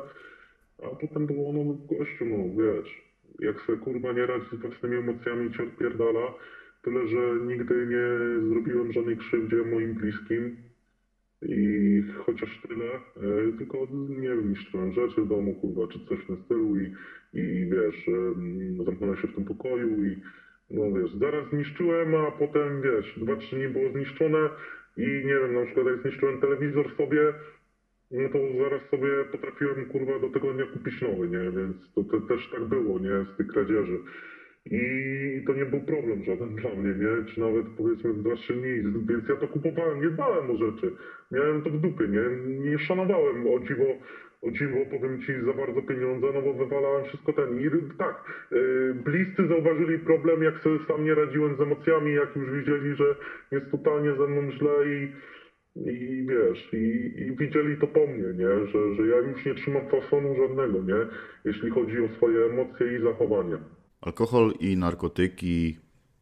a 0.83 0.95
potem 0.95 1.25
było 1.25 1.53
no 1.53 1.63
gościu, 1.97 2.25
no 2.25 2.63
wiesz, 2.63 3.01
jak 3.39 3.61
se 3.61 3.77
kurwa 3.77 4.11
nie 4.11 4.25
radzi 4.25 4.57
z 4.57 4.61
własnymi 4.61 4.95
emocjami 4.95 5.53
cię 5.53 5.63
odpierdala, 5.63 6.33
tyle, 6.81 7.07
że 7.07 7.45
nigdy 7.45 7.87
nie 7.87 8.41
zrobiłem 8.49 8.91
żadnej 8.91 9.17
krzywdzie 9.17 9.55
moim 9.55 9.93
bliskim 9.93 10.57
i 11.41 12.03
chociaż 12.25 12.61
tyle, 12.67 12.85
e, 12.95 13.57
tylko 13.57 13.87
nie 14.09 14.29
wiem, 14.29 14.49
niszczyłem 14.49 14.91
rzeczy 14.91 15.21
w 15.21 15.27
domu, 15.27 15.53
kurwa, 15.53 15.93
czy 15.93 15.99
coś 16.05 16.25
tym 16.25 16.37
stylu 16.45 16.75
i, 16.79 16.93
i 17.33 17.69
wiesz, 17.69 18.07
em, 18.07 18.85
zamknąłem 18.85 19.17
się 19.17 19.27
w 19.27 19.35
tym 19.35 19.45
pokoju 19.45 20.05
i 20.05 20.21
no 20.69 20.91
wiesz, 20.91 21.13
zaraz 21.13 21.49
zniszczyłem, 21.49 22.15
a 22.15 22.31
potem 22.31 22.81
wiesz, 22.81 23.19
dwa, 23.19 23.35
trzy 23.35 23.55
dni 23.55 23.67
było 23.67 23.91
zniszczone 23.91 24.49
i 24.97 25.01
nie 25.01 25.39
wiem, 25.39 25.53
na 25.53 25.65
przykład 25.65 25.85
jak 25.87 26.01
zniszczyłem 26.01 26.41
telewizor 26.41 26.95
sobie, 26.97 27.33
no 28.11 28.29
to 28.29 28.39
zaraz 28.63 28.89
sobie 28.91 29.09
potrafiłem 29.31 29.85
kurwa 29.85 30.19
do 30.19 30.29
tego 30.29 30.53
dnia 30.53 30.65
kupić 30.65 31.01
nowy, 31.01 31.29
nie? 31.29 31.51
Więc 31.51 31.93
to, 31.95 32.03
to 32.03 32.21
też 32.21 32.49
tak 32.51 32.63
było, 32.63 32.99
nie? 32.99 33.25
Z 33.33 33.37
tych 33.37 33.47
kradzieży. 33.47 33.99
I 34.71 35.43
to 35.47 35.53
nie 35.53 35.65
był 35.65 35.81
problem 35.81 36.23
żaden 36.23 36.55
dla 36.55 36.69
mnie, 36.75 36.93
nie? 37.05 37.25
Czy 37.25 37.39
nawet 37.39 37.65
powiedzmy 37.77 38.13
dwa, 38.13 38.35
trzy 38.35 38.53
dni. 38.53 39.03
Więc 39.09 39.29
ja 39.29 39.35
to 39.35 39.47
kupowałem, 39.47 40.01
nie 40.01 40.09
dbałem 40.09 40.51
o 40.51 40.57
rzeczy. 40.57 40.91
Miałem 41.31 41.61
to 41.61 41.69
w 41.69 41.77
dupie, 41.81 42.07
nie? 42.07 42.23
Nie 42.71 42.79
szanowałem 42.79 43.47
o 43.47 43.59
dziwo, 43.59 43.85
o 44.41 44.51
dziwo 44.51 44.77
powiem 44.91 45.21
ci 45.21 45.33
za 45.45 45.53
bardzo 45.53 45.81
pieniądze, 45.81 46.27
no 46.33 46.41
bo 46.41 46.53
wywalałem 46.53 47.05
wszystko 47.05 47.33
ten. 47.33 47.59
I 47.59 47.69
tak, 47.97 48.15
yy, 48.51 48.95
bliscy 49.05 49.47
zauważyli 49.47 49.99
problem, 49.99 50.43
jak 50.43 50.59
sobie 50.59 50.79
sam 50.87 51.05
nie 51.05 51.15
radziłem 51.15 51.57
z 51.57 51.61
emocjami, 51.61 52.13
jak 52.13 52.35
już 52.35 52.51
widzieli, 52.51 52.95
że 52.95 53.15
jest 53.51 53.71
totalnie 53.71 54.15
ze 54.15 54.27
mną 54.27 54.51
źle 54.51 54.87
i 54.87 55.11
i 55.85 56.25
wiesz, 56.29 56.73
i, 56.73 57.13
i 57.21 57.35
widzieli 57.35 57.77
to 57.77 57.87
po 57.87 58.07
mnie, 58.07 58.33
nie? 58.33 58.67
Że, 58.67 58.95
że 58.95 59.07
ja 59.07 59.17
już 59.17 59.45
nie 59.45 59.55
trzymam 59.55 59.89
fasonu 59.89 60.35
żadnego, 60.35 60.83
nie? 60.83 61.07
Jeśli 61.45 61.69
chodzi 61.69 61.99
o 61.99 62.09
swoje 62.17 62.45
emocje 62.45 62.97
i 62.97 63.03
zachowanie. 63.03 63.57
Alkohol 64.01 64.53
i 64.59 64.77
narkotyki 64.77 65.77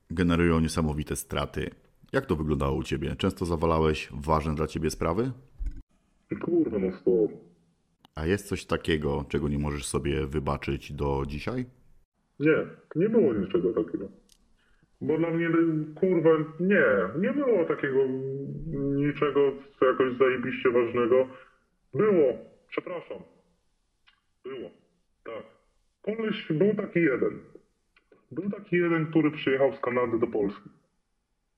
generują 0.10 0.60
niesamowite 0.60 1.16
straty. 1.16 1.70
Jak 2.16 2.26
to 2.26 2.36
wyglądało 2.36 2.76
u 2.76 2.84
ciebie? 2.84 3.16
Często 3.16 3.46
zawalałeś 3.46 4.10
ważne 4.14 4.56
dla 4.56 4.68
ciebie 4.68 4.90
sprawy? 4.90 5.32
Kurwa, 6.42 6.80
no 6.80 6.92
stop. 6.92 7.32
A 8.16 8.26
jest 8.26 8.48
coś 8.48 8.66
takiego, 8.66 9.26
czego 9.30 9.50
nie 9.50 9.60
możesz 9.60 9.86
sobie 9.86 10.28
wybaczyć 10.28 10.94
do 10.94 11.24
dzisiaj? 11.28 11.66
Nie, 12.40 12.58
nie 12.96 13.10
było 13.10 13.34
niczego 13.34 13.84
takiego. 13.84 14.08
Bo 15.02 15.18
dla 15.18 15.32
mnie, 15.32 15.50
kurwa, 15.96 16.30
nie, 16.60 16.86
nie 17.22 17.34
było 17.34 17.66
takiego 17.66 18.00
niczego, 18.76 19.52
co 19.80 19.86
jakoś 19.86 20.18
zajebiście 20.18 20.72
ważnego. 20.72 21.28
Było, 21.94 22.34
przepraszam. 22.70 23.18
Było, 24.44 24.70
tak. 25.24 25.44
Koleś, 26.02 26.48
był 26.50 26.76
taki 26.76 27.00
jeden. 27.00 27.40
Był 28.32 28.50
taki 28.50 28.76
jeden, 28.76 29.06
który 29.06 29.32
przyjechał 29.32 29.76
z 29.76 29.80
Kanady 29.80 30.20
do 30.20 30.28
Polski. 30.28 30.70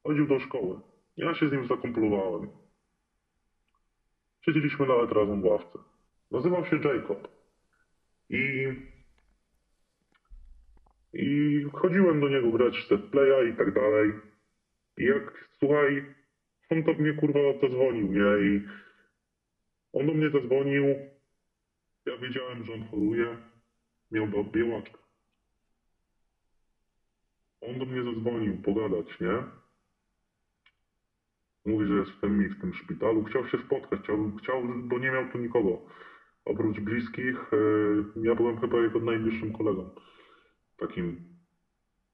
Chodził 0.07 0.27
do 0.27 0.39
szkoły. 0.39 0.79
Ja 1.17 1.35
się 1.35 1.49
z 1.49 1.51
nim 1.51 1.67
zakumplowałem. 1.67 2.49
Siedzieliśmy 4.41 4.87
nawet 4.87 5.11
razem 5.11 5.41
w 5.41 5.45
ławce. 5.45 5.79
Nazywał 6.31 6.65
się 6.65 6.75
Jacob. 6.75 7.27
I 8.29 8.67
i 11.13 11.63
chodziłem 11.73 12.21
do 12.21 12.29
niego 12.29 12.51
grać 12.51 12.77
w 12.77 12.87
set 12.87 13.01
playa 13.01 13.49
i 13.53 13.57
tak 13.57 13.73
dalej. 13.73 14.11
I 14.97 15.03
jak, 15.03 15.49
słuchaj, 15.59 16.15
on 16.69 16.83
do 16.83 16.93
mnie 16.93 17.13
kurwa 17.13 17.39
zadzwonił, 17.61 18.11
nie? 18.11 18.47
I 18.47 18.61
on 19.93 20.07
do 20.07 20.13
mnie 20.13 20.29
zadzwonił. 20.29 20.85
Ja 22.05 22.17
wiedziałem, 22.17 22.63
że 22.63 22.73
on 22.73 22.87
choruje. 22.87 23.37
Miał 24.11 24.27
biełaczkę. 24.43 24.97
On 27.61 27.79
do 27.79 27.85
mnie 27.85 28.13
zadzwonił 28.13 28.57
pogadać, 28.57 29.19
nie? 29.19 29.66
Mówi, 31.67 31.85
że 31.85 31.93
jest 31.93 32.11
w 32.11 32.19
tym, 32.21 32.49
w 32.49 32.61
tym 32.61 32.73
szpitalu. 32.73 33.23
Chciał 33.23 33.47
się 33.47 33.57
spotkać, 33.57 33.99
chciał, 33.99 34.31
chciał, 34.39 34.63
bo 34.83 34.99
nie 34.99 35.11
miał 35.11 35.31
tu 35.31 35.37
nikogo. 35.37 35.81
Oprócz 36.45 36.79
bliskich, 36.79 37.53
e, 37.53 37.57
ja 38.21 38.35
byłem 38.35 38.59
chyba 38.59 38.77
jego 38.77 38.99
najbliższym 38.99 39.53
kolegą 39.53 39.89
takim 40.77 41.37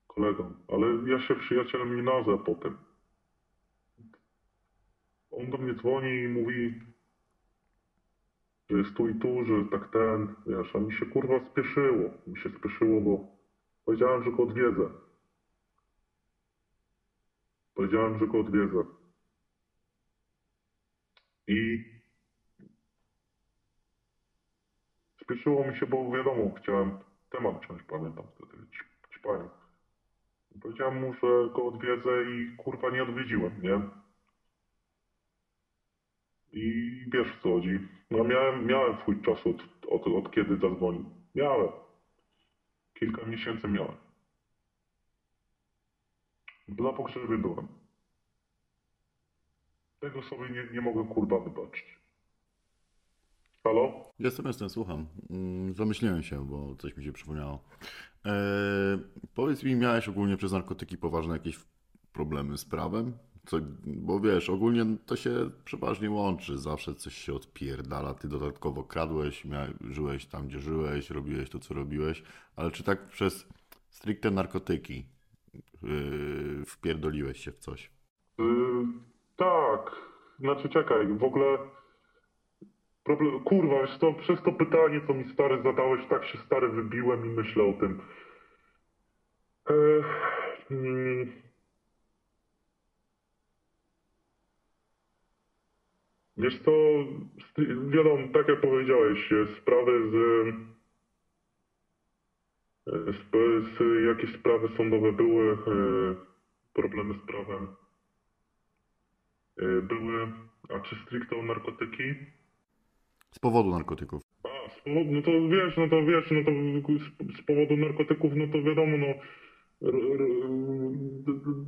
kolegą, 0.08 0.54
ale 0.68 0.88
ja 1.12 1.20
się 1.20 1.36
przyjacielem 1.36 1.96
nie 1.96 2.04
nazwę 2.04 2.38
potem. 2.46 2.78
On 5.32 5.50
do 5.50 5.58
mnie 5.58 5.74
dzwoni 5.74 6.22
i 6.24 6.28
mówi, 6.28 6.82
że 8.70 8.78
jest 8.78 8.94
tu 8.94 9.08
i 9.10 9.16
tu, 9.16 9.46
że 9.46 9.66
tak 9.72 9.92
ten, 9.92 10.36
wiesz, 10.48 10.76
a 10.76 10.80
mi 10.80 10.94
się 10.94 11.06
kurwa 11.06 11.40
spieszyło. 11.52 12.10
Mi 12.28 12.38
się 12.38 12.50
spieszyło, 12.50 13.02
bo 13.02 13.28
powiedziałem, 13.86 14.24
że 14.24 14.32
go 14.32 14.44
odwiedzę. 14.44 14.90
Powiedziałem, 17.76 18.20
że 18.20 18.28
go 18.28 18.40
odwiedzę. 18.40 18.84
I 21.48 21.86
spieszyło 25.22 25.68
mi 25.68 25.78
się, 25.80 25.86
bo 25.86 26.12
wiadomo, 26.12 26.52
chciałem 26.62 27.00
temat 27.30 27.66
wziąć, 27.66 27.84
pamiętam 27.84 28.26
wtedy, 28.36 28.64
ćpanie. 29.20 29.50
Powiedziałem 30.62 31.02
mu, 31.02 31.14
że 31.14 31.54
go 31.54 31.66
odwiedzę 31.66 32.12
i 32.24 32.56
kurwa 32.58 32.90
nie 32.90 33.04
odwiedziłem, 33.04 33.62
nie? 33.62 33.82
I 36.52 36.96
wiesz 37.14 37.28
co 37.44 37.50
chodzi. 37.50 37.80
No 38.12 38.24
miałem, 38.24 38.66
miałem 38.66 38.98
swój 38.98 39.22
czas 39.22 39.48
od, 39.48 39.88
od, 39.88 40.08
od 40.08 40.32
kiedy 40.32 40.58
zadzwonił. 40.58 41.06
Miałem. 41.36 41.70
Kilka 42.94 43.26
miesięcy 43.26 43.68
miałem. 43.68 43.96
Na 46.68 46.94
pogrzebie 46.94 47.38
byłem. 47.38 47.68
Tego 50.04 50.22
sobie 50.24 50.50
nie, 50.50 50.68
nie 50.74 50.82
mogę 50.82 51.14
kurwa 51.14 51.40
wybaczyć. 51.40 51.86
Halo? 53.64 54.12
Jestem, 54.20 54.46
jestem, 54.46 54.70
słucham. 54.70 55.06
Mm, 55.30 55.74
Zamyśliłem 55.74 56.24
się, 56.24 56.48
bo 56.48 56.76
coś 56.76 56.98
mi 56.98 57.04
się 57.04 57.14
przypomniało. 57.14 57.64
Eee, 58.26 58.34
powiedz 59.36 59.64
mi, 59.64 59.76
miałeś 59.76 60.08
ogólnie 60.08 60.38
przez 60.38 60.52
narkotyki 60.52 60.98
poważne 60.98 61.34
jakieś 61.34 61.60
problemy 62.14 62.58
z 62.58 62.66
prawem? 62.66 63.18
Co, 63.46 63.58
bo 63.86 64.20
wiesz, 64.20 64.50
ogólnie 64.50 64.86
to 65.06 65.16
się 65.16 65.52
przeważnie 65.66 66.12
łączy, 66.12 66.58
zawsze 66.58 66.96
coś 66.96 67.18
się 67.18 67.34
odpierdala, 67.34 68.14
ty 68.14 68.28
dodatkowo 68.28 68.84
kradłeś, 68.84 69.44
żyłeś 69.90 70.26
tam, 70.26 70.48
gdzie 70.48 70.60
żyłeś, 70.60 71.10
robiłeś 71.10 71.50
to, 71.50 71.60
co 71.60 71.74
robiłeś, 71.74 72.24
ale 72.56 72.72
czy 72.72 72.84
tak 72.84 73.08
przez 73.08 73.48
stricte 73.90 74.32
narkotyki 74.32 75.06
yy, 75.84 76.66
wpierdoliłeś 76.66 77.40
się 77.40 77.52
w 77.52 77.60
coś? 77.60 77.92
Yy, 78.38 79.13
tak. 79.38 79.96
Znaczy 80.40 80.70
czekaj, 80.70 81.08
w 81.08 81.24
ogóle... 81.24 81.58
Problem... 83.04 83.40
Kurwa, 83.40 83.82
jest 83.82 84.00
to, 84.00 84.14
przez 84.14 84.42
to 84.44 84.52
pytanie, 84.52 85.02
co 85.08 85.14
mi 85.14 85.34
stary 85.34 85.62
zadałeś, 85.64 86.06
tak 86.10 86.26
się 86.26 86.38
stary 86.38 86.70
wybiłem 86.70 87.26
i 87.26 87.30
myślę 87.30 87.64
o 87.64 87.74
tym. 87.74 88.02
Eee, 89.70 90.04
mm, 90.72 91.32
Wiesz 96.38 96.60
co, 96.60 96.72
wiadomo, 97.90 98.28
tak 98.34 98.48
jak 98.48 98.62
powiedziałeś, 98.62 99.32
e, 99.32 99.46
sprawy 99.62 100.10
z, 100.10 100.16
e, 102.88 103.14
z, 103.14 103.78
z 103.78 104.06
jakieś 104.06 104.40
sprawy 104.40 104.70
sądowe 104.78 105.12
były, 105.12 105.52
e, 105.52 105.56
problemy 106.74 107.14
z 107.14 107.28
prawem 107.28 107.83
były, 109.58 110.28
a 110.70 110.80
czy 110.80 110.96
stricte 110.96 111.36
o 111.36 111.44
narkotyki? 111.44 112.04
Z 113.32 113.40
powodu 113.40 113.70
narkotyków. 113.70 114.22
A, 114.44 114.70
z 114.70 114.80
powodu, 114.82 115.12
no 115.12 115.22
to 115.22 115.32
wiesz, 115.32 115.78
no 115.78 115.90
to 115.90 116.06
wiesz, 116.06 116.32
no 116.32 116.44
to 116.44 116.52
z, 117.38 117.42
powodu 117.42 117.78
narkotyków, 117.78 118.32
no 118.36 118.48
to 118.48 118.64
wiadomo, 118.64 118.98
no 118.98 119.08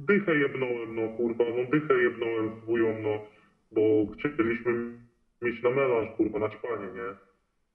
dychę 0.07 0.36
jebnąłem, 0.36 0.95
no 0.95 1.17
kurwa, 1.17 1.43
no 1.43 1.79
dychę 1.79 1.93
jebnąłem 1.93 2.51
z 2.61 2.65
wują, 2.65 3.01
no, 3.03 3.19
bo 3.71 4.13
chcieliśmy 4.13 4.73
mieć 5.41 5.63
na 5.63 5.69
melanż, 5.69 6.09
kurwa, 6.17 6.39
na 6.39 6.49
ćpanie, 6.49 6.88
nie? 6.95 7.09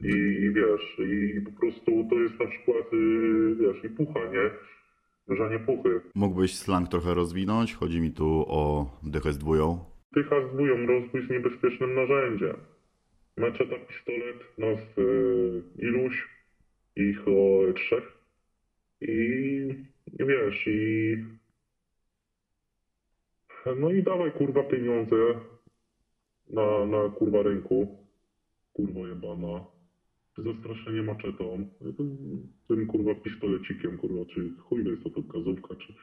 I, 0.09 0.45
I 0.45 0.53
wiesz, 0.53 0.99
i 0.99 1.41
po 1.41 1.61
prostu 1.61 2.07
to 2.11 2.15
jest 2.15 2.41
na 2.41 2.47
przykład, 2.47 2.93
y, 2.93 3.57
wiesz, 3.61 3.85
i 3.85 3.89
pucha, 3.89 4.21
nie? 4.21 4.51
Żanie 5.37 5.59
puchy. 5.59 6.01
Mógłbyś 6.15 6.57
slang 6.57 6.89
trochę 6.89 7.15
rozwinąć? 7.15 7.75
Chodzi 7.75 8.01
mi 8.01 8.13
tu 8.13 8.45
o 8.49 8.91
dychę 9.03 9.33
z 9.33 9.39
dwóją. 9.39 9.90
Dycha 10.13 10.49
z 10.49 10.57
wują, 10.57 10.87
rozbój 10.87 11.27
z 11.27 11.31
niebezpiecznym 11.31 11.95
narzędziem. 11.95 12.57
Maczeta, 13.37 13.77
pistolet, 13.79 14.59
nas 14.59 14.99
y, 14.99 15.63
iluś, 15.79 16.29
ich 16.97 17.29
o 17.29 17.73
trzech. 17.73 18.19
I, 19.01 19.75
wiesz, 20.19 20.67
i... 20.67 21.17
No 23.81 23.91
i 23.91 24.03
dawaj 24.03 24.33
kurwa 24.33 24.63
pieniądze 24.63 25.17
na, 26.51 26.87
na 26.87 27.09
kurwa 27.09 27.43
rynku. 27.43 28.07
Kurwa 28.73 29.09
jebana. 29.09 29.65
Zastraszenie 30.39 31.03
maczetą. 31.03 31.69
Tym 32.69 32.87
kurwa 32.87 33.15
pistolecikiem, 33.15 33.99
kurwa, 33.99 34.25
czy 34.35 34.51
chuj 34.59 34.85
jest 34.85 35.03
to, 35.03 35.11
to 35.11 35.23
gazówka, 35.23 35.75
czy... 35.75 35.95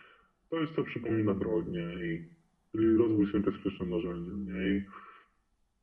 To 0.50 0.60
jest 0.60 0.76
co 0.76 0.84
przypomina 0.84 1.34
broń, 1.34 1.66
nie? 1.72 2.06
I, 2.06 2.37
i 2.74 2.98
rozwój 2.98 3.32
z 3.32 3.34
niebezpiecznym 3.34 3.90
narzędziem, 3.90 4.46
nie? 4.46 4.78
I 4.78 4.84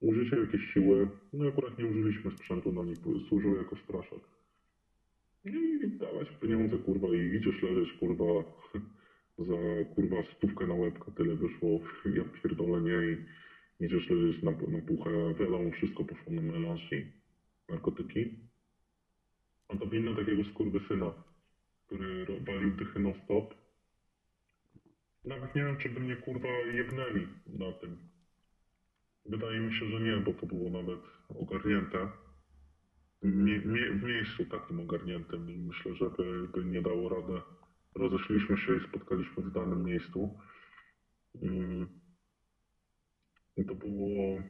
użycie 0.00 0.36
jakiejś 0.36 0.72
siły. 0.72 1.08
No 1.32 1.48
akurat 1.48 1.78
nie 1.78 1.86
użyliśmy 1.86 2.30
sprzętu 2.30 2.72
na 2.72 2.82
nich, 2.82 2.98
bo 2.98 3.28
służył 3.28 3.56
jako 3.56 3.76
straszak. 3.76 4.20
I 5.44 5.88
dawać 5.88 6.28
pieniądze, 6.40 6.78
kurwa, 6.78 7.08
i 7.08 7.36
idziesz 7.36 7.62
leżeć, 7.62 7.92
kurwa, 7.92 8.24
za, 9.48 9.84
kurwa, 9.94 10.16
stówkę 10.36 10.66
na 10.66 10.74
łebka, 10.74 11.10
tyle 11.16 11.34
wyszło, 11.34 11.80
ja 12.04 12.24
pierdolę, 12.42 12.80
nie, 12.80 13.12
i 13.12 13.16
idziesz 13.84 14.10
leżeć 14.10 14.42
na, 14.42 14.50
na 14.50 14.80
puchę, 14.86 15.34
wiadomo, 15.40 15.70
wszystko 15.70 16.04
poszło 16.04 16.32
na 16.32 16.42
melanż 16.42 16.92
i 16.92 17.06
narkotyki. 17.68 18.38
A 19.68 19.76
to 19.76 19.86
winno 19.86 20.14
takiego 20.14 20.44
skurwysyna, 20.44 21.14
który 21.86 22.26
walił 22.40 22.70
dychy 22.70 23.00
non 23.00 23.14
stop. 23.24 23.63
Nawet 25.24 25.54
nie 25.54 25.64
wiem, 25.64 25.76
czy 25.76 25.88
by 25.88 26.00
mnie, 26.00 26.16
kurwa, 26.16 26.48
jebnęli 26.48 27.26
na 27.46 27.72
tym. 27.72 27.98
Wydaje 29.26 29.60
mi 29.60 29.74
się, 29.74 29.86
że 29.86 30.00
nie, 30.00 30.16
bo 30.16 30.32
to 30.32 30.46
było 30.46 30.70
nawet 30.70 31.00
ogarnięte 31.28 32.08
mie, 33.24 33.58
mie, 33.58 33.90
w 33.90 34.02
miejscu 34.02 34.44
takim 34.44 34.80
ogarniętym 34.80 35.50
i 35.50 35.58
myślę, 35.58 35.94
że 35.94 36.10
by, 36.10 36.48
by 36.48 36.64
nie 36.64 36.82
dało 36.82 37.08
radę. 37.08 37.40
Rozeszliśmy 37.94 38.56
się 38.56 38.76
i 38.76 38.88
spotkaliśmy 38.88 39.42
w 39.42 39.52
danym 39.52 39.84
miejscu. 39.84 40.38
Mm. 41.42 41.88
I 43.56 43.64
to 43.64 43.74
było... 43.74 44.42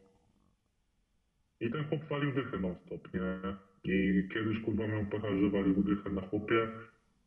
I 1.61 1.71
ten 1.71 1.85
chłop 1.85 2.05
walił 2.05 2.33
dychę 2.33 2.59
non 2.59 2.75
stop, 2.87 3.09
nie? 3.15 3.57
I 3.85 4.29
kiedyś 4.35 4.61
kurwa 4.61 4.87
miał 4.87 5.07
pecha, 5.07 5.29
że 5.29 5.51
walił 5.51 5.83
dychę 5.83 6.11
na 6.11 6.21
chłopie 6.21 6.69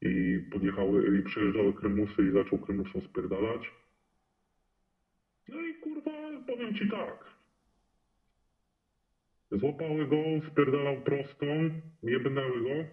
i 0.02 0.40
podjechały, 0.52 1.20
i 1.20 1.24
przejeżdżały 1.24 1.74
krymusy 1.74 2.28
i 2.30 2.32
zaczął 2.32 2.60
krymusom 2.60 3.02
spierdalać. 3.02 3.72
No 5.48 5.62
i 5.62 5.74
kurwa, 5.74 6.12
powiem 6.48 6.76
ci 6.76 6.90
tak. 6.90 7.38
Złapały 9.52 10.08
go, 10.08 10.24
spierdalał 10.52 11.02
prostą, 11.02 11.46
jebnęły 12.04 12.62
go 12.64 12.90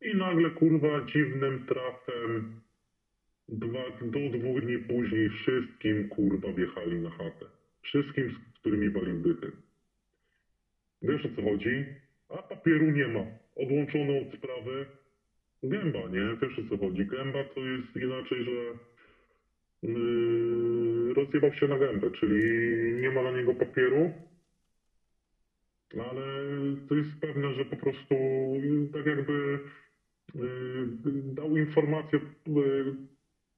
i 0.00 0.16
nagle 0.16 0.50
kurwa 0.50 1.04
dziwnym 1.04 1.66
trafem 1.66 2.60
dwa, 3.48 3.84
do 4.00 4.38
dwóch 4.38 4.60
dni 4.60 4.78
później 4.78 5.28
wszystkim 5.28 6.08
kurwa 6.08 6.52
wjechali 6.52 7.00
na 7.00 7.10
chatę. 7.10 7.46
Wszystkim, 7.82 8.30
z 8.30 8.58
którymi 8.58 8.90
walił 8.90 9.20
dychy. 9.20 9.52
Wiesz 11.02 11.26
o 11.26 11.28
co 11.36 11.42
chodzi? 11.42 11.84
A 12.28 12.42
papieru 12.42 12.90
nie 12.90 13.08
ma. 13.08 13.24
Odłączono 13.56 14.18
od 14.18 14.38
sprawy. 14.38 14.86
Gęba, 15.68 16.08
nie? 16.08 16.36
Wiesz 16.42 16.58
o 16.58 16.68
co 16.68 16.78
chodzi? 16.78 17.06
Gęba 17.06 17.44
to 17.44 17.60
jest 17.60 17.96
inaczej, 17.96 18.44
że 18.44 18.74
yy, 19.82 21.14
rozjebał 21.14 21.52
się 21.52 21.68
na 21.68 21.78
gębę, 21.78 22.10
czyli 22.10 22.42
nie 23.00 23.10
ma 23.10 23.22
na 23.22 23.30
niego 23.30 23.54
papieru, 23.54 24.12
ale 25.92 26.22
to 26.88 26.94
jest 26.94 27.20
pewne, 27.20 27.54
że 27.54 27.64
po 27.64 27.76
prostu 27.76 28.14
y, 28.14 28.92
tak 28.92 29.06
jakby 29.06 29.58
y, 30.34 30.40
dał 31.34 31.56
informację 31.56 32.18
y, 32.18 32.22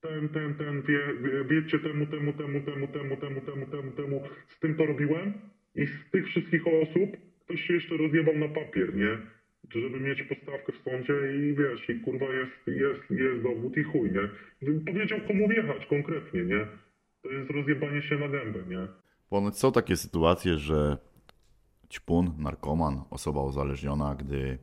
ten, 0.00 0.28
ten, 0.28 0.54
ten, 0.54 0.82
wie, 0.82 1.00
wiecie 1.48 1.78
temu, 1.78 2.06
temu, 2.06 2.32
temu, 2.32 2.60
temu, 2.60 2.86
temu, 2.88 3.16
temu, 3.16 3.40
temu, 3.40 3.66
temu, 3.66 3.92
temu, 3.92 4.22
z 4.46 4.60
tym 4.60 4.74
to 4.74 4.86
robiłem 4.86 5.32
i 5.74 5.86
z 5.86 6.10
tych 6.10 6.26
wszystkich 6.26 6.66
osób 6.66 7.16
ktoś 7.44 7.60
się 7.60 7.74
jeszcze 7.74 7.96
rozjebał 7.96 8.38
na 8.38 8.48
papier, 8.48 8.94
nie? 8.94 9.18
Żeby 9.70 10.00
mieć 10.00 10.22
postawkę 10.22 10.72
w 10.72 10.84
sądzie 10.84 11.36
i 11.36 11.54
wiesz, 11.54 11.88
i 11.88 12.00
kurwa 12.00 12.26
jest, 12.26 12.66
jest, 12.66 13.10
jest 13.10 13.42
dowód 13.42 13.76
i 13.76 13.82
chuj, 13.82 14.12
nie? 14.12 14.28
Powiedział 14.92 15.18
komu 15.28 15.48
wjechać 15.48 15.86
konkretnie, 15.86 16.44
nie? 16.44 16.66
To 17.22 17.30
jest 17.30 17.50
rozjebanie 17.50 18.02
się 18.02 18.18
na 18.18 18.28
gębę, 18.28 18.58
nie? 18.68 18.88
Ponoć 19.30 19.58
są 19.58 19.72
takie 19.72 19.96
sytuacje, 19.96 20.58
że 20.58 20.98
ćpun, 21.88 22.32
narkoman, 22.38 23.02
osoba 23.10 23.42
uzależniona, 23.42 24.14
gdy 24.14 24.58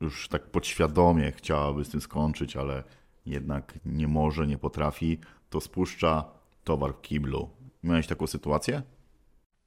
już 0.00 0.28
tak 0.28 0.42
podświadomie 0.42 1.32
chciałaby 1.32 1.84
z 1.84 1.90
tym 1.90 2.00
skończyć, 2.00 2.56
ale 2.56 2.84
jednak 3.26 3.74
nie 3.84 4.08
może, 4.08 4.46
nie 4.46 4.58
potrafi, 4.58 5.18
to 5.50 5.60
spuszcza 5.60 6.24
towar 6.64 6.94
w 6.94 7.00
kiblu. 7.00 7.50
Miałeś 7.82 8.06
taką 8.06 8.26
sytuację? 8.26 8.82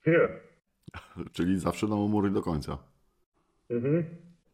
Nie. 0.07 0.19
Czyli 1.33 1.59
zawsze 1.59 1.87
na 1.87 1.95
mury 1.95 2.29
do 2.29 2.41
końca. 2.41 2.77
Mhm. 3.69 4.03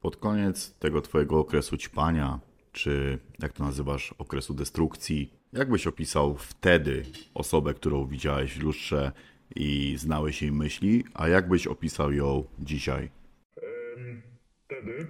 Pod 0.02 0.18
koniec 0.18 0.78
tego 0.80 1.02
twojego 1.02 1.40
okresu 1.40 1.78
ćpania 1.78 2.40
czy 2.72 3.20
jak 3.40 3.54
to 3.54 3.64
nazywasz, 3.64 4.14
okresu 4.18 4.54
destrukcji. 4.54 5.34
Jak 5.54 5.70
byś 5.70 5.88
opisał 5.88 6.36
wtedy 6.38 7.04
osobę, 7.34 7.74
którą 7.74 8.08
widziałeś 8.08 8.54
w 8.54 8.64
lustrze 8.64 9.12
i 9.56 9.94
znałeś 9.98 10.42
jej 10.42 10.52
myśli, 10.52 11.04
a 11.14 11.28
jak 11.28 11.48
byś 11.48 11.68
opisał 11.68 12.14
ją 12.14 12.44
dzisiaj? 12.60 13.10
Wtedy 14.66 15.08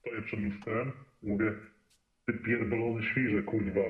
stoję 0.00 0.22
przed 0.22 0.40
lustrem, 0.40 0.92
mówię, 1.22 1.52
ty 2.26 2.32
pierdolony 2.32 3.02
świrze, 3.02 3.42
kurwa. 3.42 3.80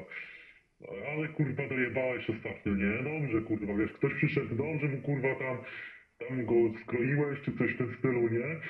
Ale 1.17 1.29
kurwa 1.29 1.69
dojebałeś 1.69 2.31
ostatnio, 2.31 2.75
nie? 2.75 3.03
Dobrze, 3.03 3.41
kurwa, 3.41 3.75
wiesz, 3.75 3.93
ktoś 3.93 4.15
przyszedł, 4.15 4.57
dobrze 4.57 4.89
mu 4.89 5.03
kurwa 5.03 5.35
tam, 5.35 5.57
tam 6.19 6.47
go 6.47 6.55
skroiłeś, 6.83 7.41
czy 7.45 7.53
coś 7.59 7.75
w 7.75 7.79
tym 7.79 7.97
stylu, 7.99 8.29
nie? 8.29 8.61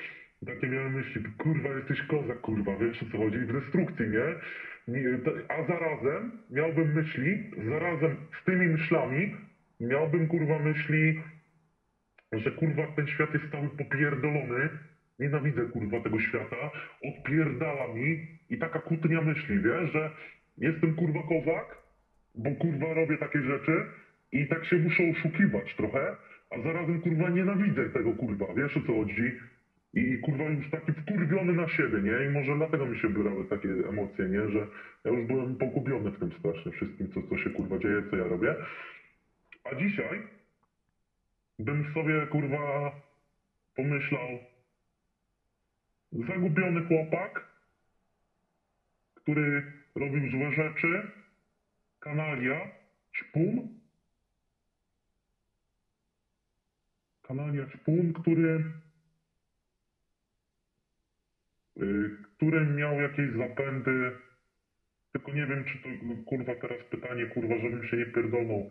Takie 0.45 0.67
miałem 0.67 0.93
myśli, 0.93 1.23
kurwa, 1.37 1.69
jesteś 1.69 2.01
kozak, 2.01 2.41
kurwa, 2.41 2.77
wiesz 2.77 3.03
o 3.03 3.05
co 3.11 3.17
chodzi, 3.17 3.37
w 3.37 3.53
destrukcji, 3.53 4.05
nie? 4.09 4.35
A 5.47 5.63
zarazem 5.67 6.31
miałbym 6.49 6.93
myśli, 6.93 7.51
zarazem 7.69 8.17
z 8.41 8.45
tymi 8.45 8.67
myślami 8.67 9.35
miałbym 9.79 10.27
kurwa 10.27 10.59
myśli, 10.59 11.19
że 12.31 12.51
kurwa 12.51 12.87
ten 12.87 13.07
świat 13.07 13.33
jest 13.33 13.51
cały 13.51 13.69
popierdolony. 13.69 14.69
Nienawidzę 15.19 15.65
kurwa 15.65 15.99
tego 15.99 16.19
świata. 16.19 16.71
Odpierdala 17.03 17.87
mi 17.87 18.27
i 18.49 18.57
taka 18.57 18.79
kłótnia 18.79 19.21
myśli, 19.21 19.59
wiesz, 19.59 19.91
że 19.91 20.11
jestem 20.57 20.95
kurwa 20.95 21.23
kozak, 21.23 21.77
bo 22.35 22.51
kurwa 22.51 22.93
robię 22.93 23.17
takie 23.17 23.41
rzeczy 23.41 23.85
i 24.31 24.47
tak 24.47 24.65
się 24.65 24.75
muszę 24.75 25.03
oszukiwać 25.11 25.75
trochę, 25.75 26.15
a 26.49 26.61
zarazem 26.61 27.01
kurwa 27.01 27.29
nienawidzę 27.29 27.89
tego 27.89 28.13
kurwa, 28.13 28.45
wiesz 28.53 28.77
o 28.77 28.81
co 28.81 28.93
chodzi? 28.93 29.31
I, 29.93 30.17
kurwa 30.17 30.43
już 30.43 30.69
taki 30.69 30.91
wkurwiony 30.91 31.53
na 31.53 31.67
siebie, 31.67 32.01
nie? 32.01 32.25
I 32.25 32.29
może 32.29 32.55
dlatego 32.55 32.85
mi 32.85 32.99
się 32.99 33.09
brały 33.09 33.45
takie 33.45 33.69
emocje, 33.69 34.25
nie? 34.25 34.49
Że 34.49 34.67
ja 35.05 35.11
już 35.11 35.27
byłem 35.27 35.55
pogubiony 35.55 36.11
w 36.11 36.19
tym 36.19 36.31
strasznie 36.39 36.71
wszystkim, 36.71 37.11
co, 37.13 37.21
co 37.21 37.37
się 37.37 37.49
kurwa 37.49 37.77
dzieje, 37.79 38.03
co 38.09 38.17
ja 38.17 38.23
robię. 38.23 38.55
A 39.63 39.75
dzisiaj 39.75 40.21
bym 41.59 41.93
sobie 41.93 42.27
kurwa 42.27 42.91
pomyślał 43.75 44.27
zagubiony 46.11 46.85
chłopak, 46.85 47.45
który 49.15 49.73
robił 49.95 50.31
złe 50.31 50.51
rzeczy, 50.51 51.11
kanalia, 51.99 52.71
ćpun, 53.15 53.67
kanalia, 57.21 57.65
ćpun, 57.67 58.13
który 58.13 58.63
który 62.37 62.65
miał 62.65 63.01
jakieś 63.01 63.31
zapędy, 63.31 64.11
tylko 65.11 65.31
nie 65.31 65.45
wiem, 65.45 65.63
czy 65.63 65.77
to, 65.77 65.89
no, 66.03 66.15
kurwa, 66.25 66.55
teraz 66.55 66.83
pytanie, 66.91 67.25
kurwa, 67.25 67.57
żebym 67.57 67.83
się 67.83 67.97
nie 67.97 68.05
pierdolnął, 68.05 68.69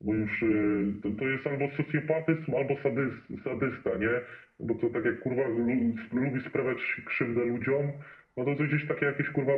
bo 0.00 0.14
już 0.14 0.42
y, 0.42 0.92
to, 1.02 1.10
to 1.10 1.24
jest 1.28 1.46
albo 1.46 1.68
socjopatyzm, 1.68 2.54
albo 2.56 2.76
sadys, 2.82 3.12
sadysta, 3.44 3.96
nie? 3.96 4.20
Bo 4.60 4.74
to 4.74 4.90
tak 4.90 5.04
jak 5.04 5.18
kurwa 5.20 5.48
lu- 5.48 5.94
lubi 6.12 6.40
sprawiać 6.40 7.02
krzywdę 7.04 7.44
ludziom, 7.44 7.92
no 8.36 8.44
to 8.44 8.54
to 8.54 8.64
gdzieś 8.64 8.86
takie 8.86 9.06
jakieś 9.06 9.30
kurwa 9.30 9.52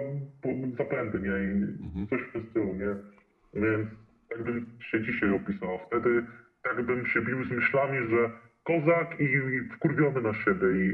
zapędy, 0.78 1.20
nie? 1.20 1.36
I 1.45 2.09
coś 2.09 2.20
w 2.22 2.32
tym 2.32 2.42
stylu, 2.51 2.74
nie? 2.74 2.95
Więc 3.62 3.88
tak 4.28 4.42
bym 4.42 4.66
się 4.90 5.01
dzisiaj 5.01 5.30
opisał. 5.30 5.78
Wtedy 5.86 6.22
tak 6.62 6.82
bym 6.82 7.07
się 7.07 7.22
bił 7.22 7.45
z 7.45 7.51
myślami, 7.51 7.99
że 8.11 8.30
kozak 8.65 9.21
i, 9.21 9.25
i 9.25 9.69
wkurwiony 9.77 10.21
na 10.21 10.35
siebie 10.35 10.67
i, 10.85 10.87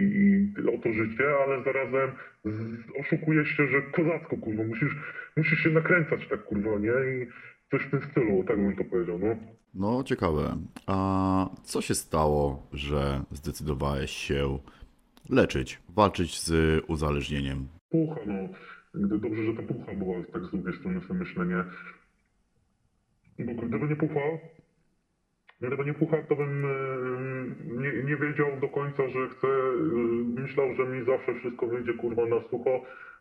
i 0.60 0.74
o 0.74 0.78
to 0.82 0.92
życie, 0.92 1.24
ale 1.44 1.64
zarazem 1.64 2.10
z, 2.44 2.76
oszukujesz 3.00 3.48
się, 3.48 3.66
że 3.66 3.82
kozacko 3.82 4.36
kurwa, 4.36 4.62
musisz, 4.64 4.96
musisz 5.36 5.58
się 5.58 5.70
nakręcać 5.70 6.28
tak 6.28 6.44
kurwa, 6.44 6.78
nie? 6.78 6.90
I 6.90 7.26
coś 7.70 7.82
w 7.82 7.90
tym 7.90 8.00
stylu, 8.10 8.44
tak 8.44 8.56
bym 8.56 8.76
to 8.76 8.84
powiedział, 8.84 9.18
no. 9.18 9.36
No, 9.74 10.04
ciekawe. 10.04 10.56
A 10.86 11.48
co 11.62 11.80
się 11.80 11.94
stało, 11.94 12.66
że 12.72 13.22
zdecydowałeś 13.30 14.10
się 14.10 14.58
leczyć, 15.28 15.78
walczyć 15.88 16.40
z 16.40 16.50
uzależnieniem? 16.88 17.68
Pucha, 17.90 18.20
no. 18.26 18.48
Gdy 18.94 19.18
dobrze, 19.18 19.44
że 19.44 19.54
ta 19.54 19.62
pucha 19.62 19.94
była 19.94 20.14
tak 20.32 20.44
z 20.44 20.50
drugiej 20.50 20.74
strony 20.80 21.00
sobie 21.00 21.18
myślenie. 21.18 21.64
Bo 23.38 23.54
gdyby 23.54 23.88
nie 23.88 23.96
pucha, 23.96 24.20
gdyby 25.60 25.84
nie 25.84 25.94
pucha, 25.94 26.22
to 26.22 26.36
bym 26.36 26.64
e, 26.64 26.68
nie, 27.64 28.02
nie 28.02 28.16
wiedział 28.16 28.56
do 28.60 28.68
końca, 28.68 29.08
że 29.08 29.28
chcę, 29.28 29.48
e, 29.48 30.40
myślał, 30.40 30.74
że 30.74 30.86
mi 30.86 31.04
zawsze 31.04 31.34
wszystko 31.34 31.66
wyjdzie 31.66 31.94
kurwa 31.94 32.26
na 32.26 32.40
sucho, 32.40 32.80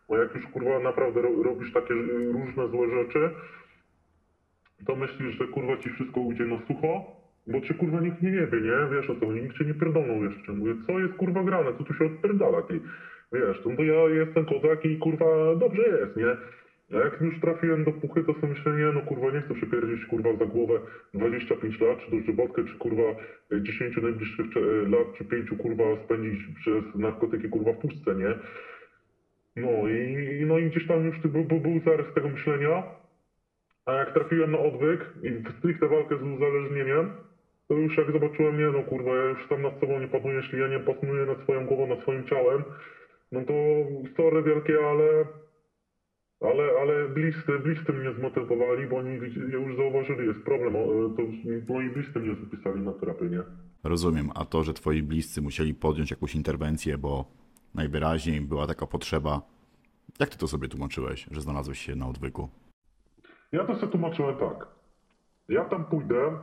bo 0.10 0.18
jak 0.18 0.36
już 0.36 0.48
kurwa 0.48 0.80
naprawdę 0.80 1.22
ro, 1.22 1.44
robisz 1.44 1.74
takie 1.74 1.94
e, 1.94 2.32
różne 2.32 2.68
złe 2.68 2.90
rzeczy, 2.90 3.32
to 4.86 4.96
myślisz, 4.96 5.38
że 5.38 5.48
kurwa 5.48 5.78
ci 5.78 5.90
wszystko 5.90 6.20
ujdzie 6.22 6.46
na 6.46 6.60
sucho, 6.68 7.02
bo 7.48 7.62
cię 7.62 7.74
kurwa 7.74 8.02
nikt 8.02 8.22
nie 8.22 8.32
wie, 8.32 8.62
nie? 8.62 8.88
Wiesz 8.92 9.10
o 9.10 9.16
co, 9.16 9.26
nikt 9.26 9.58
cię 9.58 9.66
nie 9.66 9.74
pierdolną 9.74 10.24
jeszcze. 10.24 10.52
Mówię, 10.52 10.74
co 10.88 11.00
jest 11.00 11.14
kurwa 11.14 11.44
grane, 11.44 11.74
co 11.74 11.84
tu 11.84 11.94
się 11.94 12.06
odpierdala, 12.06 12.62
ty? 12.62 12.80
Wiesz, 13.32 13.62
to, 13.62 13.70
to 13.78 13.84
ja 13.84 14.10
jestem 14.10 14.46
kozak 14.46 14.86
i 14.86 14.98
kurwa 14.98 15.56
dobrze 15.56 15.82
jest, 15.82 16.16
nie? 16.16 16.36
A 16.96 16.98
jak 16.98 17.22
już 17.22 17.40
trafiłem 17.40 17.84
do 17.84 17.92
puchy, 17.92 18.24
to 18.24 18.34
sobie 18.34 18.48
myślę, 18.48 18.74
nie 18.74 18.92
no 18.92 19.02
kurwa, 19.02 19.32
nie 19.32 19.42
chcę 19.42 19.56
się 19.56 19.68
pierdzić 19.68 20.06
kurwa 20.06 20.36
za 20.36 20.46
głowę 20.46 20.80
25 21.14 21.82
lat, 21.82 22.00
czy 22.00 22.12
dożywotkę, 22.12 22.64
czy 22.64 22.78
kurwa 22.78 23.14
10 23.62 23.98
najbliższych 23.98 24.50
cze- 24.50 24.60
lat, 24.88 25.08
czy 25.18 25.26
5 25.26 25.50
kurwa 25.58 25.84
spędzić 26.04 26.40
przez 26.56 26.84
narkotyki 26.96 27.50
kurwa 27.50 27.74
w 27.74 27.78
puszce, 27.78 28.16
nie? 28.16 28.36
No 29.56 29.88
i, 29.88 30.44
no 30.48 30.58
i 30.60 30.66
gdzieś 30.70 30.88
tam 30.88 31.06
już 31.06 31.20
był, 31.20 31.44
był, 31.44 31.60
był 31.60 31.82
zarys 31.86 32.14
tego 32.14 32.30
myślenia, 32.30 32.84
a 33.86 33.94
jak 33.94 34.14
trafiłem 34.14 34.52
na 34.52 34.60
odwyk 34.60 35.14
i 35.24 35.42
stricte 35.58 35.88
walkę 35.88 36.18
z 36.18 36.22
uzależnieniem, 36.22 37.12
to 37.68 37.74
już 37.74 37.98
jak 37.98 38.12
zobaczyłem, 38.12 38.58
nie 38.58 38.72
no 38.72 38.84
kurwa, 38.84 39.16
ja 39.16 39.24
już 39.30 39.48
tam 39.48 39.62
nad 39.62 39.80
sobą 39.80 40.00
nie 40.00 40.08
panuję, 40.08 40.36
jeśli 40.36 40.60
ja 40.60 40.68
nie 40.68 40.80
panuję 40.80 41.26
nad 41.26 41.40
swoją 41.42 41.66
głową, 41.66 41.88
nad 41.88 42.00
swoim 42.02 42.24
ciałem, 42.24 42.64
no 43.32 43.46
to 43.46 43.54
sorry 44.18 44.44
wielkie, 44.44 44.80
ale 44.86 45.26
ale, 46.42 46.64
ale 46.82 47.10
bliscy, 47.10 47.60
bliscy 47.60 47.94
mnie 47.94 48.14
zmotywowali, 48.14 48.88
bo 48.88 48.98
oni 48.98 49.14
już 49.52 49.76
zauważyli, 49.78 50.28
jest 50.28 50.44
problem, 50.44 50.74
to 51.18 51.22
moi 51.74 51.90
bliscy 51.90 52.20
mnie 52.20 52.36
zapisali 52.36 52.82
na 52.82 52.94
terapię, 52.94 53.26
nie? 53.26 53.40
Rozumiem, 53.84 54.30
a 54.36 54.46
to, 54.46 54.64
że 54.64 54.74
twoi 54.74 55.04
bliscy 55.04 55.42
musieli 55.42 55.74
podjąć 55.74 56.12
jakąś 56.12 56.36
interwencję, 56.36 56.98
bo 56.98 57.26
najwyraźniej 57.76 58.42
była 58.42 58.68
taka 58.68 58.88
potrzeba. 58.88 59.42
Jak 60.20 60.30
ty 60.30 60.38
to 60.38 60.48
sobie 60.48 60.68
tłumaczyłeś, 60.68 61.28
że 61.32 61.42
znalazłeś 61.42 61.80
się 61.80 61.96
na 61.96 62.08
odwyku? 62.08 62.50
Ja 63.52 63.66
to 63.66 63.76
sobie 63.76 63.92
tłumaczyłem 63.92 64.38
tak. 64.38 64.68
Ja 65.50 65.66
tam 65.66 65.86
pójdę, 65.86 66.38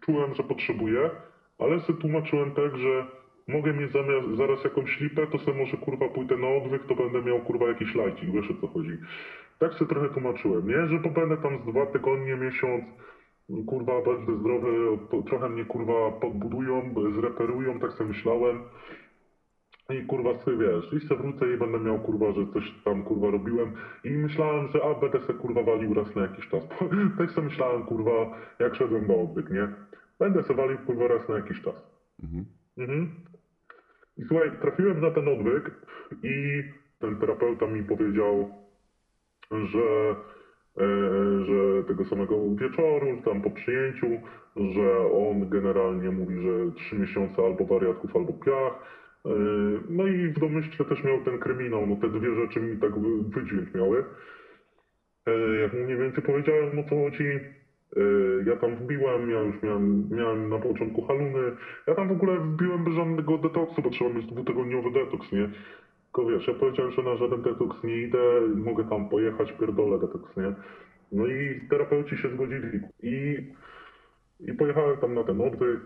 czułem, 0.00 0.34
że 0.34 0.42
potrzebuję, 0.42 1.10
ale 1.58 1.80
sobie 1.80 2.00
tłumaczyłem 2.00 2.54
tak, 2.54 2.76
że 2.76 3.06
mogę 3.48 3.72
mieć 3.72 3.92
zamiast, 3.92 4.36
zaraz 4.36 4.64
jakąś 4.64 5.00
lipę, 5.00 5.26
to 5.26 5.38
sobie 5.38 5.58
może 5.58 5.76
kurwa 5.76 6.08
pójdę 6.08 6.36
na 6.36 6.48
odwyk, 6.48 6.86
to 6.86 6.94
będę 6.94 7.22
miał 7.22 7.40
kurwa 7.40 7.68
jakiś 7.68 7.94
lajcik, 7.94 8.32
wiesz 8.32 8.50
o 8.50 8.54
co 8.60 8.66
chodzi. 8.66 8.98
Tak 9.58 9.74
sobie 9.74 9.88
trochę 9.88 10.08
tłumaczyłem, 10.08 10.68
nie? 10.68 10.86
Że 10.86 10.98
pobędę 10.98 11.36
tam 11.36 11.58
z 11.58 11.64
dwa 11.66 11.86
tygodnie, 11.86 12.36
miesiąc, 12.36 12.84
kurwa 13.66 14.00
będę 14.02 14.36
zdrowy, 14.36 14.98
trochę 15.26 15.48
mnie 15.48 15.64
kurwa 15.64 16.10
podbudują, 16.10 16.94
zreperują, 17.14 17.80
tak 17.80 17.92
sobie 17.92 18.08
myślałem. 18.08 18.60
I 19.90 20.06
kurwa 20.06 20.34
sobie 20.34 20.56
wiesz, 20.56 20.92
i 20.92 21.06
se 21.06 21.16
wrócę 21.16 21.52
i 21.52 21.56
będę 21.56 21.80
miał 21.80 21.98
kurwa, 21.98 22.32
że 22.32 22.46
coś 22.46 22.74
tam 22.84 23.02
kurwa 23.02 23.30
robiłem 23.30 23.72
i 24.04 24.10
myślałem, 24.10 24.68
że 24.68 24.84
a 24.84 24.94
będę 24.94 25.20
se 25.20 25.34
kurwa 25.34 25.62
walił 25.62 25.94
raz 25.94 26.14
na 26.14 26.22
jakiś 26.22 26.48
czas. 26.48 26.68
tak 27.18 27.30
sobie 27.30 27.48
myślałem 27.48 27.82
kurwa, 27.82 28.38
jak 28.58 28.74
szedłem 28.74 29.06
na 29.06 29.14
odwyk, 29.14 29.50
nie? 29.50 29.68
Będę 30.18 30.42
se 30.42 30.54
walił 30.54 30.78
kurwa 30.78 31.08
raz 31.08 31.28
na 31.28 31.36
jakiś 31.36 31.60
czas. 31.60 31.74
Mhm. 32.22 32.46
I 32.76 33.35
słuchaj, 34.26 34.50
trafiłem 34.60 35.00
na 35.00 35.10
ten 35.10 35.28
odwyk 35.28 35.70
i 36.22 36.62
ten 36.98 37.16
terapeuta 37.16 37.66
mi 37.66 37.82
powiedział, 37.82 38.50
że, 39.50 40.16
e, 40.78 41.44
że 41.44 41.84
tego 41.88 42.04
samego 42.04 42.54
wieczoru, 42.54 43.22
tam 43.24 43.42
po 43.42 43.50
przyjęciu, 43.50 44.06
że 44.56 45.10
on 45.12 45.48
generalnie 45.48 46.10
mówi, 46.10 46.34
że 46.42 46.72
trzy 46.76 46.96
miesiące 46.96 47.42
albo 47.46 47.64
wariatków, 47.64 48.16
albo 48.16 48.32
piach. 48.32 48.72
E, 49.26 49.30
No 49.88 50.06
i 50.06 50.28
w 50.28 50.38
domyśle 50.38 50.84
też 50.86 51.04
miał 51.04 51.20
ten 51.20 51.38
kryminał, 51.38 51.86
no 51.86 51.96
te 51.96 52.08
dwie 52.08 52.34
rzeczy 52.34 52.60
mi 52.60 52.76
tak 52.76 52.98
wy- 52.98 53.22
wydźwięk 53.22 53.74
miały. 53.74 54.04
E, 55.26 55.32
Jak 55.62 55.72
mu 55.72 55.84
mniej 55.84 55.96
więcej 55.96 56.24
powiedziałem, 56.24 56.78
o 56.78 56.82
co 56.82 56.96
chodzi, 56.96 57.24
e, 57.24 57.65
ja 58.46 58.56
tam 58.56 58.76
wbiłem, 58.76 59.30
ja 59.30 59.40
już 59.40 59.62
miałem, 59.62 60.08
miałem 60.10 60.48
na 60.48 60.58
początku 60.58 61.02
haluny, 61.02 61.52
ja 61.86 61.94
tam 61.94 62.08
w 62.08 62.12
ogóle 62.12 62.40
wbiłem 62.40 62.84
bez 62.84 62.94
żadnego 62.94 63.38
detoksu, 63.38 63.82
bo 63.82 63.90
trzeba 63.90 64.10
mieć 64.10 64.26
dwutygodniowy 64.26 64.90
detoks, 64.90 65.32
nie? 65.32 65.48
Tylko 66.04 66.30
wiesz, 66.30 66.48
ja 66.48 66.54
powiedziałem, 66.54 66.92
że 66.92 67.02
na 67.02 67.16
żaden 67.16 67.42
detoks 67.42 67.84
nie 67.84 68.02
idę, 68.02 68.40
mogę 68.56 68.84
tam 68.84 69.08
pojechać, 69.08 69.52
pierdolę 69.52 69.98
detoks, 69.98 70.36
nie? 70.36 70.52
No 71.12 71.26
i 71.26 71.60
terapeuci 71.70 72.16
się 72.16 72.28
zgodzili. 72.30 72.80
I, 73.02 73.36
i 74.40 74.52
pojechałem 74.54 74.96
tam 74.96 75.14
na 75.14 75.24
ten 75.24 75.40
odwyk, 75.40 75.80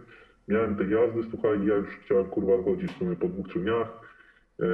miałem 0.49 0.77
te 0.77 0.85
jazdy, 0.85 1.23
słuchaj, 1.31 1.67
ja 1.67 1.75
już 1.75 1.89
chciałem 1.89 2.27
kurwa 2.27 2.63
chodzić 2.63 2.93
w 2.93 2.99
sumie 2.99 3.17
po 3.17 3.29
dwóch, 3.29 3.49
trzech 3.49 3.63
dniach, 3.63 4.01
e, 4.61 4.67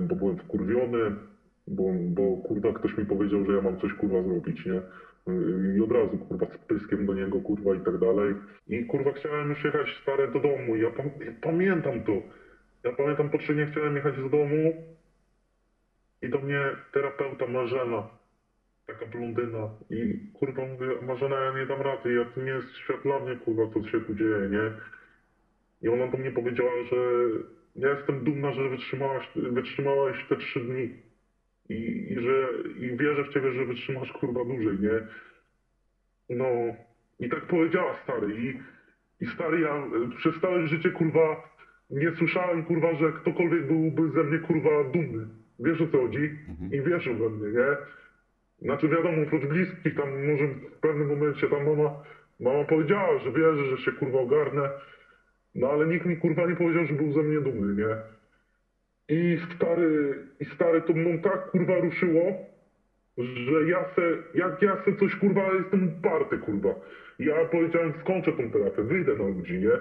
bo 0.00 0.16
byłem 0.16 0.36
wkurwiony, 0.36 1.14
bo, 1.66 1.82
bo 2.08 2.36
kurwa 2.36 2.72
ktoś 2.72 2.98
mi 2.98 3.06
powiedział, 3.06 3.44
że 3.44 3.52
ja 3.52 3.62
mam 3.62 3.80
coś 3.80 3.92
kurwa 3.92 4.22
zrobić, 4.22 4.66
nie? 4.66 4.82
I 5.76 5.80
od 5.80 5.92
razu 5.92 6.18
kurwa 6.18 6.46
z 6.46 6.58
pyskiem 6.58 7.06
do 7.06 7.14
niego 7.14 7.40
kurwa 7.40 7.74
i 7.74 7.80
tak 7.80 7.98
dalej. 7.98 8.34
I 8.68 8.84
kurwa 8.84 9.12
chciałem 9.12 9.48
już 9.50 9.64
jechać 9.64 9.88
stare 10.02 10.28
do 10.28 10.40
domu. 10.40 10.76
Ja, 10.76 10.90
pa- 10.90 11.24
ja 11.24 11.32
pamiętam 11.40 12.00
to. 12.00 12.12
Ja 12.84 12.92
pamiętam 12.92 13.30
po 13.30 13.38
nie 13.52 13.66
chciałem 13.66 13.96
jechać 13.96 14.14
z 14.14 14.30
domu 14.30 14.72
i 16.22 16.28
do 16.28 16.38
mnie 16.38 16.60
terapeuta 16.92 17.46
Marzena, 17.46 18.08
taka 18.86 19.06
blondyna 19.06 19.68
i 19.90 20.18
kurwa 20.32 20.66
mówię, 20.66 20.86
Marzena 21.02 21.36
ja 21.36 21.58
nie 21.58 21.66
dam 21.66 21.80
rady, 21.82 22.12
ja 22.12 22.24
to 22.24 22.40
nie 22.40 22.50
jest 22.50 22.76
świat 22.76 23.02
dla 23.02 23.18
mnie 23.20 23.36
kurwa 23.36 23.62
co 23.74 23.88
się 23.88 24.00
tu 24.00 24.14
dzieje, 24.14 24.48
nie? 24.50 24.70
I 25.82 25.88
ona 25.88 26.06
do 26.06 26.18
mnie 26.18 26.30
powiedziała, 26.30 26.84
że 26.90 26.96
ja 27.76 27.90
jestem 27.90 28.24
dumna, 28.24 28.52
że 28.52 28.68
wytrzymałaś, 28.68 29.30
wytrzymałaś 29.36 30.26
te 30.28 30.36
trzy 30.36 30.60
dni. 30.60 31.07
I, 31.68 32.12
i 32.12 32.20
że 32.20 32.48
i 32.78 32.96
wierzę 32.96 33.24
w 33.24 33.28
ciebie, 33.28 33.52
że 33.52 33.64
wytrzymasz 33.64 34.12
kurwa 34.12 34.44
dłużej, 34.44 34.78
nie? 34.80 35.00
No 36.30 36.46
i 37.20 37.28
tak 37.28 37.46
powiedziała 37.46 37.94
stary 38.04 38.34
i, 38.34 38.54
i 39.24 39.26
stary 39.26 39.60
ja 39.60 39.82
przez 40.16 40.40
całe 40.40 40.66
życie 40.66 40.90
kurwa 40.90 41.48
nie 41.90 42.12
słyszałem 42.12 42.64
kurwa, 42.64 42.94
że 42.94 43.12
ktokolwiek 43.12 43.66
byłby 43.66 44.10
ze 44.10 44.24
mnie 44.24 44.38
kurwa 44.38 44.84
dumny. 44.84 45.26
Wiesz 45.60 45.80
o 45.80 45.86
co 45.86 45.98
chodzi? 45.98 46.38
I 46.72 46.82
wierzył 46.82 47.14
we 47.14 47.30
mnie, 47.30 47.48
nie? 47.48 47.76
Znaczy 48.62 48.88
wiadomo, 48.88 49.22
oprócz 49.22 49.46
bliskich 49.46 49.94
tam 49.94 50.26
może 50.26 50.46
w 50.46 50.80
pewnym 50.80 51.08
momencie 51.08 51.48
tam 51.48 51.66
mama, 51.66 51.90
mama 52.40 52.64
powiedziała, 52.64 53.18
że 53.18 53.32
wierzy, 53.32 53.64
że 53.64 53.78
się 53.78 53.92
kurwa 53.92 54.18
ogarnę. 54.20 54.70
No 55.54 55.70
ale 55.70 55.86
nikt 55.86 56.06
mi 56.06 56.16
kurwa 56.16 56.46
nie 56.46 56.56
powiedział, 56.56 56.86
że 56.86 56.94
był 56.94 57.12
ze 57.12 57.22
mnie 57.22 57.40
dumny, 57.40 57.82
nie? 57.82 57.96
I 59.08 59.38
stary, 59.54 60.18
i 60.40 60.44
stary 60.44 60.82
to 60.82 60.92
mną 60.92 61.18
tak 61.18 61.50
kurwa 61.50 61.78
ruszyło, 61.78 62.32
że 63.18 63.64
ja 63.68 63.84
se, 63.84 64.02
jak 64.34 64.62
ja 64.62 64.84
se 64.84 64.94
coś 64.94 65.16
kurwa, 65.16 65.52
jestem 65.52 65.88
uparty 65.98 66.38
kurwa. 66.38 66.74
Ja 67.18 67.44
powiedziałem, 67.44 67.92
skończę 68.00 68.32
tą 68.32 68.50
terapię, 68.50 68.82
wyjdę 68.82 69.14
na 69.14 69.24
ludzi, 69.24 69.58
nie? 69.58 69.78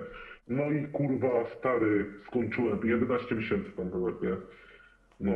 No 0.48 0.72
i 0.72 0.84
kurwa, 0.84 1.46
stary, 1.58 2.06
skończyłem, 2.28 2.80
11 2.84 3.36
miesięcy 3.36 3.72
tam 3.78 3.90
byłem, 3.90 4.16
nie? 4.22 4.38
No. 5.20 5.34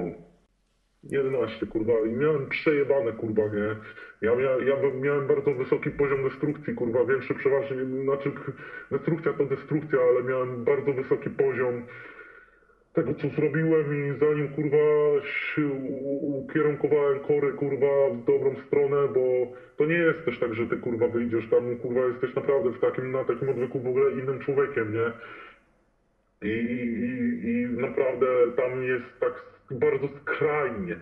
11 1.04 1.66
kurwa 1.66 1.94
i 2.08 2.12
miałem 2.12 2.48
przejebane 2.48 3.14
kurwa, 3.14 3.42
nie? 3.42 3.76
Ja, 4.22 4.36
mia, 4.36 4.50
ja 4.50 4.76
miałem 5.02 5.28
bardzo 5.28 5.54
wysoki 5.54 5.92
poziom 5.92 6.24
destrukcji 6.24 6.74
kurwa, 6.74 7.06
większy 7.06 7.34
przeważnie, 7.34 7.78
znaczy 8.04 8.32
destrukcja 8.92 9.34
to 9.34 9.46
destrukcja, 9.46 10.00
ale 10.00 10.24
miałem 10.24 10.64
bardzo 10.64 10.94
wysoki 10.94 11.30
poziom 11.30 11.82
tego 12.94 13.14
co 13.14 13.30
zrobiłem 13.30 13.94
i 13.94 14.18
zanim 14.20 14.48
kurwa 14.50 14.78
się 15.26 15.68
ukierunkowałem 16.22 17.20
kory 17.20 17.54
kurwa 17.54 18.10
w 18.10 18.24
dobrą 18.24 18.56
stronę, 18.68 19.08
bo 19.08 19.52
to 19.78 19.86
nie 19.86 19.96
jest 19.96 20.26
też 20.26 20.40
tak, 20.40 20.54
że 20.54 20.68
ty 20.68 20.78
kurwa 20.78 21.08
wyjdziesz 21.08 21.48
tam, 21.50 21.76
kurwa 21.76 22.02
jesteś 22.06 22.36
naprawdę 22.36 22.72
w 22.72 22.80
takim, 22.80 23.12
na 23.12 23.24
takim 23.24 23.50
odwyku 23.50 23.80
w 23.80 23.88
ogóle 23.88 24.12
innym 24.12 24.40
człowiekiem, 24.40 24.94
nie? 24.94 25.12
I, 26.42 26.54
i, 26.54 27.50
i 27.50 27.82
naprawdę 27.82 28.26
tam 28.56 28.84
jest 28.84 29.06
tak 29.20 29.44
bardzo 29.72 30.08
skrajnie, 30.08 30.96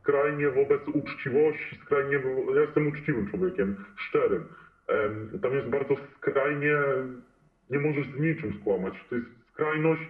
skrajnie 0.00 0.50
wobec 0.50 0.88
uczciwości, 0.88 1.76
skrajnie, 1.76 2.20
ja 2.54 2.60
jestem 2.60 2.86
uczciwym 2.86 3.26
człowiekiem, 3.26 3.76
szczerym. 3.96 4.44
Tam 5.42 5.54
jest 5.54 5.68
bardzo 5.68 5.94
skrajnie, 6.16 6.74
nie 7.70 7.78
możesz 7.78 8.06
z 8.06 8.20
niczym 8.20 8.52
skłamać. 8.60 8.94
To 9.08 9.14
jest 9.14 9.26
skrajność, 9.52 10.02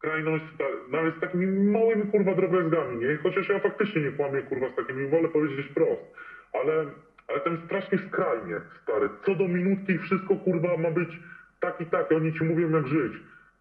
skrajność 0.00 0.44
nawet 0.90 1.16
z 1.16 1.20
takimi 1.20 1.46
małymi 1.70 2.02
kurwa 2.02 2.34
drobiazgami, 2.34 2.96
nie? 2.96 3.16
Chociaż 3.22 3.48
ja 3.48 3.58
faktycznie 3.58 4.02
nie 4.02 4.10
kłamię 4.10 4.42
kurwa 4.42 4.70
z 4.70 4.76
takimi, 4.76 5.08
wolę 5.08 5.28
powiedzieć 5.28 5.66
wprost. 5.66 6.02
Ale, 6.52 6.86
ale 7.28 7.40
tam 7.40 7.58
strasznie 7.66 7.98
skrajnie, 7.98 8.60
stary. 8.82 9.08
Co 9.26 9.34
do 9.34 9.48
minutki 9.48 9.98
wszystko 9.98 10.36
kurwa 10.36 10.76
ma 10.76 10.90
być 10.90 11.08
tak 11.60 11.80
i 11.80 11.86
tak, 11.86 12.12
oni 12.12 12.32
ci 12.32 12.44
mówią 12.44 12.70
jak 12.70 12.86
żyć. 12.86 13.12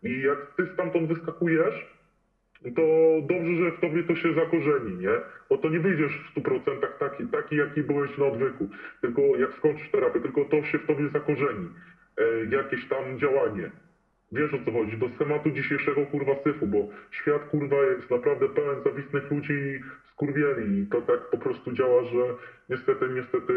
I 0.03 0.21
jak 0.21 0.37
ty 0.57 0.67
stamtąd 0.73 1.07
wyskakujesz, 1.07 1.99
to 2.75 2.81
dobrze, 3.21 3.55
że 3.55 3.71
w 3.71 3.79
tobie 3.79 4.03
to 4.03 4.15
się 4.15 4.33
zakorzeni, 4.33 4.97
nie? 4.97 5.15
Bo 5.49 5.57
to 5.57 5.69
nie 5.69 5.79
wyjdziesz 5.79 6.11
w 6.35 6.39
100% 6.39 6.87
taki, 6.99 7.27
taki, 7.27 7.55
jaki 7.55 7.83
byłeś 7.83 8.17
na 8.17 8.25
odwyku. 8.25 8.69
Tylko 9.01 9.21
jak 9.21 9.53
skończysz 9.53 9.91
terapię, 9.91 10.19
tylko 10.19 10.45
to 10.45 10.63
się 10.63 10.79
w 10.79 10.87
tobie 10.87 11.09
zakorzeni. 11.09 11.69
E, 12.17 12.55
jakieś 12.55 12.87
tam 12.87 13.19
działanie. 13.19 13.71
Wiesz 14.31 14.53
o 14.53 14.65
co 14.65 14.71
chodzi, 14.71 14.97
do 14.97 15.09
schematu 15.09 15.51
dzisiejszego 15.51 16.05
kurwa 16.05 16.35
syfu, 16.43 16.67
bo 16.67 16.77
świat 17.11 17.43
kurwa 17.51 17.75
jest 17.75 18.11
naprawdę 18.11 18.49
pełen 18.49 18.83
zawistnych 18.83 19.31
ludzi 19.31 19.53
i 19.53 19.79
skurwieli 20.11 20.79
i 20.79 20.87
to 20.87 21.01
tak 21.01 21.29
po 21.31 21.37
prostu 21.37 21.71
działa, 21.71 22.03
że 22.03 22.35
niestety, 22.69 23.05
niestety 23.15 23.53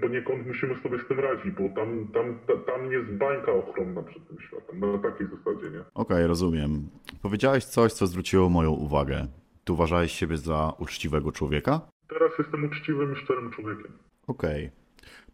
poniekąd 0.00 0.46
musimy 0.46 0.74
sobie 0.82 0.98
z 0.98 1.08
tym 1.08 1.20
radzić, 1.20 1.50
bo 1.50 1.68
tam, 1.68 2.08
tam, 2.14 2.38
ta, 2.46 2.72
tam 2.72 2.92
jest 2.92 3.10
bańka 3.10 3.52
ochronna 3.52 4.02
przed 4.02 4.28
tym 4.28 4.40
światem, 4.40 4.80
na 4.80 4.98
takiej 4.98 5.26
zasadzie, 5.26 5.70
nie? 5.70 5.84
Okej, 5.94 6.26
rozumiem. 6.26 6.88
Powiedziałeś 7.22 7.64
coś, 7.64 7.92
co 7.92 8.06
zwróciło 8.06 8.48
moją 8.48 8.70
uwagę. 8.70 9.26
Ty 9.64 9.72
uważałeś 9.72 10.12
siebie 10.12 10.36
za 10.36 10.72
uczciwego 10.78 11.32
człowieka? 11.32 11.80
Teraz 12.08 12.32
jestem 12.38 12.64
uczciwym 12.64 13.12
i 13.12 13.16
szczerym 13.16 13.50
człowiekiem. 13.50 13.92
Okej. 14.26 14.70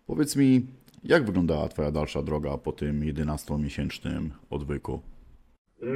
Powiedz 0.06 0.36
mi, 0.36 0.66
jak 1.04 1.24
wyglądała 1.26 1.68
twoja 1.68 1.90
dalsza 1.90 2.22
droga 2.22 2.58
po 2.58 2.72
tym 2.72 3.00
11-miesięcznym 3.00 4.28
odwyku? 4.50 5.02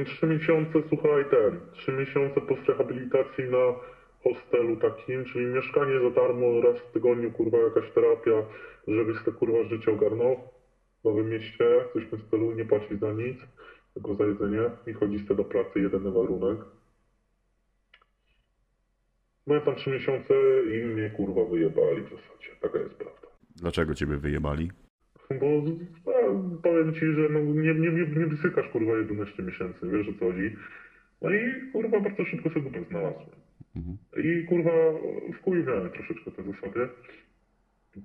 Trzy 0.05 0.27
miesiące, 0.27 0.73
słuchaj, 0.89 1.25
ten, 1.31 1.59
trzy 1.73 1.91
miesiące 1.91 2.41
post 2.41 2.61
rehabilitacji 2.67 3.43
na 3.43 3.75
hostelu 4.23 4.75
takim, 4.75 5.25
czyli 5.25 5.45
mieszkanie 5.45 5.99
za 5.99 6.09
darmo, 6.09 6.61
raz 6.61 6.77
w 6.79 6.91
tygodniu, 6.91 7.31
kurwa, 7.31 7.57
jakaś 7.57 7.91
terapia, 7.91 8.45
żebyś 8.87 9.23
te 9.25 9.31
kurwa 9.31 9.63
życie 9.63 9.91
ogarnął 9.91 10.35
w 11.01 11.03
Nowym 11.03 11.29
Mieście, 11.29 11.65
coś 11.93 12.03
w 12.03 12.09
tym 12.09 12.19
stylu, 12.19 12.51
nie 12.51 12.65
płacić 12.65 12.99
za 12.99 13.13
nic, 13.13 13.37
tylko 13.93 14.15
za 14.15 14.23
jedzenie 14.25 14.61
i 14.87 14.93
chodzić 14.93 15.23
do 15.23 15.43
pracy, 15.43 15.79
jedyny 15.79 16.11
warunek. 16.11 16.59
Byłem 19.47 19.61
tam 19.61 19.75
trzy 19.75 19.89
miesiące 19.89 20.33
i 20.73 20.85
mnie 20.85 21.09
kurwa 21.09 21.45
wyjebali 21.45 22.01
w 22.01 22.09
zasadzie, 22.09 22.49
taka 22.61 22.79
jest 22.79 22.95
prawda. 22.95 23.27
Dlaczego 23.55 23.95
ciebie 23.95 24.17
wyjebali? 24.17 24.71
Bo 25.29 25.63
no, 26.05 26.59
powiem 26.63 26.93
ci, 26.93 27.05
że 27.05 27.29
no, 27.29 27.39
nie, 27.39 27.73
nie, 27.73 27.91
nie, 27.91 28.05
nie 28.05 28.25
wysykasz 28.25 28.67
kurwa 28.67 28.97
11 28.97 29.43
miesięcy, 29.43 29.89
wiesz 29.91 30.07
o 30.07 30.13
co 30.13 30.25
chodzi. 30.25 30.55
No 31.21 31.29
i 31.29 31.71
kurwa 31.71 31.99
bardzo 31.99 32.25
szybko 32.25 32.49
sobie 32.49 32.61
dupę 32.61 32.83
znalazłem. 32.89 33.29
I 34.23 34.45
kurwa 34.45 34.71
wkuiwałem 35.33 35.89
troszeczkę 35.89 36.31
te 36.31 36.43
zasady. 36.43 36.89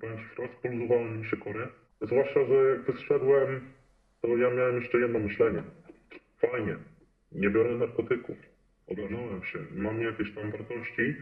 Powiem 0.01 0.17
ci 0.17 0.23
wprost, 0.23 0.53
poluzowały 0.53 1.11
mi 1.11 1.25
się 1.25 1.37
kory. 1.37 1.67
Zwłaszcza, 2.01 2.45
że 2.45 2.53
jak 2.53 2.81
wyszedłem, 2.81 3.61
to 4.21 4.27
ja 4.27 4.49
miałem 4.49 4.75
jeszcze 4.75 4.99
jedno 4.99 5.19
myślenie. 5.19 5.63
Fajnie, 6.37 6.75
nie 7.31 7.49
biorę 7.49 7.75
narkotyków. 7.77 8.37
Ogarnąłem 8.87 9.43
się, 9.43 9.59
mam 9.71 10.01
jakieś 10.01 10.35
tam 10.35 10.51
wartości, 10.51 11.15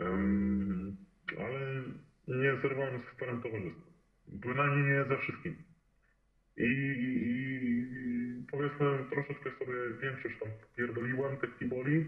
em, 0.00 0.96
ale 1.38 1.82
nie 2.28 2.60
zerwałem 2.62 3.00
z 3.00 3.16
starym 3.16 3.42
towarzystwem. 3.42 3.87
Bynajmniej 4.32 4.84
nie 4.84 5.04
ze 5.04 5.16
wszystkim. 5.16 5.56
I, 6.56 6.62
i, 6.62 7.28
i 7.28 8.46
powiedzmy 8.50 9.04
troszeczkę 9.10 9.50
sobie 9.58 9.74
większość 10.02 10.38
tam 10.38 10.48
pierdoliłem 10.76 11.36
tych 11.36 11.58
kiboli, 11.58 12.06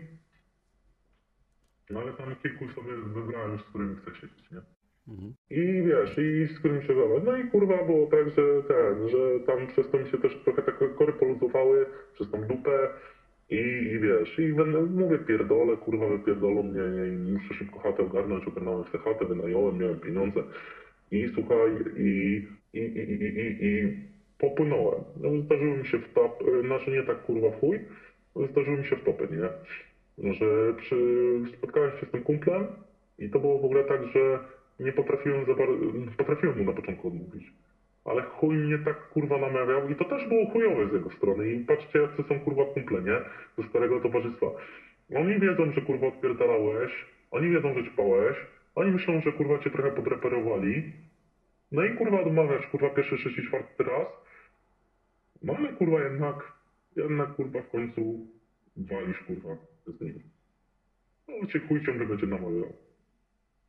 no 1.91 2.01
ale 2.01 2.13
tam 2.13 2.37
kilku 2.37 2.69
sobie 2.69 2.97
wybrałem, 2.97 3.59
z 3.59 3.63
którymi 3.63 3.97
chcę 3.97 4.15
siedzieć, 4.15 4.51
nie? 4.51 4.61
I 5.51 5.83
wiesz, 5.83 6.19
i 6.19 6.55
z 6.55 6.59
którym 6.59 6.83
się 6.83 6.95
zabrać. 6.95 7.23
No 7.25 7.37
i 7.37 7.51
kurwa 7.51 7.85
było 7.85 8.07
tak, 8.07 8.31
że 8.31 8.63
ten, 8.63 9.09
że 9.09 9.41
tam 9.47 9.67
przez 9.67 9.91
to 9.91 9.99
mi 9.99 10.11
się 10.11 10.19
też 10.19 10.37
trochę 10.45 10.63
te 10.63 10.73
kory 10.73 11.13
poluzowały, 11.13 11.87
przez 12.15 12.31
tą 12.31 12.47
dupę 12.47 12.89
i, 13.51 13.57
i 13.95 13.99
wiesz, 13.99 14.39
i 14.39 14.53
będę, 14.53 14.81
mówię 14.83 15.19
pierdolę, 15.19 15.77
kurwa 15.77 16.09
wypierdolą 16.09 16.63
mnie, 16.63 16.81
nie, 16.81 17.15
i 17.15 17.17
muszę 17.17 17.55
szybko 17.55 17.79
chatę 17.79 18.03
ogarnąć, 18.03 18.49
ogarnąłem 18.49 18.85
sobie 18.85 19.05
chatę, 19.05 19.25
wynająłem, 19.25 19.79
miałem 19.79 20.01
pieniądze 20.01 20.43
i 21.11 21.29
słuchaj, 21.35 21.71
i, 21.97 22.47
i, 22.73 22.81
i, 22.81 23.13
i, 23.13 23.25
i, 23.25 23.65
i 23.65 23.97
popłynąłem. 24.39 25.01
No, 25.21 25.43
zdarzyło 25.43 25.77
mi 25.77 25.87
się 25.87 25.99
wtop, 25.99 26.45
znaczy 26.67 26.91
nie 26.91 27.03
tak 27.03 27.23
kurwa 27.23 27.51
fuj, 27.51 27.81
zdarzyło 28.51 28.77
mi 28.77 28.85
się 28.85 28.97
wtopy, 28.97 29.29
nie? 29.31 29.49
Że 30.33 30.75
przy, 30.77 30.97
spotkałem 31.59 31.91
się 32.01 32.07
z 32.07 32.11
tym 32.11 32.23
kumplem 32.23 32.67
i 33.19 33.31
to 33.31 33.39
było 33.39 33.59
w 33.59 33.65
ogóle 33.65 33.85
tak, 33.85 34.07
że 34.07 34.39
nie 34.81 34.93
potrafiłem 34.93 35.47
za 35.47 35.55
bardzo, 35.55 35.75
potrafiłem 36.17 36.59
mu 36.59 36.65
na 36.65 36.73
początku 36.73 37.09
odmówić. 37.09 37.53
Ale 38.05 38.23
chuj 38.23 38.57
mnie 38.57 38.79
tak 38.79 39.09
kurwa 39.09 39.39
namawiał 39.39 39.89
i 39.89 39.97
to 39.97 40.05
też 40.05 40.29
było 40.29 40.47
chujowe 40.47 40.89
z 40.89 40.93
jego 40.93 41.11
strony. 41.11 41.53
I 41.53 41.61
patrzcie, 41.61 41.99
jacy 41.99 42.23
są 42.29 42.41
kurwa 42.41 42.65
kumple, 42.65 43.03
nie? 43.03 43.21
Ze 43.59 43.69
starego 43.69 44.01
towarzystwa. 44.01 44.47
Oni 45.15 45.41
wiedzą, 45.41 45.73
że 45.73 45.81
kurwa 45.81 46.07
odpierdalałeś, 46.07 47.07
oni 47.31 47.51
wiedzą, 47.51 47.75
że 47.75 47.85
ćpałeś, 47.85 48.37
oni 48.81 48.91
myślą, 48.91 49.21
że 49.21 49.33
kurwa 49.33 49.59
cię 49.59 49.71
trochę 49.71 49.91
podreperowali. 49.91 50.93
No 51.73 51.85
i 51.85 51.97
kurwa 51.97 52.21
odmawiasz 52.21 52.67
kurwa 52.67 52.91
pierwszy, 52.91 53.17
trzeci, 53.17 53.43
czwarty 53.43 53.85
raz. 53.85 54.07
No 55.43 55.55
ale 55.59 55.73
kurwa 55.73 56.01
jednak, 56.05 56.53
jednak 56.97 57.35
kurwa 57.35 57.63
w 57.63 57.71
końcu 57.71 58.27
walisz 58.77 59.19
kurwa 59.19 59.57
z 59.87 60.01
nimi. 60.01 60.23
no 61.29 61.47
cię 61.47 61.61
chuj 61.61 61.87
ciągle 61.87 62.07
będzie 62.07 62.27
namawiał. 62.27 62.73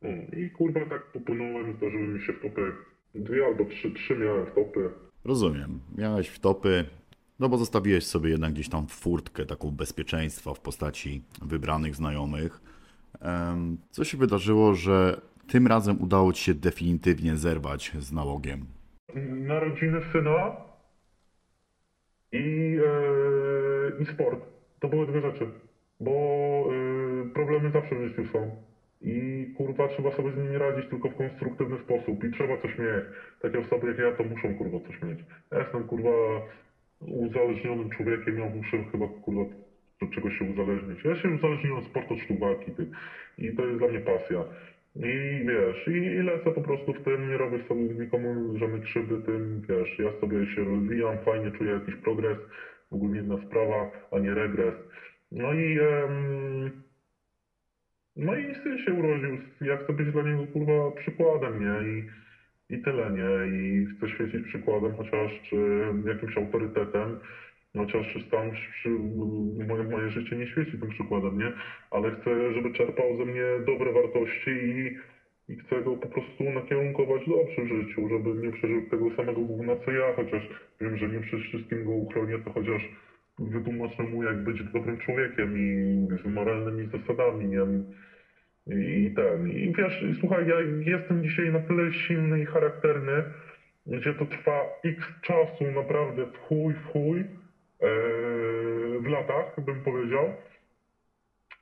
No, 0.02 0.08
I 0.36 0.50
kurwa 0.50 0.80
tak 0.86 1.02
popłynąłem, 1.12 1.76
zdarzyły 1.76 2.08
mi 2.08 2.20
się 2.22 2.32
wtopy, 2.32 2.72
dwie 3.14 3.46
albo 3.46 3.64
trzy, 3.64 3.90
trzy 3.90 4.16
miałem 4.16 4.46
wtopy. 4.46 4.90
Rozumiem. 5.24 5.80
Miałeś 5.98 6.28
wtopy, 6.28 6.84
no 7.40 7.48
bo 7.48 7.58
zostawiłeś 7.58 8.06
sobie 8.06 8.30
jednak 8.30 8.52
gdzieś 8.52 8.68
tam 8.68 8.86
furtkę 8.86 9.46
taką 9.46 9.70
bezpieczeństwa 9.70 10.54
w 10.54 10.60
postaci 10.60 11.22
wybranych 11.42 11.94
znajomych. 11.96 12.60
Co 13.90 14.04
się 14.04 14.18
wydarzyło, 14.18 14.74
że 14.74 15.20
tym 15.48 15.66
razem 15.66 16.02
udało 16.02 16.32
ci 16.32 16.44
się 16.44 16.54
definitywnie 16.54 17.36
zerwać 17.36 17.92
z 17.98 18.12
nałogiem? 18.12 18.66
Narodziny 19.28 20.00
syna 20.12 20.56
i, 22.32 22.78
e, 22.86 24.02
i 24.02 24.06
sport. 24.06 24.40
To 24.80 24.88
były 24.88 25.06
dwie 25.06 25.20
rzeczy, 25.20 25.46
bo 26.00 26.12
e, 26.12 27.28
problemy 27.34 27.70
zawsze 27.70 27.94
w 27.94 28.08
życiu 28.08 28.32
są. 28.32 28.56
I 29.00 29.46
kurwa 29.56 29.88
trzeba 29.88 30.16
sobie 30.16 30.32
z 30.32 30.36
nimi 30.36 30.58
radzić 30.58 30.90
tylko 30.90 31.08
w 31.08 31.16
konstruktywny 31.16 31.78
sposób 31.78 32.24
i 32.24 32.32
trzeba 32.32 32.56
coś 32.62 32.78
mieć. 32.78 33.04
Takie 33.42 33.58
osoby 33.58 33.88
jak 33.88 33.98
ja 33.98 34.12
to 34.12 34.24
muszą 34.24 34.54
kurwa 34.54 34.78
coś 34.86 35.02
mieć. 35.02 35.18
Ja 35.52 35.58
jestem 35.58 35.84
kurwa 35.84 36.10
uzależnionym 37.00 37.90
człowiekiem, 37.90 38.38
ja 38.38 38.50
muszę 38.50 38.84
chyba 38.92 39.08
kurwa 39.08 39.44
do 40.06 40.12
czegoś 40.14 40.38
się 40.38 40.44
uzależnić. 40.44 41.04
Ja 41.04 41.14
się 41.14 41.30
uzależniłem 41.30 41.78
od 41.78 41.84
sportu 41.84 42.14
od 42.40 42.76
ty. 42.76 42.86
i 43.38 43.52
to 43.52 43.66
jest 43.66 43.78
dla 43.78 43.88
mnie 43.88 44.00
pasja. 44.00 44.44
I 44.96 45.44
wiesz, 45.46 45.86
i, 45.86 45.90
i 45.90 46.22
lecę 46.22 46.52
po 46.52 46.62
prostu 46.62 46.94
w 46.94 47.00
tym, 47.00 47.28
nie 47.28 47.36
robię 47.36 47.58
sobie 47.68 47.82
nikomu 47.82 48.58
żadnej 48.58 48.80
krzywdy 48.80 49.18
tym, 49.18 49.60
wiesz, 49.68 49.98
ja 49.98 50.12
sobie 50.20 50.46
się 50.46 50.64
rozwijam, 50.64 51.18
fajnie 51.18 51.50
czuję 51.50 51.70
jakiś 51.70 51.96
progres, 51.96 52.38
w 52.90 52.94
ogóle 52.94 53.18
inna 53.18 53.36
sprawa, 53.36 53.86
a 54.10 54.18
nie 54.18 54.34
regres. 54.34 54.74
No 55.32 55.52
i 55.52 55.78
em, 55.78 56.70
no 58.16 58.34
i 58.34 58.54
syn 58.54 58.78
się 58.78 58.92
urodził, 58.92 59.38
ja 59.60 59.76
chcę 59.76 59.92
być 59.92 60.12
dla 60.12 60.22
niego 60.22 60.46
kurwa 60.46 60.90
przykładem, 60.90 61.60
nie? 61.60 61.88
I, 61.88 62.04
i 62.74 62.78
tyle, 62.78 63.10
nie? 63.10 63.58
I 63.58 63.86
chcę 63.86 64.08
świecić 64.08 64.42
przykładem, 64.42 64.94
chociaż 64.94 65.40
czy 65.42 65.56
jakimś 66.06 66.36
autorytetem, 66.36 67.16
chociaż 67.76 68.18
tam 68.30 68.52
przy, 68.52 68.88
moje, 69.68 69.82
moje 69.82 70.10
życie 70.10 70.36
nie 70.36 70.46
świeci 70.46 70.78
tym 70.78 70.88
przykładem, 70.88 71.38
nie? 71.38 71.52
Ale 71.90 72.10
chcę, 72.10 72.52
żeby 72.52 72.70
czerpał 72.70 73.16
ze 73.16 73.24
mnie 73.24 73.44
dobre 73.66 73.92
wartości 73.92 74.50
i, 74.50 74.96
i 75.48 75.56
chcę 75.56 75.82
go 75.82 75.96
po 75.96 76.08
prostu 76.08 76.50
nakierunkować 76.50 77.22
dobrze 77.26 77.62
w 77.62 77.68
życiu, 77.68 78.08
żeby 78.08 78.46
nie 78.46 78.52
przeżył 78.52 78.82
tego 78.82 79.10
samego 79.16 79.40
gówna 79.40 79.76
co 79.76 79.90
ja, 79.90 80.12
chociaż 80.12 80.48
wiem, 80.80 80.96
że 80.96 81.08
nie 81.08 81.20
przed 81.20 81.40
wszystkim 81.40 81.84
go 81.84 81.90
uchronię, 81.90 82.38
to 82.38 82.50
chociaż 82.50 82.88
wytłumaczę 83.38 84.02
mu, 84.02 84.22
jak 84.22 84.44
być 84.44 84.62
dobrym 84.62 84.98
człowiekiem 84.98 85.58
i 85.58 86.06
z 86.22 86.24
moralnymi 86.24 86.86
zasadami, 86.86 87.46
nie? 87.46 87.66
I, 88.66 89.10
ten. 89.16 89.48
I 89.48 89.72
wiesz, 89.78 90.04
słuchaj, 90.20 90.46
ja 90.46 90.56
jestem 90.92 91.22
dzisiaj 91.22 91.50
na 91.50 91.60
tyle 91.60 91.92
silny 91.92 92.40
i 92.40 92.44
charakterny, 92.44 93.24
gdzie 93.86 94.14
to 94.14 94.26
trwa 94.26 94.64
x 94.84 95.04
czasu 95.20 95.70
naprawdę 95.70 96.26
w 96.26 96.38
chuj, 96.38 96.74
w 96.74 96.84
chuj, 96.84 97.24
w 99.02 99.06
latach, 99.06 99.60
bym 99.60 99.82
powiedział, 99.82 100.32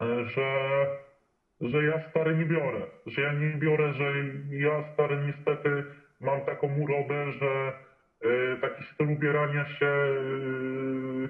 e, 0.01 0.25
że, 0.25 0.87
że 1.61 1.85
ja 1.85 2.11
stary 2.11 2.37
nie 2.37 2.45
biorę. 2.45 2.87
Że 3.07 3.23
ja 3.23 3.33
nie 3.33 3.49
biorę, 3.49 3.93
że 3.93 4.13
ja 4.51 4.85
stary 4.95 5.17
niestety 5.27 5.85
mam 6.21 6.41
taką 6.41 6.79
urodę, 6.79 7.33
że 7.33 7.73
e, 8.21 8.57
taki 8.57 8.85
styl 8.85 9.11
ubierania 9.11 9.67
się, 9.67 9.87
e, 9.87 11.29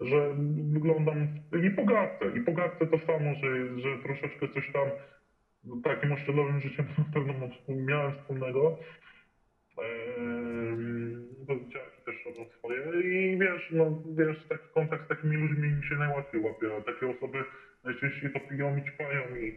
że 0.00 0.34
wyglądam 0.72 1.28
i 1.66 1.70
po 1.70 1.84
gadce, 1.84 2.24
i 2.36 2.40
po 2.40 2.52
gadce 2.52 2.86
to 2.86 2.98
samo, 2.98 3.34
że, 3.34 3.80
że 3.80 3.98
troszeczkę 4.02 4.48
coś 4.48 4.72
tam 4.72 4.88
takim 5.84 6.12
osiedlowym 6.12 6.60
życiem 6.60 6.86
na 6.98 7.04
pewno 7.14 7.34
miałem 7.68 8.12
wspólnego. 8.12 8.78
Też 11.46 11.95
swoje 12.58 12.78
i 13.04 13.38
wiesz, 13.38 13.68
no 13.70 14.02
wiesz, 14.16 14.46
taki 14.48 14.68
kontakt 14.74 15.04
z 15.04 15.08
takimi 15.08 15.36
ludźmi 15.36 15.68
mi 15.68 15.84
się 15.84 15.94
najłatwiej 15.94 16.40
łapie, 16.40 16.66
a 16.78 16.80
takie 16.80 17.06
osoby 17.08 17.44
najczęściej 17.84 18.32
to 18.32 18.40
piją 18.40 18.76
i 18.76 18.84
ćpają 18.84 19.36
i, 19.36 19.56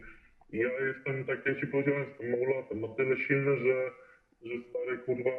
ja 0.52 0.68
jestem, 0.86 1.24
tak 1.24 1.46
jak 1.46 1.60
ci 1.60 1.66
powiedziałem, 1.66 2.04
jestem 2.08 2.30
małolatem, 2.30 2.96
tyle 2.96 3.16
silny, 3.16 3.56
że, 3.56 3.90
że 4.42 4.54
stary 4.70 4.98
kurwa, 4.98 5.30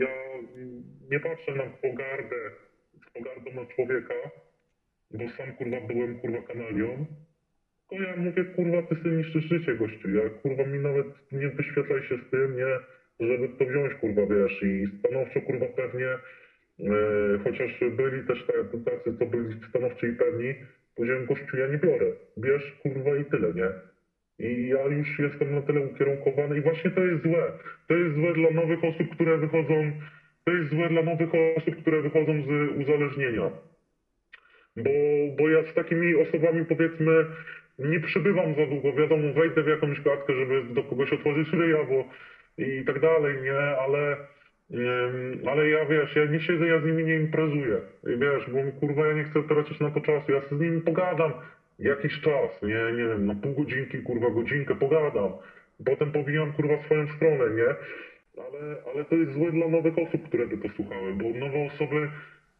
ja 0.00 0.08
nie 1.10 1.20
patrzę 1.20 1.54
na 1.54 1.64
pogardę, 1.64 2.36
z 3.06 3.10
pogardą 3.10 3.60
na 3.60 3.66
człowieka, 3.66 4.14
bo 5.10 5.28
sam 5.28 5.52
kurwa 5.52 5.80
byłem 5.80 6.18
kurwa 6.18 6.42
kanalią, 6.42 7.06
tylko 7.88 8.04
ja 8.04 8.16
mówię, 8.16 8.44
kurwa, 8.44 8.82
ty 8.82 8.96
sobie 8.96 9.16
niszczysz 9.16 9.44
życie, 9.44 9.74
gościu. 9.74 10.10
Ja, 10.10 10.30
kurwa, 10.30 10.64
mi 10.64 10.78
nawet 10.78 11.06
nie 11.32 11.48
wyświetlaj 11.48 12.02
się 12.02 12.16
z 12.16 12.30
tym, 12.30 12.56
nie, 12.56 12.78
żeby 13.20 13.48
to 13.48 13.64
wziąć, 13.64 13.94
kurwa, 13.94 14.26
wiesz, 14.26 14.62
i 14.62 14.86
stanowczo, 14.98 15.40
kurwa, 15.40 15.66
pewnie, 15.66 16.08
chociaż 17.44 17.80
byli 17.96 18.26
też 18.26 18.46
tacy, 18.46 18.84
tacy, 18.84 19.18
co 19.18 19.26
byli 19.26 19.62
stanowczy 19.68 20.08
i 20.08 20.12
pewni, 20.12 20.54
powiedziałem, 20.96 21.26
gościu, 21.26 21.56
ja 21.56 21.66
nie 21.66 21.78
biorę, 21.78 22.06
bierz, 22.38 22.72
kurwa, 22.82 23.16
i 23.16 23.24
tyle, 23.24 23.54
nie. 23.54 23.70
I 24.38 24.68
ja 24.68 24.84
już 24.86 25.18
jestem 25.18 25.54
na 25.54 25.62
tyle 25.62 25.80
ukierunkowany 25.80 26.58
i 26.58 26.60
właśnie 26.60 26.90
to 26.90 27.00
jest 27.00 27.22
złe. 27.22 27.52
To 27.88 27.94
jest 27.94 28.14
złe 28.14 28.32
dla 28.32 28.50
nowych 28.50 28.84
osób, 28.84 29.14
które 29.14 29.38
wychodzą, 29.38 29.92
to 30.44 30.52
jest 30.52 30.70
złe 30.70 30.88
dla 30.88 31.02
nowych 31.02 31.30
osób, 31.56 31.76
które 31.82 32.02
wychodzą 32.02 32.42
z 32.42 32.48
uzależnienia 32.82 33.50
bo, 34.76 34.90
bo 35.38 35.48
ja 35.48 35.62
z 35.62 35.74
takimi 35.74 36.14
osobami 36.14 36.64
powiedzmy 36.64 37.26
nie 37.78 38.00
przebywam 38.00 38.54
za 38.54 38.66
długo, 38.66 38.92
wiadomo, 38.92 39.32
wejdę 39.32 39.62
w 39.62 39.68
jakąś 39.68 40.00
klatkę, 40.00 40.34
żeby 40.34 40.62
do 40.62 40.82
kogoś 40.82 41.12
otworzyć 41.12 41.52
ryja, 41.52 41.84
bo 41.84 42.04
i 42.58 42.84
tak 42.84 43.00
dalej, 43.00 43.42
nie, 43.42 43.58
ale, 43.58 44.16
ale 45.50 45.68
ja 45.68 45.86
wiesz, 45.86 46.16
ja 46.16 46.24
nie 46.24 46.40
siedzę, 46.40 46.66
ja 46.66 46.80
z 46.80 46.84
nimi 46.84 47.04
nie 47.04 47.14
imprezuję, 47.14 47.80
I 48.14 48.18
wiesz, 48.18 48.50
bo 48.50 48.80
kurwa 48.80 49.06
ja 49.06 49.12
nie 49.14 49.24
chcę 49.24 49.42
tracić 49.42 49.80
na 49.80 49.90
to 49.90 50.00
czasu, 50.00 50.32
ja 50.32 50.40
z 50.40 50.60
nimi 50.60 50.80
pogadam 50.80 51.32
jakiś 51.78 52.20
czas, 52.20 52.62
nie, 52.62 52.92
nie 52.96 53.08
wiem, 53.08 53.26
na 53.26 53.34
pół 53.34 53.54
godzinki, 53.54 53.98
kurwa, 53.98 54.30
godzinkę 54.30 54.74
pogadam, 54.74 55.32
potem 55.84 56.12
powijam, 56.12 56.52
kurwa, 56.52 56.82
swoją 56.84 57.08
stronę, 57.08 57.50
nie, 57.50 57.68
ale, 58.44 58.76
ale 58.92 59.04
to 59.04 59.14
jest 59.16 59.32
złe 59.32 59.52
dla 59.52 59.68
nowych 59.68 59.98
osób, 59.98 60.28
które 60.28 60.46
by 60.46 60.58
to 60.58 60.68
słuchały, 60.68 61.14
bo 61.14 61.24
nowe 61.38 61.58
osoby 61.74 62.10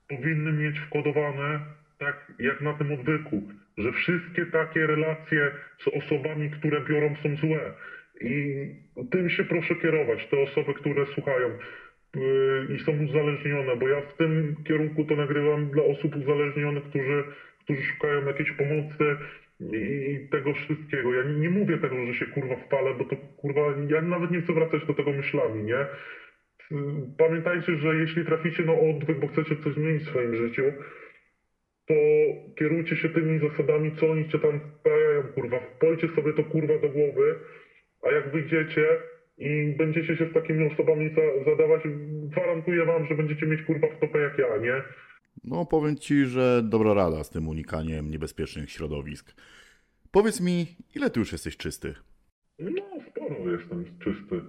powinny 0.09 0.53
mieć 0.53 0.79
wkodowane, 0.79 1.61
tak 1.99 2.33
jak 2.39 2.61
na 2.61 2.75
tym 2.75 2.93
odwyku, 2.93 3.43
że 3.79 3.93
wszystkie 3.93 4.47
takie 4.47 4.87
relacje 4.87 5.51
z 5.79 5.89
osobami, 5.89 6.51
które 6.51 6.81
biorą, 6.81 7.15
są 7.23 7.37
złe. 7.37 7.73
I 8.21 8.67
tym 9.11 9.31
się 9.31 9.45
proszę 9.45 9.75
kierować, 9.75 10.27
te 10.27 10.41
osoby, 10.41 10.75
które 10.75 11.07
słuchają 11.07 11.51
i 12.69 12.79
są 12.79 13.05
uzależnione, 13.05 13.77
bo 13.77 13.89
ja 13.89 14.01
w 14.01 14.17
tym 14.17 14.57
kierunku 14.65 15.05
to 15.05 15.17
nagrywam 15.17 15.71
dla 15.71 15.83
osób 15.83 16.17
uzależnionych, 16.17 16.85
którzy, 16.85 17.25
którzy 17.65 17.83
szukają 17.83 18.27
jakiejś 18.27 18.53
pomocy 18.53 19.17
i, 19.61 20.29
tego 20.31 20.55
wszystkiego. 20.55 21.15
Ja 21.15 21.23
nie, 21.23 21.51
mówię 21.51 21.79
tego, 21.79 22.07
że 22.07 22.15
się 22.15 22.27
kurwa 22.27 22.57
wpalę, 22.57 22.95
bo 22.99 23.05
to 23.05 23.17
kurwa, 23.37 23.61
ja 23.89 24.03
nawet 24.03 24.31
nie 24.31 24.41
chcę 24.41 24.53
wracać 24.53 24.87
do 24.87 24.95
tego 24.95 25.13
myślami, 25.13 25.63
nie? 25.63 25.87
Pamiętajcie, 27.19 27.77
że 27.77 27.97
jeśli 27.97 28.25
traficie 28.25 28.63
na 28.63 28.73
odwyk, 28.73 29.19
bo 29.19 29.27
chcecie 29.27 29.57
coś 29.57 29.75
zmienić 29.75 30.03
w 30.03 30.09
swoim 30.09 30.37
życiu, 30.37 30.63
to 31.87 31.95
kierujcie 32.59 32.97
się 32.97 33.09
tymi 33.09 33.39
zasadami, 33.39 33.93
co 33.97 34.11
oni 34.11 34.29
cię 34.29 34.39
tam 34.39 34.61
wprawiają, 34.61 35.23
kurwa. 35.23 35.61
Wpojcie 35.61 36.09
sobie 36.09 36.33
to 36.33 36.45
kurwa 36.45 36.79
do 36.79 36.89
głowy, 36.89 37.35
a 38.03 38.11
jak 38.11 38.33
wyjdziecie 38.33 38.87
będziecie 39.77 40.17
się 40.17 40.27
z 40.31 40.35
takimi 40.35 40.73
osobami 40.73 41.11
za, 41.15 41.51
zadawać, 41.51 41.83
gwarantuję 42.31 42.85
wam, 42.85 43.07
że 43.07 43.15
będziecie 43.15 43.47
mieć 43.47 43.63
kurwa 43.63 43.87
w 43.87 44.01
topę 44.01 44.19
jak 44.19 44.39
ja, 44.39 44.59
nie? 44.59 44.83
No, 45.45 45.67
powiem 45.67 45.97
ci, 45.97 46.25
że 46.25 46.63
dobra 46.63 46.95
rada 46.95 47.25
z 47.25 47.31
tym 47.31 47.49
unikaniem 47.49 48.11
niebezpiecznych 48.11 48.71
środowisk. 48.71 49.35
Powiedz 50.11 50.41
mi, 50.41 50.67
ile 50.95 51.11
ty 51.11 51.21
już 51.21 51.33
jesteś 51.33 51.57
czysty? 51.57 51.95
No, 52.59 52.83
sporo 53.11 53.51
jestem 53.51 53.85
czysty. 53.85 54.41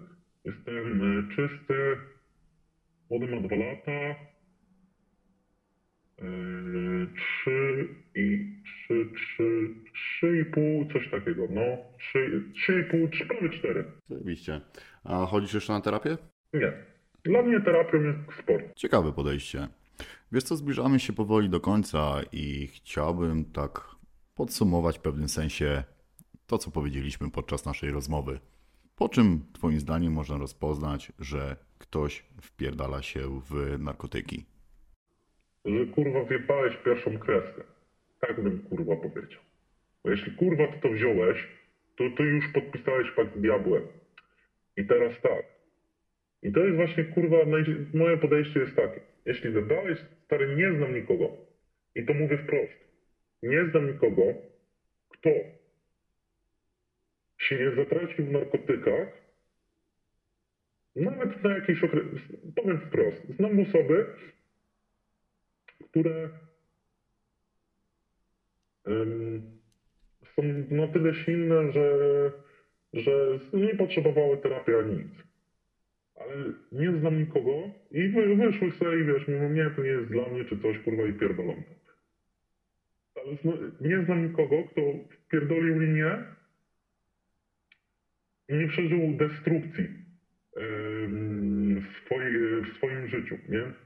Jestem 0.46 1.20
y, 1.20 1.36
czysty, 1.36 1.98
młody 3.10 3.28
ma 3.28 3.42
dwa 3.42 3.56
lata, 3.56 4.16
Yy, 6.22 7.08
trzy 7.18 7.88
i 8.16 8.56
trzy, 8.64 9.10
trzy, 9.16 9.70
trzy 9.94 10.40
i 10.40 10.46
pół, 10.46 10.86
coś 10.94 11.12
takiego, 11.12 11.48
no. 11.50 11.62
Trzy, 12.00 12.44
trzy 12.56 12.82
i 12.82 12.92
pół, 12.92 13.08
trzy, 13.08 13.26
prawie 13.26 13.50
cztery. 13.50 13.86
Zajebiście. 14.10 14.62
A 15.04 15.26
chodzisz 15.26 15.54
jeszcze 15.54 15.74
na 15.74 15.82
terapię? 15.82 16.18
Nie. 16.54 16.74
Dla 17.24 17.42
mnie 17.42 17.62
terapią 17.62 18.04
jest 18.04 18.20
sport. 18.44 18.64
Ciekawe 18.76 19.14
podejście. 19.14 19.68
Wiesz 20.32 20.44
co, 20.44 20.56
zbliżamy 20.56 21.00
się 21.00 21.14
powoli 21.14 21.50
do 21.50 21.60
końca 21.60 22.22
i 22.32 22.68
chciałbym 22.68 23.46
tak 23.46 23.96
podsumować 24.36 24.98
w 24.98 25.02
pewnym 25.02 25.30
sensie 25.30 25.84
to, 26.48 26.58
co 26.58 26.72
powiedzieliśmy 26.72 27.32
podczas 27.32 27.66
naszej 27.66 27.92
rozmowy. 27.92 28.40
Po 28.96 29.10
czym 29.10 29.46
twoim 29.54 29.80
zdaniem 29.80 30.14
można 30.14 30.38
rozpoznać, 30.38 31.12
że 31.20 31.56
ktoś 31.78 32.26
wpierdala 32.42 33.02
się 33.02 33.42
w 33.50 33.80
narkotyki? 33.80 34.46
Że 35.66 35.86
kurwa 35.86 36.24
wjebałeś 36.24 36.78
pierwszą 36.78 37.18
kreskę. 37.18 37.62
Tak 38.20 38.42
bym 38.42 38.60
kurwa 38.60 38.96
powiedział. 38.96 39.42
Bo 40.04 40.12
jeśli 40.12 40.32
kurwa 40.32 40.68
ty 40.68 40.80
to 40.82 40.90
wziąłeś, 40.90 41.48
to 41.96 42.04
ty 42.18 42.24
już 42.24 42.48
podpisałeś 42.54 43.12
pakt 43.12 43.36
z 43.36 43.42
diabłem. 43.42 43.84
I 44.78 44.86
teraz 44.86 45.22
tak. 45.22 45.46
I 46.44 46.52
to 46.52 46.60
jest 46.60 46.76
właśnie 46.76 47.04
kurwa, 47.04 47.38
moje 47.94 48.18
podejście 48.18 48.60
jest 48.60 48.76
takie. 48.76 49.00
Jeśli 49.26 49.52
zadałeś, 49.52 50.00
stary, 50.26 50.56
nie 50.56 50.74
znam 50.74 50.96
nikogo. 50.96 51.30
I 51.96 52.06
to 52.06 52.14
mówię 52.14 52.38
wprost. 52.38 52.86
Nie 53.44 53.66
znam 53.66 53.88
nikogo, 53.88 54.22
kto 55.10 55.30
się 57.38 57.56
nie 57.60 57.72
zatracił 57.72 58.26
w 58.26 58.32
narkotykach, 58.32 59.08
nawet 60.96 61.44
na 61.44 61.56
jakiś 61.56 61.84
okres, 61.84 62.06
powiem 62.56 62.80
wprost, 62.80 63.28
znam 63.30 63.60
osoby, 63.60 64.06
które 65.96 66.30
są 70.36 70.44
na 70.70 70.88
tyle 70.88 71.14
silne, 71.14 71.72
że, 71.72 71.90
że 72.94 73.40
nie 73.54 73.76
potrzebowały 73.76 74.38
terapii 74.38 74.76
ani 74.76 74.96
nic. 74.96 75.14
Ale 76.16 76.36
nie 76.72 77.00
znam 77.00 77.20
nikogo 77.20 77.52
i 77.92 78.08
wy, 78.08 78.36
wyszły 78.36 78.72
sobie 78.72 79.00
i 79.00 79.04
wiesz, 79.04 79.28
mówią, 79.28 79.50
nie, 79.50 79.70
to 79.70 79.84
nie 79.84 79.90
jest 79.90 80.12
dla 80.12 80.30
mnie, 80.30 80.46
czy 80.46 80.58
coś, 80.58 80.80
kurwa, 80.80 81.04
i 81.04 81.14
pierdolą. 81.14 81.64
Ale 83.16 83.58
nie 83.82 84.06
znam 84.06 84.28
nikogo, 84.28 84.64
kto 84.64 84.82
wpierdolił 85.10 85.80
linię 85.80 86.24
i 88.50 88.54
nie 88.54 88.68
przeżył 88.68 89.00
destrukcji 89.18 89.88
w, 91.82 92.06
swojej, 92.06 92.62
w 92.62 92.76
swoim 92.78 93.08
życiu, 93.08 93.38
nie? 93.50 93.86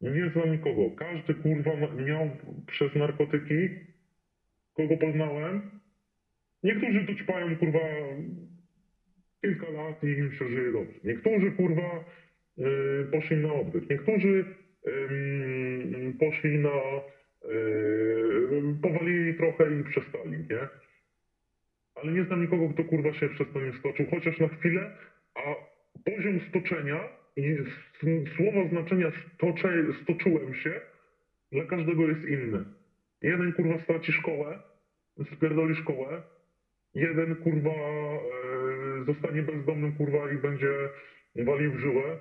Nie 0.00 0.30
znam 0.30 0.52
nikogo. 0.52 0.90
Każdy 0.90 1.34
kurwa 1.34 1.70
miał 1.96 2.30
przez 2.66 2.94
narkotyki, 2.94 3.68
kogo 4.74 4.96
poznałem. 4.96 5.70
Niektórzy 6.62 7.06
tu 7.06 7.14
ćpają 7.14 7.56
kurwa 7.56 7.78
kilka 9.40 9.70
lat 9.70 10.04
i 10.04 10.06
im 10.06 10.32
się 10.32 10.48
żyje 10.48 10.72
dobrze. 10.72 11.00
Niektórzy 11.04 11.52
kurwa 11.52 12.04
y, 12.58 12.62
poszli 13.12 13.36
na 13.36 13.54
oddech. 13.54 13.90
Niektórzy 13.90 14.44
poszli 16.20 16.58
na 16.58 16.76
y, 17.44 18.80
powalili 18.82 19.34
trochę 19.34 19.80
i 19.80 19.84
przestali, 19.84 20.30
nie? 20.30 20.68
Ale 21.94 22.12
nie 22.12 22.24
znam 22.24 22.42
nikogo, 22.42 22.68
kto 22.68 22.84
kurwa 22.84 23.12
się 23.12 23.28
przez 23.28 23.52
to 23.52 23.60
nie 23.60 23.72
stoczył, 23.72 24.06
chociaż 24.10 24.40
na 24.40 24.48
chwilę, 24.48 24.96
a 25.34 25.54
poziom 26.04 26.40
stoczenia 26.48 27.19
słowo 28.36 28.68
znaczenia 28.68 29.12
stoczyłem 30.02 30.54
się 30.54 30.80
dla 31.52 31.64
każdego 31.64 32.08
jest 32.08 32.24
inny. 32.24 32.64
Jeden 33.22 33.52
kurwa 33.52 33.78
straci 33.78 34.12
szkołę, 34.12 34.58
spierdoli 35.34 35.74
szkołę, 35.74 36.22
jeden 36.94 37.36
kurwa 37.36 37.70
e, 37.70 38.20
zostanie 39.06 39.42
bezdomnym 39.42 39.92
kurwa 39.92 40.30
i 40.30 40.36
będzie 40.36 40.72
walił 41.36 41.72
w 41.72 41.78
żyłę. 41.78 42.20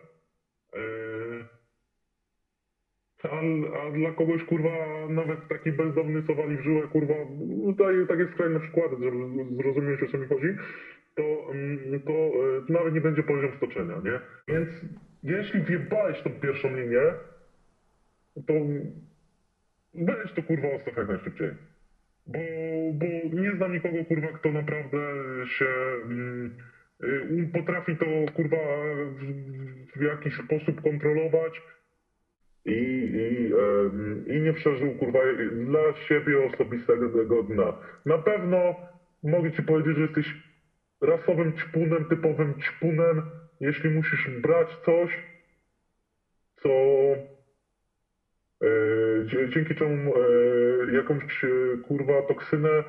E, 0.74 0.80
a, 3.24 3.40
a 3.80 3.91
dla 3.91 4.12
kogoś 4.12 4.44
kurwa 4.44 4.70
nawet 5.10 5.48
taki 5.48 5.72
bezdomny 5.72 6.24
co 6.24 6.36
wali 6.36 6.58
w 6.58 6.62
żyłę 6.62 6.88
kurwa 6.88 7.16
daje 7.78 8.08
takie 8.08 8.28
skrajne 8.28 8.60
przykłady, 8.60 8.96
żeby 9.04 9.18
zrozumieć 9.56 10.04
o 10.04 10.08
co 10.08 10.18
mi 10.18 10.28
chodzi, 10.28 10.48
to, 11.16 11.52
mm, 11.52 12.02
to 12.02 12.12
e, 12.12 12.32
nawet 12.70 12.94
nie 12.94 13.02
będzie 13.02 13.24
poziom 13.24 13.52
stoczenia, 13.58 14.02
nie? 14.04 14.20
Więc 14.48 14.70
jeśli 15.24 15.62
wjebałeś 15.62 16.22
tą 16.22 16.30
pierwszą 16.30 16.76
linię, 16.76 17.02
to 18.48 18.54
weź 19.94 20.34
to 20.36 20.44
kurwa 20.44 20.68
odstaw 20.76 20.98
jak 20.98 21.08
najszybciej. 21.08 21.50
Bo, 22.28 22.40
bo 22.94 23.06
nie 23.41 23.56
znam 23.56 23.74
nikogo 23.74 24.06
kurwa, 24.06 24.28
kto 24.28 24.52
naprawdę 24.52 24.98
się 25.46 25.70
mm, 26.06 26.58
y, 27.04 27.50
potrafi 27.54 27.96
to 27.98 28.06
kurwa 28.34 28.58
w, 29.96 30.02
jakiś 30.02 30.34
sposób 30.34 30.82
kontrolować 30.82 31.62
i, 32.66 32.72
i, 32.72 33.52
i 34.34 34.41
nie 34.41 34.54
przeżył 34.54 34.96
kurwa 34.96 35.20
dla 35.66 35.94
siebie 35.94 36.46
osobistego 36.46 37.10
tego 37.10 37.44
dna. 37.44 37.74
Na 38.06 38.18
pewno 38.18 38.76
mogę 39.24 39.52
ci 39.52 39.64
powiedzieć, 39.64 39.96
że 39.96 40.02
jesteś 40.02 40.36
rasowym 41.02 41.54
ćpunem, 41.54 42.06
typowym 42.06 42.54
ćpunem, 42.62 43.22
jeśli 43.60 43.90
musisz 43.90 44.30
brać 44.41 44.68
coś, 44.86 45.11
co 46.64 46.69
e, 48.61 48.68
dzięki 49.53 49.76
czemu 49.76 50.14
e, 50.15 50.19
jakąś 50.94 51.44
e, 51.44 51.48
kurwa 51.88 52.22
toksynę 52.22 52.69
e, 52.69 52.84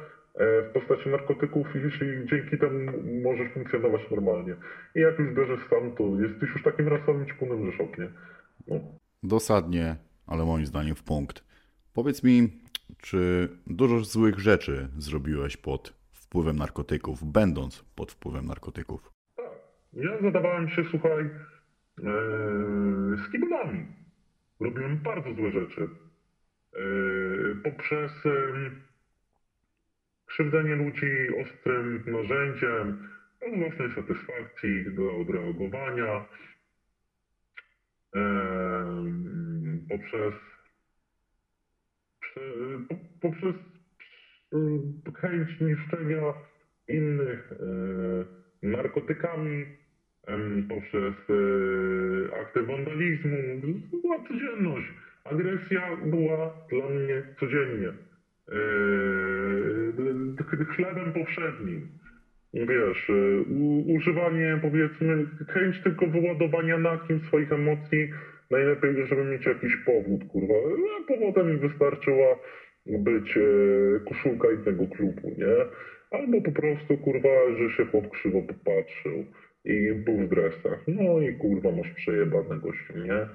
w 0.62 0.72
postaci 0.72 1.08
narkotyków, 1.08 1.66
jeśli 1.74 2.26
dzięki 2.26 2.58
temu 2.58 2.92
możesz 3.22 3.52
funkcjonować 3.52 4.00
normalnie. 4.10 4.54
I 4.94 5.00
jak 5.00 5.18
już 5.18 5.34
bierzesz 5.34 5.60
sam, 5.70 5.92
to 5.96 6.04
jesteś 6.20 6.50
już 6.50 6.62
takim 6.62 6.88
rasowym 6.88 7.26
ćpunem, 7.26 7.70
że 7.70 7.78
szoknie. 7.78 8.08
No. 8.68 8.80
Dosadnie, 9.22 9.96
ale 10.26 10.44
moim 10.44 10.66
zdaniem 10.66 10.94
w 10.94 11.02
punkt. 11.02 11.44
Powiedz 11.92 12.22
mi, 12.24 12.48
czy 12.98 13.48
dużo 13.66 14.00
złych 14.00 14.38
rzeczy 14.38 14.88
zrobiłeś 14.98 15.56
pod 15.56 15.94
wpływem 16.12 16.56
narkotyków, 16.56 17.24
będąc 17.24 17.84
pod 17.94 18.12
wpływem 18.12 18.46
narkotyków? 18.46 19.19
Ja 19.92 20.22
zadawałem 20.22 20.68
się, 20.68 20.84
słuchaj, 20.90 21.20
e, 21.22 21.30
z 23.16 23.32
kibolami. 23.32 23.86
Robiłem 24.60 24.96
bardzo 24.98 25.34
złe 25.34 25.50
rzeczy. 25.50 25.88
E, 26.72 26.80
poprzez 27.64 28.12
e, 28.26 28.30
krzywdzenie 30.26 30.74
ludzi 30.74 31.10
ostrym 31.42 32.04
narzędziem, 32.06 33.08
własnej 33.58 33.94
satysfakcji, 33.94 34.94
do 34.94 35.16
odreagowania. 35.16 36.24
Poprzez 39.88 40.34
prze, 42.20 42.40
po, 42.88 42.94
poprzez 43.20 43.54
chęć 45.20 45.60
niszczenia 45.60 46.34
innych 46.88 47.52
narkotykami, 48.62 49.79
poprzez 50.68 51.14
e, 51.30 52.40
akty 52.40 52.62
wandalizmu. 52.62 53.36
Była 54.02 54.18
codzienność. 54.28 54.86
Agresja 55.24 55.96
była 56.06 56.54
dla 56.70 56.88
mnie 56.88 57.22
codziennie. 57.40 57.88
E, 57.88 58.54
ch- 60.44 60.68
chlebem 60.76 61.12
powszednim. 61.12 61.88
Wiesz, 62.54 63.10
e, 63.10 63.42
używanie 63.96 64.58
powiedzmy, 64.62 65.26
chęć 65.48 65.82
tylko 65.82 66.06
wyładowania 66.06 66.78
na 66.78 66.98
kim 66.98 67.20
swoich 67.20 67.52
emocji, 67.52 68.10
najlepiej, 68.50 69.06
żeby 69.06 69.24
mieć 69.24 69.46
jakiś 69.46 69.76
powód, 69.76 70.24
kurwa. 70.28 70.54
A 70.54 71.06
powodem 71.08 71.52
mi 71.52 71.56
wystarczyła 71.56 72.38
być 72.86 73.36
e, 73.36 73.40
koszulka 74.08 74.48
innego 74.50 74.86
klubu, 74.96 75.28
nie? 75.38 75.54
Albo 76.18 76.40
po 76.40 76.52
prostu, 76.52 76.98
kurwa, 76.98 77.28
że 77.58 77.70
się 77.70 77.84
chłop 77.84 78.10
krzywo 78.10 78.42
popatrzył 78.42 79.24
i 79.64 79.92
był 79.92 80.16
w 80.16 80.28
dresach. 80.28 80.78
No 80.86 81.20
i 81.20 81.34
kurwa, 81.34 81.72
masz 81.72 81.90
przejebane 81.90 82.58
gościu, 82.58 82.98
nie? 82.98 83.26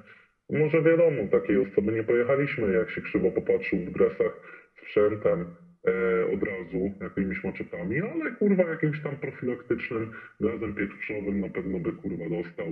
Może 0.59 0.81
wiadomo, 0.81 1.27
takiej 1.31 1.57
osoby 1.57 1.91
nie 1.91 2.03
pojechaliśmy, 2.03 2.73
jak 2.73 2.89
się 2.89 3.01
krzywo 3.01 3.31
popatrzył 3.31 3.79
w 3.79 3.91
dresach 3.91 4.39
sprzętem 4.81 5.45
e, 5.87 6.25
od 6.33 6.43
razu, 6.43 6.91
jakimiś 7.01 7.43
maczetami, 7.43 8.01
ale 8.01 8.31
kurwa 8.31 8.63
jakimś 8.63 9.01
tam 9.01 9.17
profilaktycznym 9.17 10.11
gazem 10.39 10.73
pieprzowym 10.73 11.39
na 11.39 11.49
pewno 11.49 11.79
by 11.79 11.93
kurwa 11.93 12.29
dostał 12.29 12.67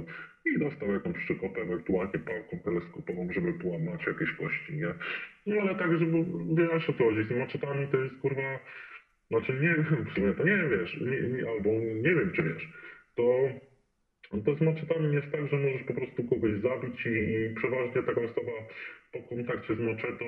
i 0.46 0.60
dostał 0.60 0.94
jakąś 0.94 1.18
przykopę, 1.18 1.62
ewentualnie 1.62 2.20
pałką 2.26 2.60
teleskopową, 2.60 3.28
żeby 3.32 3.54
połamać 3.54 4.08
jakieś 4.08 4.32
kości, 4.32 4.74
nie? 4.74 4.94
No 5.46 5.62
ale 5.62 5.76
tak, 5.76 5.98
żeby 5.98 6.26
wiesz 6.56 6.90
o 6.90 6.94
co 6.94 7.04
chodzi, 7.04 7.24
z 7.24 7.32
maczetami 7.32 7.88
to 7.88 7.98
jest 7.98 8.16
kurwa, 8.22 8.60
znaczy 9.32 9.54
nie 9.54 9.76
wiem, 9.76 10.06
w 10.06 10.14
sumie 10.14 10.34
to 10.34 10.44
nie 10.44 10.78
wiesz, 10.78 11.02
nie, 11.02 11.22
nie, 11.30 11.50
albo 11.50 11.70
nie 11.80 12.16
wiem 12.16 12.32
czy 12.32 12.44
wiesz, 12.44 12.70
to 13.15 13.49
to 14.45 14.56
z 14.56 14.61
maczetami 14.61 15.15
jest 15.15 15.31
tak, 15.31 15.48
że 15.48 15.57
możesz 15.57 15.84
po 15.84 15.94
prostu 15.94 16.23
kogoś 16.23 16.61
zabić 16.61 17.06
i, 17.06 17.10
i 17.10 17.56
przeważnie 17.56 18.03
taka 18.03 18.22
osoba 18.22 18.52
po 19.11 19.22
kontakcie 19.22 19.76
z 19.76 19.80
maczetą 19.80 20.26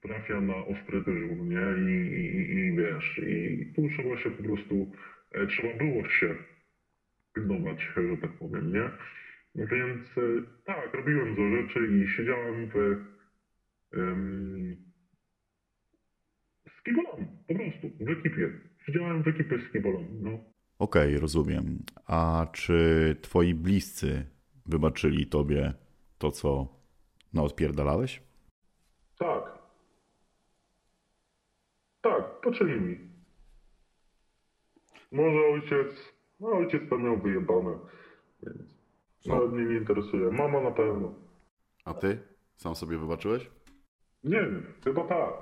trafia 0.00 0.40
na 0.40 0.56
ostry 0.56 1.00
dyżur, 1.00 1.38
nie? 1.38 1.92
I, 1.92 2.06
i, 2.20 2.50
i, 2.56 2.76
wiesz, 2.76 3.20
i 3.26 3.66
tu 3.76 3.88
trzeba 3.88 4.16
się 4.16 4.30
po 4.30 4.42
prostu, 4.42 4.92
e, 5.32 5.46
trzeba 5.46 5.74
było 5.74 6.08
się 6.08 6.34
pilnować, 7.34 7.88
że 7.96 8.16
tak 8.16 8.30
powiem, 8.38 8.72
nie? 8.72 8.90
Więc 9.54 10.18
e, 10.18 10.42
tak, 10.64 10.94
robiłem 10.94 11.34
złe 11.34 11.62
rzeczy 11.62 11.88
i 11.88 12.08
siedziałem 12.08 12.66
w 12.66 12.96
em, 13.96 14.76
z 16.68 16.82
po 17.48 17.54
prostu, 17.54 17.90
w 18.00 18.08
ekipie. 18.08 18.50
Siedziałem 18.86 19.22
w 19.22 19.28
ekipie 19.28 19.58
z 19.58 19.72
kibolami, 19.72 20.20
no. 20.22 20.53
Okej, 20.78 21.18
rozumiem. 21.18 21.78
A 22.06 22.46
czy 22.52 23.16
twoi 23.22 23.54
bliscy 23.54 24.26
wybaczyli 24.66 25.26
tobie 25.26 25.74
to, 26.18 26.30
co 26.30 26.68
naodpierdalałeś? 27.32 28.22
Tak. 29.18 29.58
Tak, 32.00 32.40
poczęli 32.40 32.80
mi. 32.80 32.98
Może 35.12 35.38
ojciec, 35.54 36.12
no 36.40 36.48
ojciec 36.48 36.82
to 36.90 36.98
miał 36.98 37.18
wyjebane, 37.18 37.78
więc 38.42 38.58
Co? 39.20 39.34
nawet 39.34 39.52
mnie 39.52 39.64
nie 39.64 39.76
interesuje. 39.78 40.30
Mama 40.30 40.60
na 40.60 40.70
pewno. 40.70 41.14
A 41.84 41.94
ty? 41.94 42.18
Sam 42.56 42.74
sobie 42.74 42.98
wybaczyłeś? 42.98 43.50
Nie 44.24 44.40
wiem, 44.40 44.72
chyba 44.84 45.04
tak. 45.08 45.32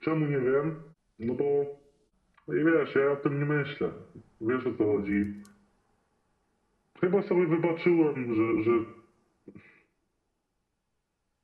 Czemu 0.00 0.26
nie 0.26 0.40
wiem? 0.40 0.82
No 1.18 1.34
bo, 1.34 1.44
no 2.48 2.54
i 2.54 2.64
wiesz, 2.64 2.94
ja 2.94 3.12
o 3.12 3.16
tym 3.16 3.38
nie 3.38 3.44
myślę. 3.44 3.92
Wiesz 4.40 4.66
o 4.66 4.72
co 4.72 4.84
chodzi. 4.84 5.24
Chyba 7.00 7.22
sobie 7.22 7.46
wybaczyłem, 7.46 8.34
że, 8.34 8.62
że, 8.62 8.84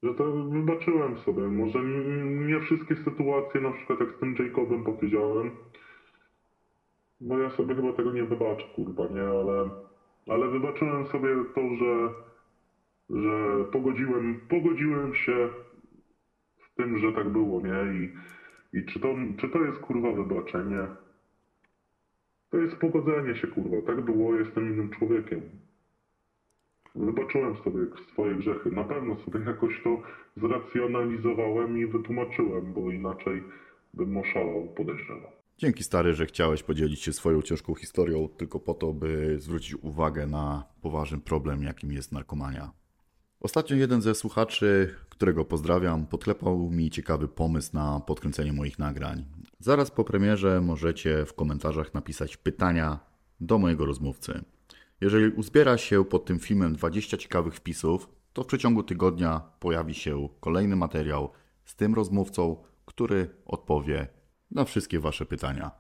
że 0.03 0.15
to 0.15 0.33
wybaczyłem 0.33 1.17
sobie. 1.19 1.43
Może 1.43 1.83
nie, 2.49 2.61
wszystkie 2.61 2.97
sytuacje, 2.97 3.61
na 3.61 3.73
przykład 3.73 4.01
jak 4.01 4.13
z 4.13 4.19
tym 4.19 4.35
Jacobem 4.39 4.85
powiedziałem, 4.85 5.53
bo 7.21 7.39
ja 7.39 7.51
sobie 7.51 7.75
chyba 7.75 7.93
tego 7.93 8.13
nie 8.13 8.25
wybaczę, 8.25 8.67
kurwa, 8.73 9.07
nie, 9.09 9.23
ale, 9.23 9.71
ale 10.29 10.49
wybaczyłem 10.49 11.07
sobie 11.07 11.29
to, 11.55 11.75
że, 11.75 12.11
że 13.11 13.65
pogodziłem, 13.73 14.41
pogodziłem 14.49 15.15
się 15.15 15.51
z 16.57 16.75
tym, 16.75 16.99
że 16.99 17.13
tak 17.13 17.29
było, 17.29 17.61
nie? 17.61 17.99
I, 17.99 18.13
i 18.79 18.85
czy, 18.85 19.01
to, 19.01 19.15
czy 19.39 19.49
to 19.49 19.65
jest 19.65 19.79
kurwa 19.79 20.13
wybaczenie? 20.13 21.02
To 22.53 22.59
jest 22.59 22.77
pogodzenie 22.77 23.37
się, 23.37 23.47
kurwa. 23.47 23.77
Tak 23.87 24.05
było, 24.05 24.35
jestem 24.35 24.73
innym 24.73 24.91
człowiekiem. 24.91 25.41
Wybaczyłem 26.95 27.57
sobie 27.57 27.81
swoje 28.13 28.35
grzechy. 28.35 28.71
Na 28.71 28.85
pewno 28.85 29.17
sobie 29.17 29.41
jakoś 29.47 29.83
to 29.85 30.03
zracjonalizowałem 30.37 31.79
i 31.79 31.87
wytłumaczyłem, 31.87 32.73
bo 32.73 32.91
inaczej 32.91 33.43
bym 33.95 34.17
oszalał, 34.17 34.69
podejrzewam. 34.77 35.33
Dzięki 35.59 35.85
stary, 35.85 36.15
że 36.15 36.27
chciałeś 36.27 36.63
podzielić 36.63 37.01
się 37.01 37.13
swoją 37.13 37.43
ciężką 37.43 37.75
historią 37.75 38.29
tylko 38.29 38.61
po 38.61 38.75
to, 38.75 38.93
by 38.93 39.37
zwrócić 39.39 39.75
uwagę 39.75 40.27
na 40.27 40.65
poważny 40.83 41.19
problem, 41.19 41.63
jakim 41.63 41.93
jest 41.93 42.13
narkomania. 42.13 42.71
Ostatnio 43.43 43.77
jeden 43.77 44.03
ze 44.03 44.15
słuchaczy, 44.15 44.95
którego 45.09 45.45
pozdrawiam, 45.45 46.07
podklepał 46.07 46.71
mi 46.71 46.91
ciekawy 46.91 47.29
pomysł 47.29 47.71
na 47.73 48.01
podkręcenie 48.01 48.53
moich 48.53 48.79
nagrań. 48.79 49.25
Zaraz 49.59 49.91
po 49.91 50.05
premierze 50.05 50.61
możecie 50.61 51.27
w 51.27 51.35
komentarzach 51.35 51.95
napisać 51.95 52.37
pytania 52.37 53.01
do 53.41 53.59
mojego 53.59 53.87
rozmówcy. 53.87 54.45
Jeżeli 55.01 55.29
uzbiera 55.29 55.79
się 55.79 56.05
pod 56.05 56.25
tym 56.25 56.39
filmem 56.39 56.75
20 56.75 57.17
ciekawych 57.17 57.55
wpisów, 57.55 58.09
to 58.33 58.43
w 58.43 58.47
przeciągu 58.47 58.83
tygodnia 58.83 59.41
pojawi 59.61 59.95
się 59.95 60.29
kolejny 60.41 60.77
materiał 60.77 61.31
z 61.65 61.77
tym 61.77 61.95
rozmówcą, 61.95 62.57
który 62.85 63.31
odpowie 63.47 64.09
na 64.51 64.65
wszystkie 64.65 65.01
Wasze 65.01 65.27
pytania. 65.27 65.71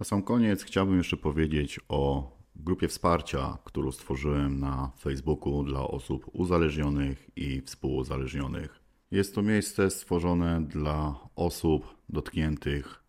Na 0.00 0.04
sam 0.04 0.22
koniec 0.22 0.62
chciałbym 0.62 0.98
jeszcze 0.98 1.16
powiedzieć 1.16 1.80
o 1.88 2.30
grupie 2.64 2.88
wsparcia, 2.88 3.58
którą 3.64 3.92
stworzyłem 3.92 4.60
na 4.60 4.92
Facebooku 4.98 5.64
dla 5.64 5.80
osób 5.80 6.30
uzależnionych 6.32 7.30
i 7.36 7.60
współuzależnionych. 7.60 8.80
Jest 9.10 9.34
to 9.34 9.42
miejsce 9.42 9.90
stworzone 9.90 10.60
dla 10.60 11.28
osób 11.36 11.96
dotkniętych 12.08 13.02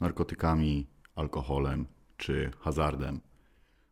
narkotykami, 0.00 0.86
alkoholem 1.14 1.86
czy 2.16 2.50
hazardem. 2.58 3.20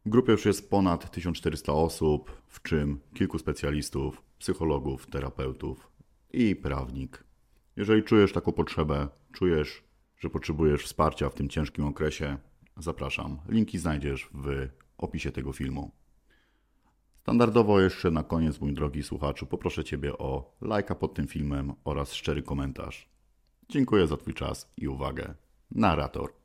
W 0.07 0.09
grupie 0.09 0.33
już 0.33 0.45
jest 0.45 0.71
ponad 0.71 1.11
1400 1.11 1.73
osób, 1.73 2.43
w 2.49 2.63
czym 2.63 3.01
kilku 3.15 3.39
specjalistów, 3.39 4.23
psychologów, 4.39 5.07
terapeutów 5.07 5.91
i 6.33 6.57
prawnik. 6.57 7.25
Jeżeli 7.77 8.03
czujesz 8.03 8.33
taką 8.33 8.53
potrzebę, 8.53 9.09
czujesz, 9.33 9.85
że 10.19 10.31
potrzebujesz 10.31 10.85
wsparcia 10.85 11.29
w 11.29 11.35
tym 11.35 11.49
ciężkim 11.49 11.85
okresie, 11.85 12.39
zapraszam. 12.77 13.39
Linki 13.49 13.79
znajdziesz 13.79 14.29
w 14.35 14.69
opisie 14.99 15.33
tego 15.33 15.53
filmu. 15.53 15.91
Standardowo 17.23 17.81
jeszcze 17.81 18.11
na 18.11 18.23
koniec, 18.23 18.61
mój 18.61 18.75
drogi 18.75 19.03
słuchaczu, 19.03 19.47
poproszę 19.47 19.85
Ciebie 19.85 20.19
o 20.19 20.57
lajka 20.61 20.95
pod 20.95 21.15
tym 21.15 21.27
filmem 21.27 21.73
oraz 21.85 22.13
szczery 22.13 22.43
komentarz. 22.43 23.09
Dziękuję 23.69 24.07
za 24.07 24.17
Twój 24.17 24.35
czas 24.35 24.73
i 24.77 24.89
uwagę. 24.89 25.35
Narrator. 25.71 26.44